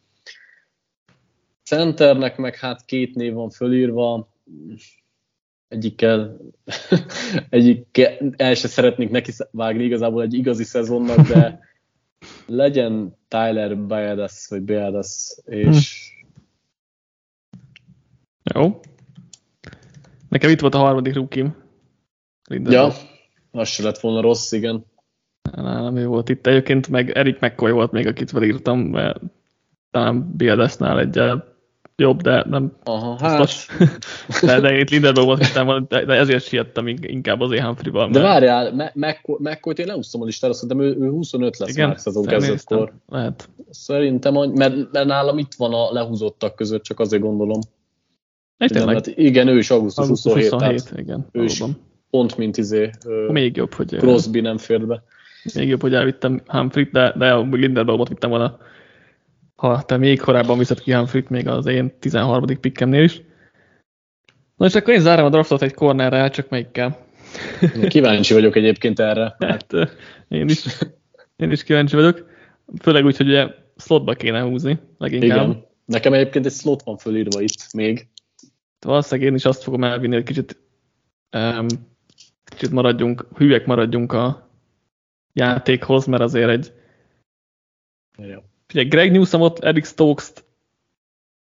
Centernek 1.62 2.36
meg 2.36 2.56
hát 2.56 2.84
két 2.84 3.14
név 3.14 3.32
van 3.32 3.50
fölírva, 3.50 4.28
egyikkel, 5.74 6.36
egyikkel 7.50 8.34
el 8.36 8.54
se 8.54 8.68
szeretnék 8.68 9.10
neki 9.10 9.32
vágni 9.50 9.84
igazából 9.84 10.22
egy 10.22 10.34
igazi 10.34 10.64
szezonnak, 10.64 11.28
de 11.28 11.60
legyen 12.46 13.16
Tyler 13.28 13.76
Biadas, 13.76 14.46
vagy 14.48 14.62
Biadas, 14.62 15.36
és... 15.44 16.08
Hm. 16.08 16.22
Jó. 18.54 18.80
Nekem 20.28 20.50
itt 20.50 20.60
volt 20.60 20.74
a 20.74 20.78
harmadik 20.78 21.14
rúkim. 21.14 21.54
Ja, 22.48 22.92
az 23.50 23.68
se 23.68 23.82
lett 23.82 23.98
volna 23.98 24.20
rossz, 24.20 24.52
igen. 24.52 24.84
Nálam 25.52 25.96
ő 25.96 26.06
volt 26.06 26.28
itt. 26.28 26.46
Egyébként 26.46 26.88
meg 26.88 27.10
Erik 27.10 27.40
McCoy 27.40 27.70
volt 27.70 27.92
még, 27.92 28.06
akit 28.06 28.30
felírtam, 28.30 28.78
mert 28.78 29.20
talán 29.90 30.36
Biadasnál 30.36 30.98
egyel 30.98 31.53
jobb, 31.96 32.22
de 32.22 32.44
nem 32.48 32.72
Aha, 32.84 33.16
hát. 33.20 33.66
de, 34.42 34.60
de 34.60 34.78
itt 34.78 34.90
Lindelből 34.90 35.24
volt, 35.24 35.86
de, 35.88 36.04
de 36.04 36.14
ezért 36.14 36.44
siettem 36.44 36.86
inkább 36.86 37.40
az 37.40 37.58
Humphrey-val. 37.58 38.10
De 38.10 38.20
várjál, 38.20 38.92
McCoy-t 39.38 39.78
én 39.78 39.86
leúsztam 39.86 40.22
a 40.22 40.24
listára, 40.24 40.52
szerintem 40.52 40.80
ő, 40.80 40.96
ő 41.00 41.10
25 41.10 41.58
lesz 41.58 41.70
Igen, 41.70 41.88
már 41.88 41.98
szezon 41.98 42.24
kezdetkor. 42.24 42.92
Lehet. 43.08 43.48
Szerintem, 43.70 44.34
mert, 44.34 44.92
mert 44.92 45.06
nálam 45.06 45.38
itt 45.38 45.54
van 45.54 45.72
a 45.74 45.92
lehúzottak 45.92 46.54
között, 46.54 46.82
csak 46.82 47.00
azért 47.00 47.22
gondolom. 47.22 47.60
Nem, 48.56 48.88
hát 48.88 49.06
igen, 49.06 49.48
ő 49.48 49.58
is 49.58 49.70
augusztus, 49.70 50.04
augusztus 50.04 50.32
27, 50.32 50.52
27 50.52 50.84
tehát 50.84 51.06
igen, 51.06 51.26
ő 51.32 51.44
is 51.44 51.62
pont, 52.10 52.36
mint 52.36 52.56
izé, 52.56 52.90
még 53.28 53.56
jobb, 53.56 53.72
hogy 53.72 53.96
Crosby 53.96 54.40
nem 54.40 54.58
fér 54.58 54.86
be. 54.86 55.02
Még 55.54 55.68
jobb, 55.68 55.80
hogy 55.80 55.94
elvittem 55.94 56.40
Humphrey-t, 56.46 56.90
de, 56.90 57.14
de 57.16 57.32
a 57.32 57.46
Lindelbaumot 57.50 58.08
vittem 58.08 58.30
volna 58.30 58.58
ha 59.54 59.82
te 59.82 59.96
még 59.96 60.20
korábban 60.20 60.58
viszed 60.58 60.80
ki 60.80 60.92
Humphrey-t, 60.92 61.28
még 61.28 61.48
az 61.48 61.66
én 61.66 61.98
13. 61.98 62.60
pikkemnél 62.60 63.02
is. 63.02 63.22
Na 64.56 64.66
és 64.66 64.74
akkor 64.74 64.94
én 64.94 65.00
zárom 65.00 65.24
a 65.24 65.28
draftot 65.28 65.62
egy 65.62 65.74
cornerrel, 65.74 66.30
csak 66.30 66.48
melyikkel. 66.48 67.06
Kíváncsi 67.88 68.34
vagyok 68.34 68.56
egyébként 68.56 69.00
erre. 69.00 69.36
Hát 69.46 69.72
én 70.28 70.48
is, 70.48 70.64
én 71.36 71.50
is 71.50 71.62
kíváncsi 71.62 71.96
vagyok. 71.96 72.30
Főleg 72.82 73.04
úgy, 73.04 73.16
hogy 73.16 73.28
ugye 73.28 73.48
slotba 73.76 74.14
kéne 74.14 74.42
húzni 74.42 74.78
leginkább. 74.98 75.48
Igen. 75.48 75.66
Nekem 75.84 76.12
egyébként 76.12 76.46
egy 76.46 76.52
slot 76.52 76.82
van 76.82 76.96
fölírva 76.96 77.40
itt 77.40 77.72
még. 77.72 78.08
Valószínűleg 78.86 79.30
én 79.30 79.34
is 79.34 79.44
azt 79.44 79.62
fogom 79.62 79.84
elvinni, 79.84 80.14
hogy 80.14 80.24
kicsit, 80.24 80.56
um, 81.36 81.66
kicsit 82.44 82.70
maradjunk, 82.70 83.26
hűek 83.36 83.66
maradjunk 83.66 84.12
a 84.12 84.50
játékhoz, 85.32 86.06
mert 86.06 86.22
azért 86.22 86.50
egy 86.50 86.72
Jó. 88.16 88.38
Ugye 88.74 88.84
Greg 88.84 89.12
Newsomot, 89.12 89.64
Eric 89.64 89.86
Stokes-t 89.86 90.44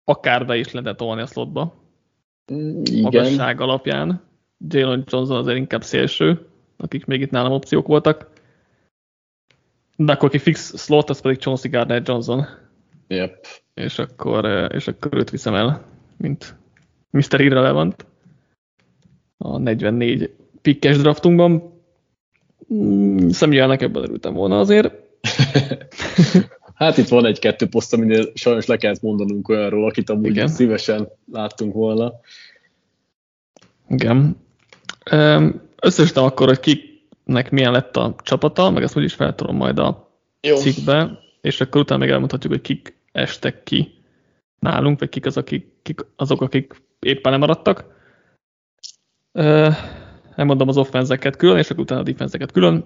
akár 0.05 0.47
be 0.47 0.57
is 0.57 0.73
lehetett 0.73 0.97
tolni 0.97 1.21
a 1.21 1.27
slotba. 1.27 1.75
Igen. 2.47 3.03
Magasság 3.03 3.61
alapján. 3.61 4.23
Jalen 4.69 5.05
Johnson 5.07 5.37
azért 5.37 5.57
inkább 5.57 5.83
szélső, 5.83 6.47
akik 6.77 7.05
még 7.05 7.21
itt 7.21 7.31
nálam 7.31 7.53
opciók 7.53 7.87
voltak. 7.87 8.31
De 9.97 10.13
akkor 10.13 10.29
aki 10.29 10.39
fix 10.39 10.83
slot, 10.85 11.11
az 11.11 11.21
pedig 11.21 11.39
Chauncey 11.39 11.71
Gardner 11.71 12.03
Johnson. 12.05 12.47
Yep. 13.09 13.47
És 13.75 13.99
akkor, 13.99 14.45
eh, 14.45 14.69
és 14.75 14.89
akkor 14.89 15.15
őt 15.15 15.31
viszem 15.31 15.55
el, 15.55 15.85
mint 16.17 16.57
Mr. 17.11 17.41
Irrelevant 17.41 18.07
a 19.39 19.59
44 19.59 20.35
pikkes 20.63 20.97
draftunkban. 20.97 21.73
Mm, 22.75 23.29
Szemjelnek 23.29 23.83
ebben 23.83 24.03
örültem 24.03 24.35
volna 24.35 24.59
azért. 24.59 24.95
Hát 26.83 26.97
itt 26.97 27.09
van 27.09 27.27
egy-kettő 27.27 27.67
poszt, 27.67 27.93
aminél 27.93 28.33
sajnos 28.35 28.67
le 28.67 28.77
kellett 28.77 29.03
mondanunk 29.03 29.49
olyanról, 29.49 29.89
akit 29.89 30.11
amúgy 30.11 30.27
Igen. 30.27 30.49
szívesen 30.49 31.09
láttunk 31.33 31.75
volna. 31.75 32.13
Igen. 33.89 34.37
Összesítem 35.81 36.25
akkor, 36.25 36.47
hogy 36.47 36.61
kiknek 36.61 37.51
milyen 37.51 37.73
lett 37.73 37.97
a 37.97 38.15
csapata, 38.23 38.71
meg 38.71 38.83
ezt 38.83 38.97
úgyis 38.97 39.15
feltolom 39.15 39.57
majd 39.57 39.79
a 39.79 40.11
Jó. 40.41 40.57
cikkbe, 40.57 41.19
és 41.41 41.61
akkor 41.61 41.81
utána 41.81 42.01
még 42.01 42.11
elmondhatjuk, 42.11 42.53
hogy 42.53 42.63
kik 42.63 42.97
estek 43.13 43.63
ki 43.63 43.95
nálunk, 44.59 44.99
vagy 44.99 45.09
kik, 45.09 45.27
az, 45.27 45.37
akik, 45.37 45.67
kik 45.83 46.07
azok, 46.17 46.41
akik 46.41 46.83
éppen 47.01 47.31
nem 47.31 47.41
maradtak. 47.41 47.85
Elmondom 50.37 50.69
az 50.69 50.77
offenzeket 50.77 51.37
külön, 51.37 51.59
és 51.59 51.71
akkor 51.71 51.83
utána 51.83 52.01
a 52.01 52.05
defenzeket 52.05 52.53
külön. 52.53 52.85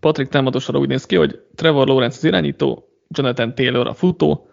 Patrick 0.00 0.30
támadósora 0.30 0.78
úgy 0.78 0.88
néz 0.88 1.06
ki, 1.06 1.16
hogy 1.16 1.40
Trevor 1.54 1.86
Lawrence 1.86 2.16
az 2.16 2.24
irányító, 2.24 2.89
Jonathan 3.14 3.54
Taylor 3.54 3.86
a 3.86 3.94
futó, 3.94 4.50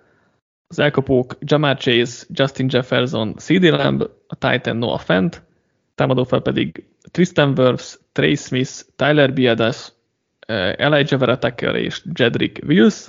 az 0.68 0.80
elkapók 0.80 1.38
Jamar 1.40 1.78
Chase, 1.78 2.26
Justin 2.30 2.68
Jefferson, 2.70 3.36
CD 3.36 3.64
Lamb, 3.64 4.02
a 4.28 4.36
Titan 4.36 4.78
Noah 4.78 5.00
Fent, 5.00 5.44
támadó 5.96 6.24
fel 6.24 6.42
pedig 6.42 6.84
Tristan 7.12 7.54
Wirfs, 7.58 8.00
Trey 8.12 8.36
Smith, 8.36 8.72
Tyler 8.96 9.34
Biadas, 9.34 9.94
eh, 10.40 10.74
Elijah 10.78 11.20
Vera 11.20 11.78
és 11.78 12.02
Jedrick 12.14 12.64
Wills. 12.68 13.08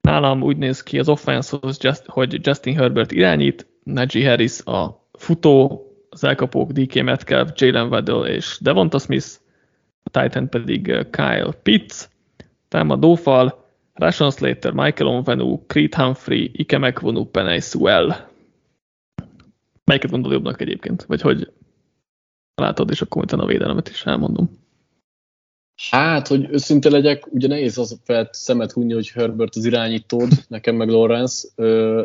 Nálam 0.00 0.42
úgy 0.42 0.56
néz 0.56 0.82
ki 0.82 0.98
az 0.98 1.08
offensehoz, 1.08 1.78
just, 1.80 2.06
hogy 2.06 2.46
Justin 2.46 2.76
Herbert 2.76 3.12
irányít, 3.12 3.66
Najee 3.82 4.28
Harris 4.28 4.60
a 4.60 5.08
futó, 5.12 5.86
az 6.10 6.24
elkapók 6.24 6.70
DK 6.70 7.02
Metcalf, 7.02 7.50
Jalen 7.54 7.88
Waddell 7.88 8.24
és 8.24 8.58
Devonta 8.60 8.98
Smith, 8.98 9.26
a 10.02 10.20
Titan 10.20 10.48
pedig 10.48 10.88
eh, 10.88 11.04
Kyle 11.10 11.52
Pitts, 11.62 12.08
támadófal 12.68 13.61
Rashon 13.92 14.30
Slater, 14.30 14.72
Michael 14.72 15.10
Onvenu, 15.10 15.66
Creed 15.66 15.94
Humphrey, 15.94 16.50
Ike 16.52 16.78
McVonu, 16.78 17.24
Penay 17.24 17.60
Sewell. 17.60 18.12
Melyiket 19.84 20.10
gondolod 20.10 20.36
jobbnak 20.36 20.60
egyébként? 20.60 21.02
Vagy 21.02 21.20
hogy 21.20 21.52
látod, 22.54 22.90
és 22.90 23.02
akkor 23.02 23.22
utána 23.22 23.42
a 23.42 23.46
védelemet 23.46 23.88
is 23.88 24.06
elmondom. 24.06 24.60
Hát, 25.90 26.28
hogy 26.28 26.46
őszinte 26.50 26.90
legyek, 26.90 27.32
ugye 27.32 27.48
nehéz 27.48 27.78
az 27.78 28.00
felett 28.04 28.34
szemet 28.34 28.72
húni, 28.72 28.92
hogy 28.92 29.10
Herbert 29.10 29.56
az 29.56 29.64
irányítód, 29.64 30.28
nekem 30.48 30.76
meg 30.76 30.88
Lawrence, 30.88 31.48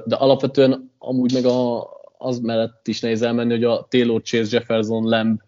de 0.06 0.16
alapvetően 0.16 0.92
amúgy 0.98 1.34
meg 1.34 1.46
a, 1.46 1.90
az 2.18 2.40
mellett 2.40 2.88
is 2.88 3.00
nehéz 3.00 3.22
elmenni, 3.22 3.52
hogy 3.52 3.64
a 3.64 3.88
Taylor 3.90 4.22
Chase 4.22 4.58
Jefferson 4.58 5.04
Lamb 5.04 5.42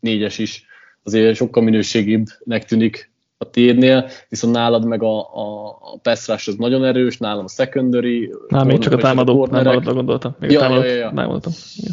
négyes 0.00 0.38
is 0.38 0.66
azért 1.02 1.36
sokkal 1.36 1.62
minőségibbnek 1.62 2.64
tűnik 2.64 3.10
a 3.38 3.50
térnél, 3.50 4.08
viszont 4.28 4.54
nálad 4.54 4.84
meg 4.84 5.02
a, 5.02 5.18
a, 5.18 5.66
a 5.68 5.98
pass 6.02 6.28
rush 6.28 6.48
az 6.48 6.54
nagyon 6.54 6.84
erős, 6.84 7.18
nálam 7.18 7.44
a 7.44 7.48
secondary. 7.48 8.32
Nem, 8.48 8.66
még 8.66 8.78
csak 8.78 8.92
a 8.92 8.96
támadó, 8.96 9.46
támadóra 9.46 9.94
gondoltam. 9.94 10.36
Még 10.40 10.50
ja, 10.50 10.58
támadót, 10.58 10.84
ja, 10.84 10.90
ja, 10.90 10.96
ja. 10.96 11.12
nem 11.12 11.26
mondtam. 11.26 11.52
Ja. 11.76 11.90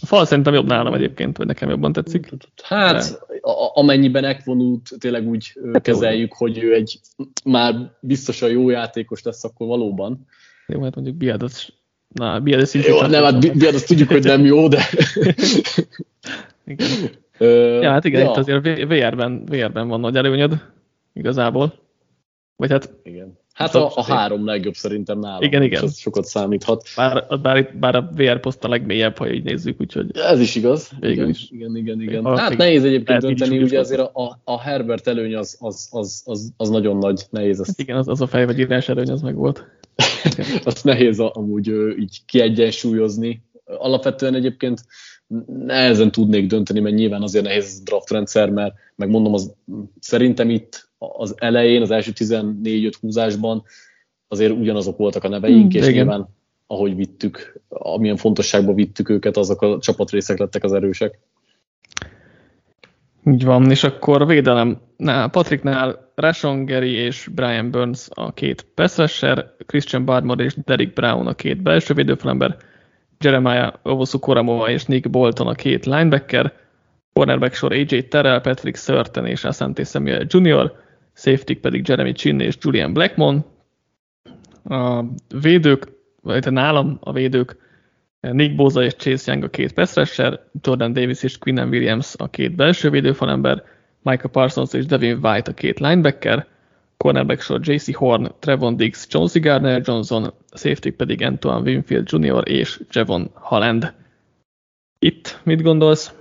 A 0.00 0.06
fal 0.06 0.24
szerintem 0.26 0.54
jobb 0.54 0.66
nálam 0.66 0.94
egyébként, 0.94 1.36
vagy 1.36 1.46
nekem 1.46 1.68
jobban 1.68 1.92
tetszik. 1.92 2.30
Hát, 2.62 3.20
a, 3.40 3.78
amennyiben 3.80 4.24
Ekvonút 4.24 4.88
tényleg 4.98 5.28
úgy 5.28 5.52
hát 5.72 5.82
kezeljük, 5.82 6.30
jó. 6.30 6.46
hogy 6.46 6.62
ő 6.62 6.74
egy 6.74 7.00
már 7.44 7.74
biztosan 8.00 8.50
jó 8.50 8.70
játékos 8.70 9.22
lesz, 9.22 9.44
akkor 9.44 9.66
valóban. 9.66 10.26
Jó, 10.66 10.82
hát 10.82 10.94
mondjuk 10.94 11.16
Biadas 11.16 11.72
Na, 12.14 12.40
Biadas 12.40 12.74
Jó, 12.74 13.00
nem, 13.00 13.22
hát 13.24 13.58
Biadas 13.58 13.82
tudjuk, 13.82 14.08
hogy 14.08 14.24
nem 14.24 14.44
jó, 14.44 14.68
de... 14.68 14.82
Igen. 16.66 16.88
Ö, 17.38 17.80
ja, 17.80 17.90
hát 17.90 18.04
igen, 18.04 18.20
ja. 18.20 18.30
itt 18.30 18.36
azért 18.36 18.84
VR-ben, 18.84 19.44
VR-ben 19.44 19.88
van 19.88 20.00
nagy 20.00 20.16
előnyöd, 20.16 20.60
igazából. 21.12 21.74
Vagy 22.56 22.70
hát... 22.70 22.92
Igen. 23.02 23.38
Hát 23.54 23.74
a, 23.74 23.92
a 23.94 24.04
három 24.04 24.44
legjobb 24.44 24.74
szerintem 24.74 25.18
nálam. 25.18 25.42
Igen, 25.42 25.62
igen. 25.62 25.82
Ez 25.82 25.98
sokat 25.98 26.24
számíthat. 26.24 26.88
Bár, 26.96 27.26
bár, 27.42 27.78
bár 27.78 27.96
a 27.96 28.10
VR 28.16 28.40
poszt 28.40 28.64
a 28.64 28.68
legmélyebb, 28.68 29.16
ha 29.16 29.30
így 29.30 29.44
nézzük, 29.44 29.80
úgyhogy... 29.80 30.10
Ez 30.16 30.40
is 30.40 30.54
igaz. 30.54 30.90
Igen, 31.00 31.28
is. 31.28 31.50
igen, 31.50 31.76
igen. 31.76 32.00
igen. 32.00 32.24
Hát 32.24 32.52
igen. 32.52 32.66
nehéz 32.66 32.84
egyébként 32.84 33.20
dönteni, 33.20 33.62
ugye 33.62 33.78
azért 33.78 34.00
a, 34.00 34.40
a 34.44 34.60
Herbert 34.60 35.06
előny 35.06 35.34
az, 35.34 35.56
az, 35.60 35.88
az, 35.90 36.22
az, 36.26 36.52
az 36.56 36.68
nagyon 36.68 36.96
nagy, 36.96 37.22
nehéz 37.30 37.60
ezt. 37.60 37.80
Igen, 37.80 37.96
az, 37.96 38.08
az 38.08 38.20
a 38.20 38.26
fej 38.26 38.44
vagy 38.44 38.58
írás 38.58 38.88
előny, 38.88 39.10
az 39.10 39.20
meg 39.20 39.34
volt. 39.34 39.64
Azt 40.64 40.84
nehéz 40.84 41.20
amúgy 41.20 41.68
így 41.98 42.20
kiegyensúlyozni. 42.26 43.42
Alapvetően 43.64 44.34
egyébként 44.34 44.84
nehezen 45.46 46.10
tudnék 46.10 46.46
dönteni, 46.46 46.80
mert 46.80 46.94
nyilván 46.94 47.22
azért 47.22 47.44
nehéz 47.44 47.78
a 47.80 47.82
draft 47.84 48.10
rendszer, 48.10 48.50
mert 48.50 48.74
megmondom, 48.96 49.34
az, 49.34 49.54
szerintem 50.00 50.50
itt 50.50 50.88
az 50.98 51.34
elején, 51.38 51.82
az 51.82 51.90
első 51.90 52.12
14-5 52.14 52.92
húzásban 53.00 53.62
azért 54.28 54.52
ugyanazok 54.52 54.96
voltak 54.96 55.24
a 55.24 55.28
neveink, 55.28 55.64
mm, 55.64 55.76
és 55.76 55.82
igen. 55.82 55.92
nyilván 55.92 56.28
ahogy 56.66 56.96
vittük, 56.96 57.60
amilyen 57.68 58.16
fontosságban 58.16 58.74
vittük 58.74 59.08
őket, 59.08 59.36
azok 59.36 59.62
a 59.62 59.78
csapatrészek 59.80 60.38
lettek 60.38 60.64
az 60.64 60.72
erősek. 60.72 61.18
Így 63.26 63.44
van, 63.44 63.70
és 63.70 63.84
akkor 63.84 64.26
védelem. 64.26 64.80
Patricknál 65.30 66.12
Rashon 66.14 66.64
Gary 66.64 66.92
és 66.92 67.28
Brian 67.34 67.70
Burns 67.70 68.08
a 68.10 68.32
két 68.32 68.66
pass 68.74 69.22
Christian 69.66 70.04
Barmore 70.04 70.44
és 70.44 70.56
Derek 70.64 70.92
Brown 70.92 71.26
a 71.26 71.34
két 71.34 71.62
belső 71.62 71.94
védőfelember, 71.94 72.56
Jeremiah 73.24 73.72
Ovosu 73.82 74.18
Koramova 74.18 74.70
és 74.70 74.84
Nick 74.84 75.10
Bolton 75.10 75.46
a 75.46 75.52
két 75.52 75.84
linebacker, 75.84 76.52
cornerback 77.12 77.54
sor 77.54 77.72
AJ 77.72 78.08
Terrell, 78.08 78.40
Patrick 78.40 78.76
Surten 78.76 79.26
és 79.26 79.44
Asante 79.44 79.84
Samuel 79.84 80.26
Jr., 80.28 80.72
safety 81.14 81.52
pedig 81.52 81.88
Jeremy 81.88 82.12
Chin 82.12 82.40
és 82.40 82.56
Julian 82.60 82.92
Blackmon. 82.92 83.44
A 84.64 85.04
védők, 85.40 85.88
vagy 86.22 86.52
nálam 86.52 86.98
a 87.00 87.12
védők, 87.12 87.56
Nick 88.20 88.54
Boza 88.54 88.82
és 88.82 88.94
Chase 88.94 89.32
Young 89.32 89.44
a 89.44 89.48
két 89.48 89.72
pass 89.72 90.18
Jordan 90.60 90.92
Davis 90.92 91.22
és 91.22 91.38
Quinnen 91.38 91.68
Williams 91.68 92.14
a 92.18 92.28
két 92.28 92.54
belső 92.54 92.90
védőfalember, 92.90 93.62
Michael 94.02 94.30
Parsons 94.32 94.72
és 94.72 94.86
Devin 94.86 95.18
White 95.22 95.50
a 95.50 95.54
két 95.54 95.80
linebacker, 95.80 96.46
cornerback 96.96 97.40
sor 97.40 97.60
JC 97.62 97.94
Horn, 97.94 98.34
Trevon 98.38 98.76
Diggs, 98.76 99.06
Chauncey 99.06 99.40
Gardner 99.40 99.82
Johnson, 99.84 100.32
safety 100.52 100.90
pedig 100.90 101.22
Antoine 101.22 101.70
Winfield 101.70 102.12
Jr. 102.12 102.48
és 102.48 102.80
Javon 102.90 103.30
Holland. 103.34 103.94
Itt 104.98 105.40
mit 105.42 105.62
gondolsz? 105.62 106.14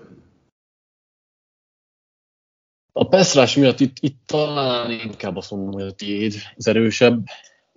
A 2.91 3.07
pass 3.07 3.55
miatt 3.55 3.79
itt, 3.79 3.97
itt 3.99 4.17
talán 4.25 4.91
inkább 4.91 5.35
azt 5.35 5.51
mondom, 5.51 5.71
hogy 5.71 5.81
a 5.83 5.91
tiéd 5.91 6.33
az 6.55 6.67
erősebb. 6.67 7.25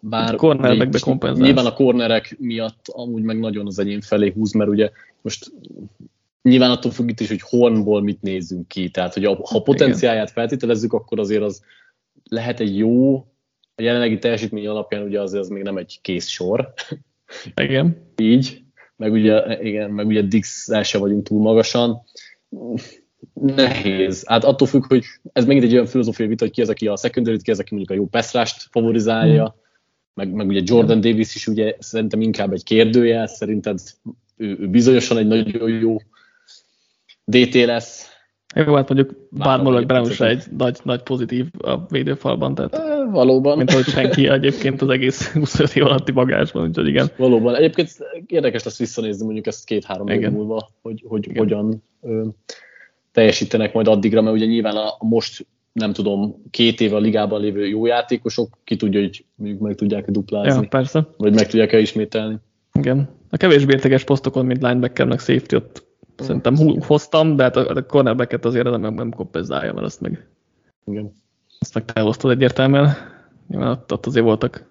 Bár 0.00 0.34
cornerbackbe 0.34 0.98
kompenzálsz. 0.98 1.46
Nyilván 1.46 1.66
a 1.66 1.72
cornerek 1.72 2.36
miatt 2.38 2.88
amúgy 2.88 3.22
meg 3.22 3.38
nagyon 3.38 3.66
az 3.66 3.78
enyém 3.78 4.00
felé 4.00 4.30
húz, 4.30 4.52
mert 4.52 4.70
ugye 4.70 4.90
most 5.22 5.52
nyilván 6.42 6.70
attól 6.70 6.90
függ 6.90 7.08
itt 7.08 7.20
is, 7.20 7.28
hogy 7.28 7.40
hornból 7.40 8.02
mit 8.02 8.22
nézzünk 8.22 8.68
ki. 8.68 8.88
Tehát, 8.88 9.14
hogy 9.14 9.24
a, 9.24 9.34
ha 9.34 9.56
a 9.56 9.62
potenciáját 9.62 10.30
feltételezzük, 10.30 10.92
akkor 10.92 11.18
azért 11.18 11.42
az 11.42 11.62
lehet 12.28 12.60
egy 12.60 12.78
jó, 12.78 13.16
a 13.74 13.82
jelenlegi 13.82 14.18
teljesítmény 14.18 14.66
alapján 14.66 15.02
ugye 15.02 15.20
azért 15.20 15.42
az 15.42 15.48
még 15.48 15.62
nem 15.62 15.76
egy 15.76 15.98
kész 16.02 16.26
sor. 16.26 16.72
Igen. 17.54 18.12
Így. 18.16 18.64
Meg 18.96 19.12
ugye, 19.12 19.62
igen, 19.62 19.90
meg 19.90 20.06
ugye 20.06 20.22
dix 20.22 20.68
se 20.82 20.98
vagyunk 20.98 21.26
túl 21.26 21.42
magasan 21.42 22.02
nehéz. 23.34 24.24
Hát 24.26 24.44
attól 24.44 24.68
függ, 24.68 24.86
hogy 24.86 25.04
ez 25.32 25.44
megint 25.44 25.64
egy 25.64 25.72
olyan 25.72 25.86
filozófiai 25.86 26.28
vita, 26.28 26.44
hogy 26.44 26.52
ki 26.52 26.60
az, 26.60 26.68
aki 26.68 26.86
a 26.86 26.96
secondary 26.96 27.42
ki 27.42 27.50
az, 27.50 27.58
aki 27.58 27.74
mondjuk 27.74 27.98
a 27.98 28.02
jó 28.02 28.06
peszrást 28.08 28.68
favorizálja, 28.70 29.56
mm. 29.56 29.60
meg, 30.14 30.32
meg 30.32 30.46
ugye 30.46 30.60
Jordan 30.64 31.00
Davis 31.00 31.34
is 31.34 31.46
ugye 31.46 31.76
szerintem 31.78 32.20
inkább 32.20 32.52
egy 32.52 32.64
kérdője, 32.64 33.26
szerinted 33.26 33.78
ő, 34.36 34.56
ő 34.60 34.68
bizonyosan 34.68 35.18
egy 35.18 35.26
nagyon 35.26 35.70
jó 35.70 35.96
DT 37.24 37.54
lesz. 37.54 38.15
Jó, 38.64 38.74
hát 38.74 38.88
mondjuk 38.88 39.18
Barmolog 39.30 39.86
Brown 39.86 40.10
se 40.10 40.26
egy 40.26 40.44
nagy, 40.56 40.78
nagy 40.82 41.02
pozitív 41.02 41.46
a 41.58 41.86
védőfalban, 41.88 42.54
tehát 42.54 42.74
e, 42.74 43.04
valóban. 43.04 43.56
Mint 43.56 43.70
ahogy 43.70 43.84
senki 43.84 44.28
egyébként 44.28 44.82
az 44.82 44.88
egész 44.88 45.32
25 45.32 45.76
év 45.76 45.84
alatti 45.84 46.12
bagásban, 46.12 46.68
úgyhogy 46.68 46.86
igen. 46.86 47.08
Valóban. 47.16 47.54
Egyébként 47.54 47.90
érdekes 48.26 48.64
lesz 48.64 48.78
visszanézni 48.78 49.24
mondjuk 49.24 49.46
ezt 49.46 49.64
két-három 49.64 50.08
év 50.08 50.30
múlva, 50.30 50.68
hogy, 50.82 51.04
hogy 51.08 51.30
hogyan 51.36 51.82
ö, 52.02 52.26
teljesítenek 53.12 53.72
majd 53.72 53.88
addigra, 53.88 54.22
mert 54.22 54.36
ugye 54.36 54.46
nyilván 54.46 54.76
a, 54.76 54.96
most 54.98 55.46
nem 55.72 55.92
tudom, 55.92 56.42
két 56.50 56.80
éve 56.80 56.96
a 56.96 56.98
ligában 56.98 57.40
lévő 57.40 57.66
jó 57.66 57.86
játékosok, 57.86 58.58
ki 58.64 58.76
tudja, 58.76 59.00
hogy 59.00 59.24
mondjuk 59.34 59.60
meg 59.60 59.74
tudják-e 59.74 60.10
duplázni. 60.10 60.62
Ja, 60.62 60.68
persze. 60.68 61.08
Vagy 61.16 61.34
meg 61.34 61.46
tudják-e 61.46 61.78
ismételni. 61.78 62.36
Igen. 62.72 63.08
A 63.30 63.36
kevésbé 63.36 63.72
értékes 63.72 64.04
posztokon, 64.04 64.46
mint 64.46 64.62
linebacker, 64.62 65.06
meg 65.06 65.18
safety, 65.18 65.54
ott. 65.54 65.85
Szerintem 66.16 66.56
hoztam, 66.80 67.36
de 67.36 67.42
hát 67.42 67.56
a, 67.56 67.68
a 67.68 67.86
cornerbacket 67.86 68.44
azért 68.44 68.70
nem, 68.78 68.94
nem 68.94 69.10
kompenzálja, 69.10 69.72
mert 69.72 69.86
azt 69.86 70.00
meg, 70.00 70.28
Igen. 70.84 71.12
azt 71.58 71.74
meg 71.74 71.84
te 71.84 72.00
hoztad 72.00 72.30
egyértelműen. 72.30 72.94
Nyilván 73.48 73.70
ott, 73.70 73.92
ott 73.92 74.06
azért 74.06 74.24
voltak 74.24 74.68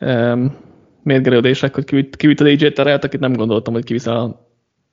um, 0.00 0.56
mérgerődések, 1.02 1.74
hogy 1.74 1.84
kivitted 2.10 2.46
AJ 2.46 2.72
Terrelt, 2.72 3.04
akit 3.04 3.20
nem 3.20 3.32
gondoltam, 3.32 3.74
hogy 3.74 3.84
kiviszel 3.84 4.46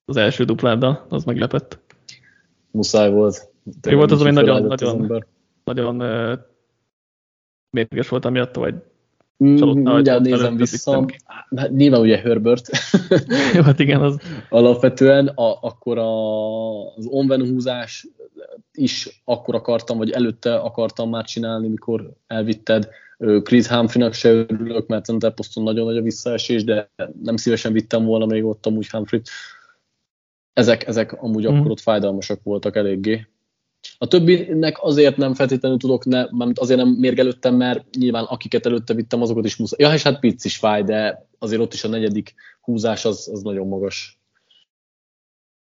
az 0.05 0.17
első 0.17 0.43
dupláddal, 0.43 1.05
az 1.09 1.23
meglepett 1.23 1.79
muszáj 2.71 3.11
volt. 3.11 3.51
Ő 3.87 3.95
volt 3.95 4.11
az, 4.11 4.21
ami 4.21 4.31
nagyon, 4.31 4.63
nagyon, 4.63 5.25
nagyon 5.63 6.01
uh, 6.01 6.39
mérges 7.69 8.09
volt 8.09 8.25
amiatt, 8.25 8.55
vagy 8.55 8.75
Mm, 9.43 9.85
ugye 9.85 10.19
nézem 10.19 10.55
vissza, 10.55 11.05
hát, 11.55 11.71
nyilván 11.71 12.01
ugye 12.01 12.17
Herbert. 12.17 12.69
Jó, 13.53 13.61
hát 13.61 13.79
igen, 13.79 14.01
az... 14.01 14.17
Alapvetően 14.49 15.27
a, 15.27 15.57
akkor 15.61 15.97
a, 15.97 16.95
az 16.95 17.05
onven 17.05 17.47
húzás 17.47 18.07
is 18.73 19.21
akkor 19.25 19.55
akartam, 19.55 19.97
vagy 19.97 20.11
előtte 20.11 20.55
akartam 20.55 21.09
már 21.09 21.23
csinálni, 21.23 21.67
mikor 21.67 22.11
elvitted. 22.27 22.89
Chris 23.43 23.67
Humphreynak 23.67 24.13
se 24.13 24.29
örülök, 24.29 24.87
mert 24.87 25.05
center 25.05 25.33
poszton 25.33 25.63
nagyon 25.63 25.85
nagy 25.85 25.97
a 25.97 26.01
visszaesés, 26.01 26.63
de 26.63 26.89
nem 27.23 27.37
szívesen 27.37 27.73
vittem 27.73 28.05
volna 28.05 28.25
még 28.25 28.45
ott 28.45 28.65
amúgy 28.65 28.89
Humphrey-t 28.89 29.29
ezek, 30.53 30.87
ezek 30.87 31.21
amúgy 31.21 31.47
mm. 31.47 31.55
akkor 31.55 31.71
ott 31.71 31.79
fájdalmasak 31.79 32.39
voltak 32.43 32.75
eléggé. 32.75 33.27
A 33.97 34.07
többinek 34.07 34.83
azért 34.83 35.17
nem 35.17 35.33
feltétlenül 35.33 35.77
tudok, 35.77 36.05
ne, 36.05 36.25
mert 36.29 36.59
azért 36.59 36.79
nem 36.79 36.89
mérgelődtem, 36.89 37.55
mert 37.55 37.95
nyilván 37.95 38.23
akiket 38.23 38.65
előtte 38.65 38.93
vittem, 38.93 39.21
azokat 39.21 39.45
is 39.45 39.55
muszáj. 39.55 39.87
Ja, 39.87 39.93
és 39.93 40.03
hát 40.03 40.19
Pitts 40.19 40.43
is 40.43 40.57
fáj, 40.57 40.83
de 40.83 41.27
azért 41.43 41.61
ott 41.61 41.73
is 41.73 41.83
a 41.83 41.87
negyedik 41.87 42.33
húzás 42.61 43.05
az, 43.05 43.29
az 43.33 43.41
nagyon 43.41 43.67
magas. 43.67 44.19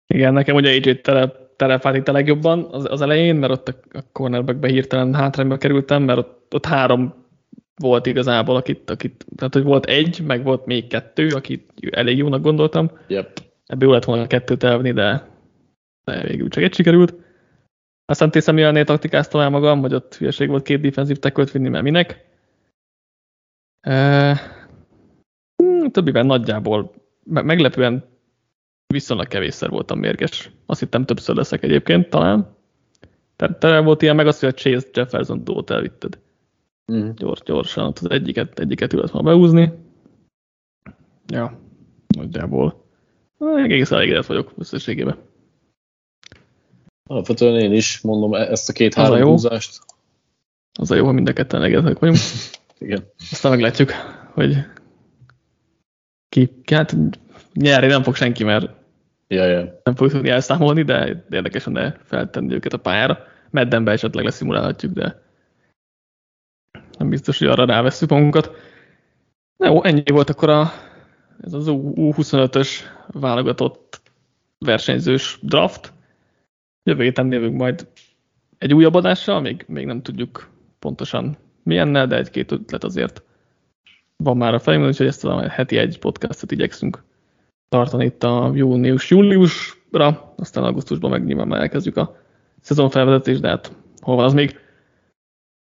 Igen, 0.07 0.33
nekem 0.33 0.57
ugye 0.57 0.71
AJ 0.71 1.01
terepált 1.57 1.97
itt 1.97 2.09
a 2.09 2.13
legjobban 2.13 2.69
az, 2.71 2.87
az 2.91 3.01
elején, 3.01 3.37
mert 3.37 3.53
ott 3.53 3.69
a, 3.69 3.99
a 3.99 4.03
cornerbackbe 4.13 4.69
hirtelen 4.69 5.15
hátrányba 5.15 5.57
kerültem, 5.57 6.03
mert 6.03 6.19
ott, 6.19 6.55
ott 6.55 6.67
három 6.67 7.15
volt 7.75 8.07
igazából, 8.07 8.57
akit, 8.57 8.91
akit, 8.91 9.27
tehát 9.37 9.55
hogy 9.55 9.63
volt 9.63 9.87
egy, 9.87 10.21
meg 10.21 10.45
volt 10.45 10.67
még 10.67 10.87
kettő, 10.87 11.29
akit 11.29 11.73
elég 11.91 12.17
jónak 12.17 12.43
gondoltam. 12.43 12.91
Yep. 13.07 13.43
Ebből 13.67 13.91
lett 13.91 14.05
volna 14.05 14.27
kettőt 14.27 14.63
elvenni, 14.63 14.93
de, 14.93 15.29
de 16.05 16.23
végül 16.23 16.49
csak 16.49 16.63
egy 16.63 16.75
sikerült. 16.75 17.15
Aztán 18.05 18.31
Tészemjelnél 18.31 18.85
taktikáztam 18.85 19.41
el 19.41 19.51
magam, 19.51 19.81
hogy 19.81 19.95
ott 19.95 20.15
hülyeség 20.15 20.49
volt 20.49 20.63
két 20.63 20.81
defensív 20.81 21.17
tekölt 21.17 21.51
vinni, 21.51 21.69
mert 21.69 21.85
minek. 21.85 22.25
E, 23.81 24.37
többiben 25.91 26.27
nagyjából 26.27 26.93
meglepően 27.25 28.05
viszonylag 28.87 29.29
kevésszer 29.29 29.71
voltam 29.71 29.99
mérges. 29.99 30.51
Azt 30.67 30.81
hittem 30.81 31.05
többször 31.05 31.37
leszek 31.37 31.63
egyébként 31.63 32.09
talán. 32.09 32.57
Tehát 33.37 33.59
te 33.59 33.81
volt 33.81 34.03
ilyen 34.03 34.17
meg 34.17 34.27
az, 34.27 34.39
hogy 34.39 34.49
a 34.49 34.53
Chase 34.53 34.89
Jefferson 34.93 35.45
dót 35.45 35.71
elvitted. 35.71 36.19
Mm. 36.93 37.11
Gyors, 37.15 37.43
gyorsan, 37.43 37.93
az 37.95 38.11
egyiket, 38.11 38.59
egyiket 38.59 38.93
ült 38.93 39.11
volna 39.11 39.29
beúzni. 39.29 39.73
Ja, 41.27 41.59
nagyjából. 42.17 42.85
Egész 43.39 43.91
elégedett 43.91 44.27
vagyok 44.27 44.53
összességében. 44.59 45.17
Alapvetően 47.09 47.61
én 47.61 47.73
is 47.73 48.01
mondom 48.01 48.35
e- 48.35 48.51
ezt 48.51 48.69
a 48.69 48.73
két-három 48.73 49.23
húzást. 49.23 49.79
Az 50.79 50.91
a 50.91 50.95
jó, 50.95 51.05
hogy 51.05 51.15
mind 51.15 51.29
a 51.29 51.33
ketten 51.33 51.61
elégedettek 51.61 51.99
vagyunk. 51.99 52.19
Igen. 52.79 53.05
Aztán 53.31 53.51
meglátjuk, 53.53 53.91
hogy 54.33 54.57
ki, 56.35 56.51
hát 56.75 56.97
nyerni 57.53 57.87
nem 57.87 58.03
fog 58.03 58.15
senki, 58.15 58.45
mert 58.45 58.71
ja, 59.27 59.45
ja. 59.45 59.81
nem 59.85 59.95
fogjuk 59.95 60.13
tudni 60.13 60.29
elszámolni, 60.29 60.83
de 60.83 61.25
érdekes 61.31 61.65
lenne 61.65 61.97
feltenni 62.05 62.55
őket 62.55 62.73
a 62.73 62.79
pályára. 62.79 63.19
Meddenbe 63.51 63.93
esetleg 63.93 64.25
leszimulálhatjuk, 64.25 64.93
de 64.93 65.23
nem 66.99 67.09
biztos, 67.09 67.39
hogy 67.39 67.49
arra 67.49 67.65
ráveszünk 67.65 68.11
magunkat. 68.11 68.51
Na 69.57 69.67
jó, 69.67 69.85
ennyi 69.85 70.03
volt 70.11 70.31
akkor 70.31 70.49
a 70.49 70.73
ez 71.41 71.53
az 71.53 71.67
U25-ös 71.71 72.69
válogatott 73.07 74.01
versenyzős 74.59 75.39
draft. 75.43 75.93
Jövő 76.83 77.03
héten 77.03 77.33
jövünk 77.33 77.57
majd 77.57 77.89
egy 78.59 78.75
újabb 78.75 78.95
adással, 78.95 79.41
még, 79.41 79.65
még 79.69 79.87
nem 79.87 80.03
tudjuk 80.03 80.51
pontosan 80.79 81.37
milyennel, 81.63 82.07
de 82.07 82.17
egy-két 82.17 82.53
ötlet 82.53 82.85
azért 82.85 83.23
van 84.25 84.37
már 84.37 84.55
a 84.55 84.59
fejünkben, 84.59 84.93
úgyhogy 84.93 85.07
ezt 85.07 85.25
a 85.25 85.49
heti 85.49 85.77
egy 85.77 85.99
podcastot 85.99 86.53
igyekszünk 86.53 87.03
tartani 87.69 88.05
itt 88.05 88.23
a 88.23 88.51
június-júliusra, 88.55 90.35
aztán 90.37 90.65
augusztusban 90.65 91.11
meg 91.11 91.25
nyilván 91.25 91.49
már 91.49 91.61
elkezdjük 91.61 91.97
a 91.97 92.17
szezonfelvezetést, 92.61 93.41
de 93.41 93.49
hát 93.49 93.77
hol 94.01 94.17
van 94.17 94.25
az 94.25 94.33
még? 94.33 94.59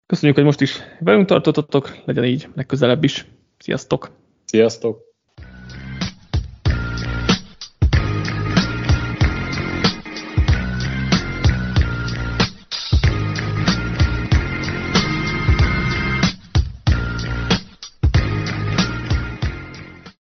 Köszönjük, 0.05 0.37
hogy 0.37 0.45
most 0.45 0.61
is 0.61 0.79
velünk 0.99 1.27
tartottatok, 1.27 1.97
legyen 2.05 2.23
így 2.23 2.47
legközelebb 2.55 3.03
is. 3.03 3.25
Sziasztok! 3.57 4.09
Sziasztok! 4.45 5.14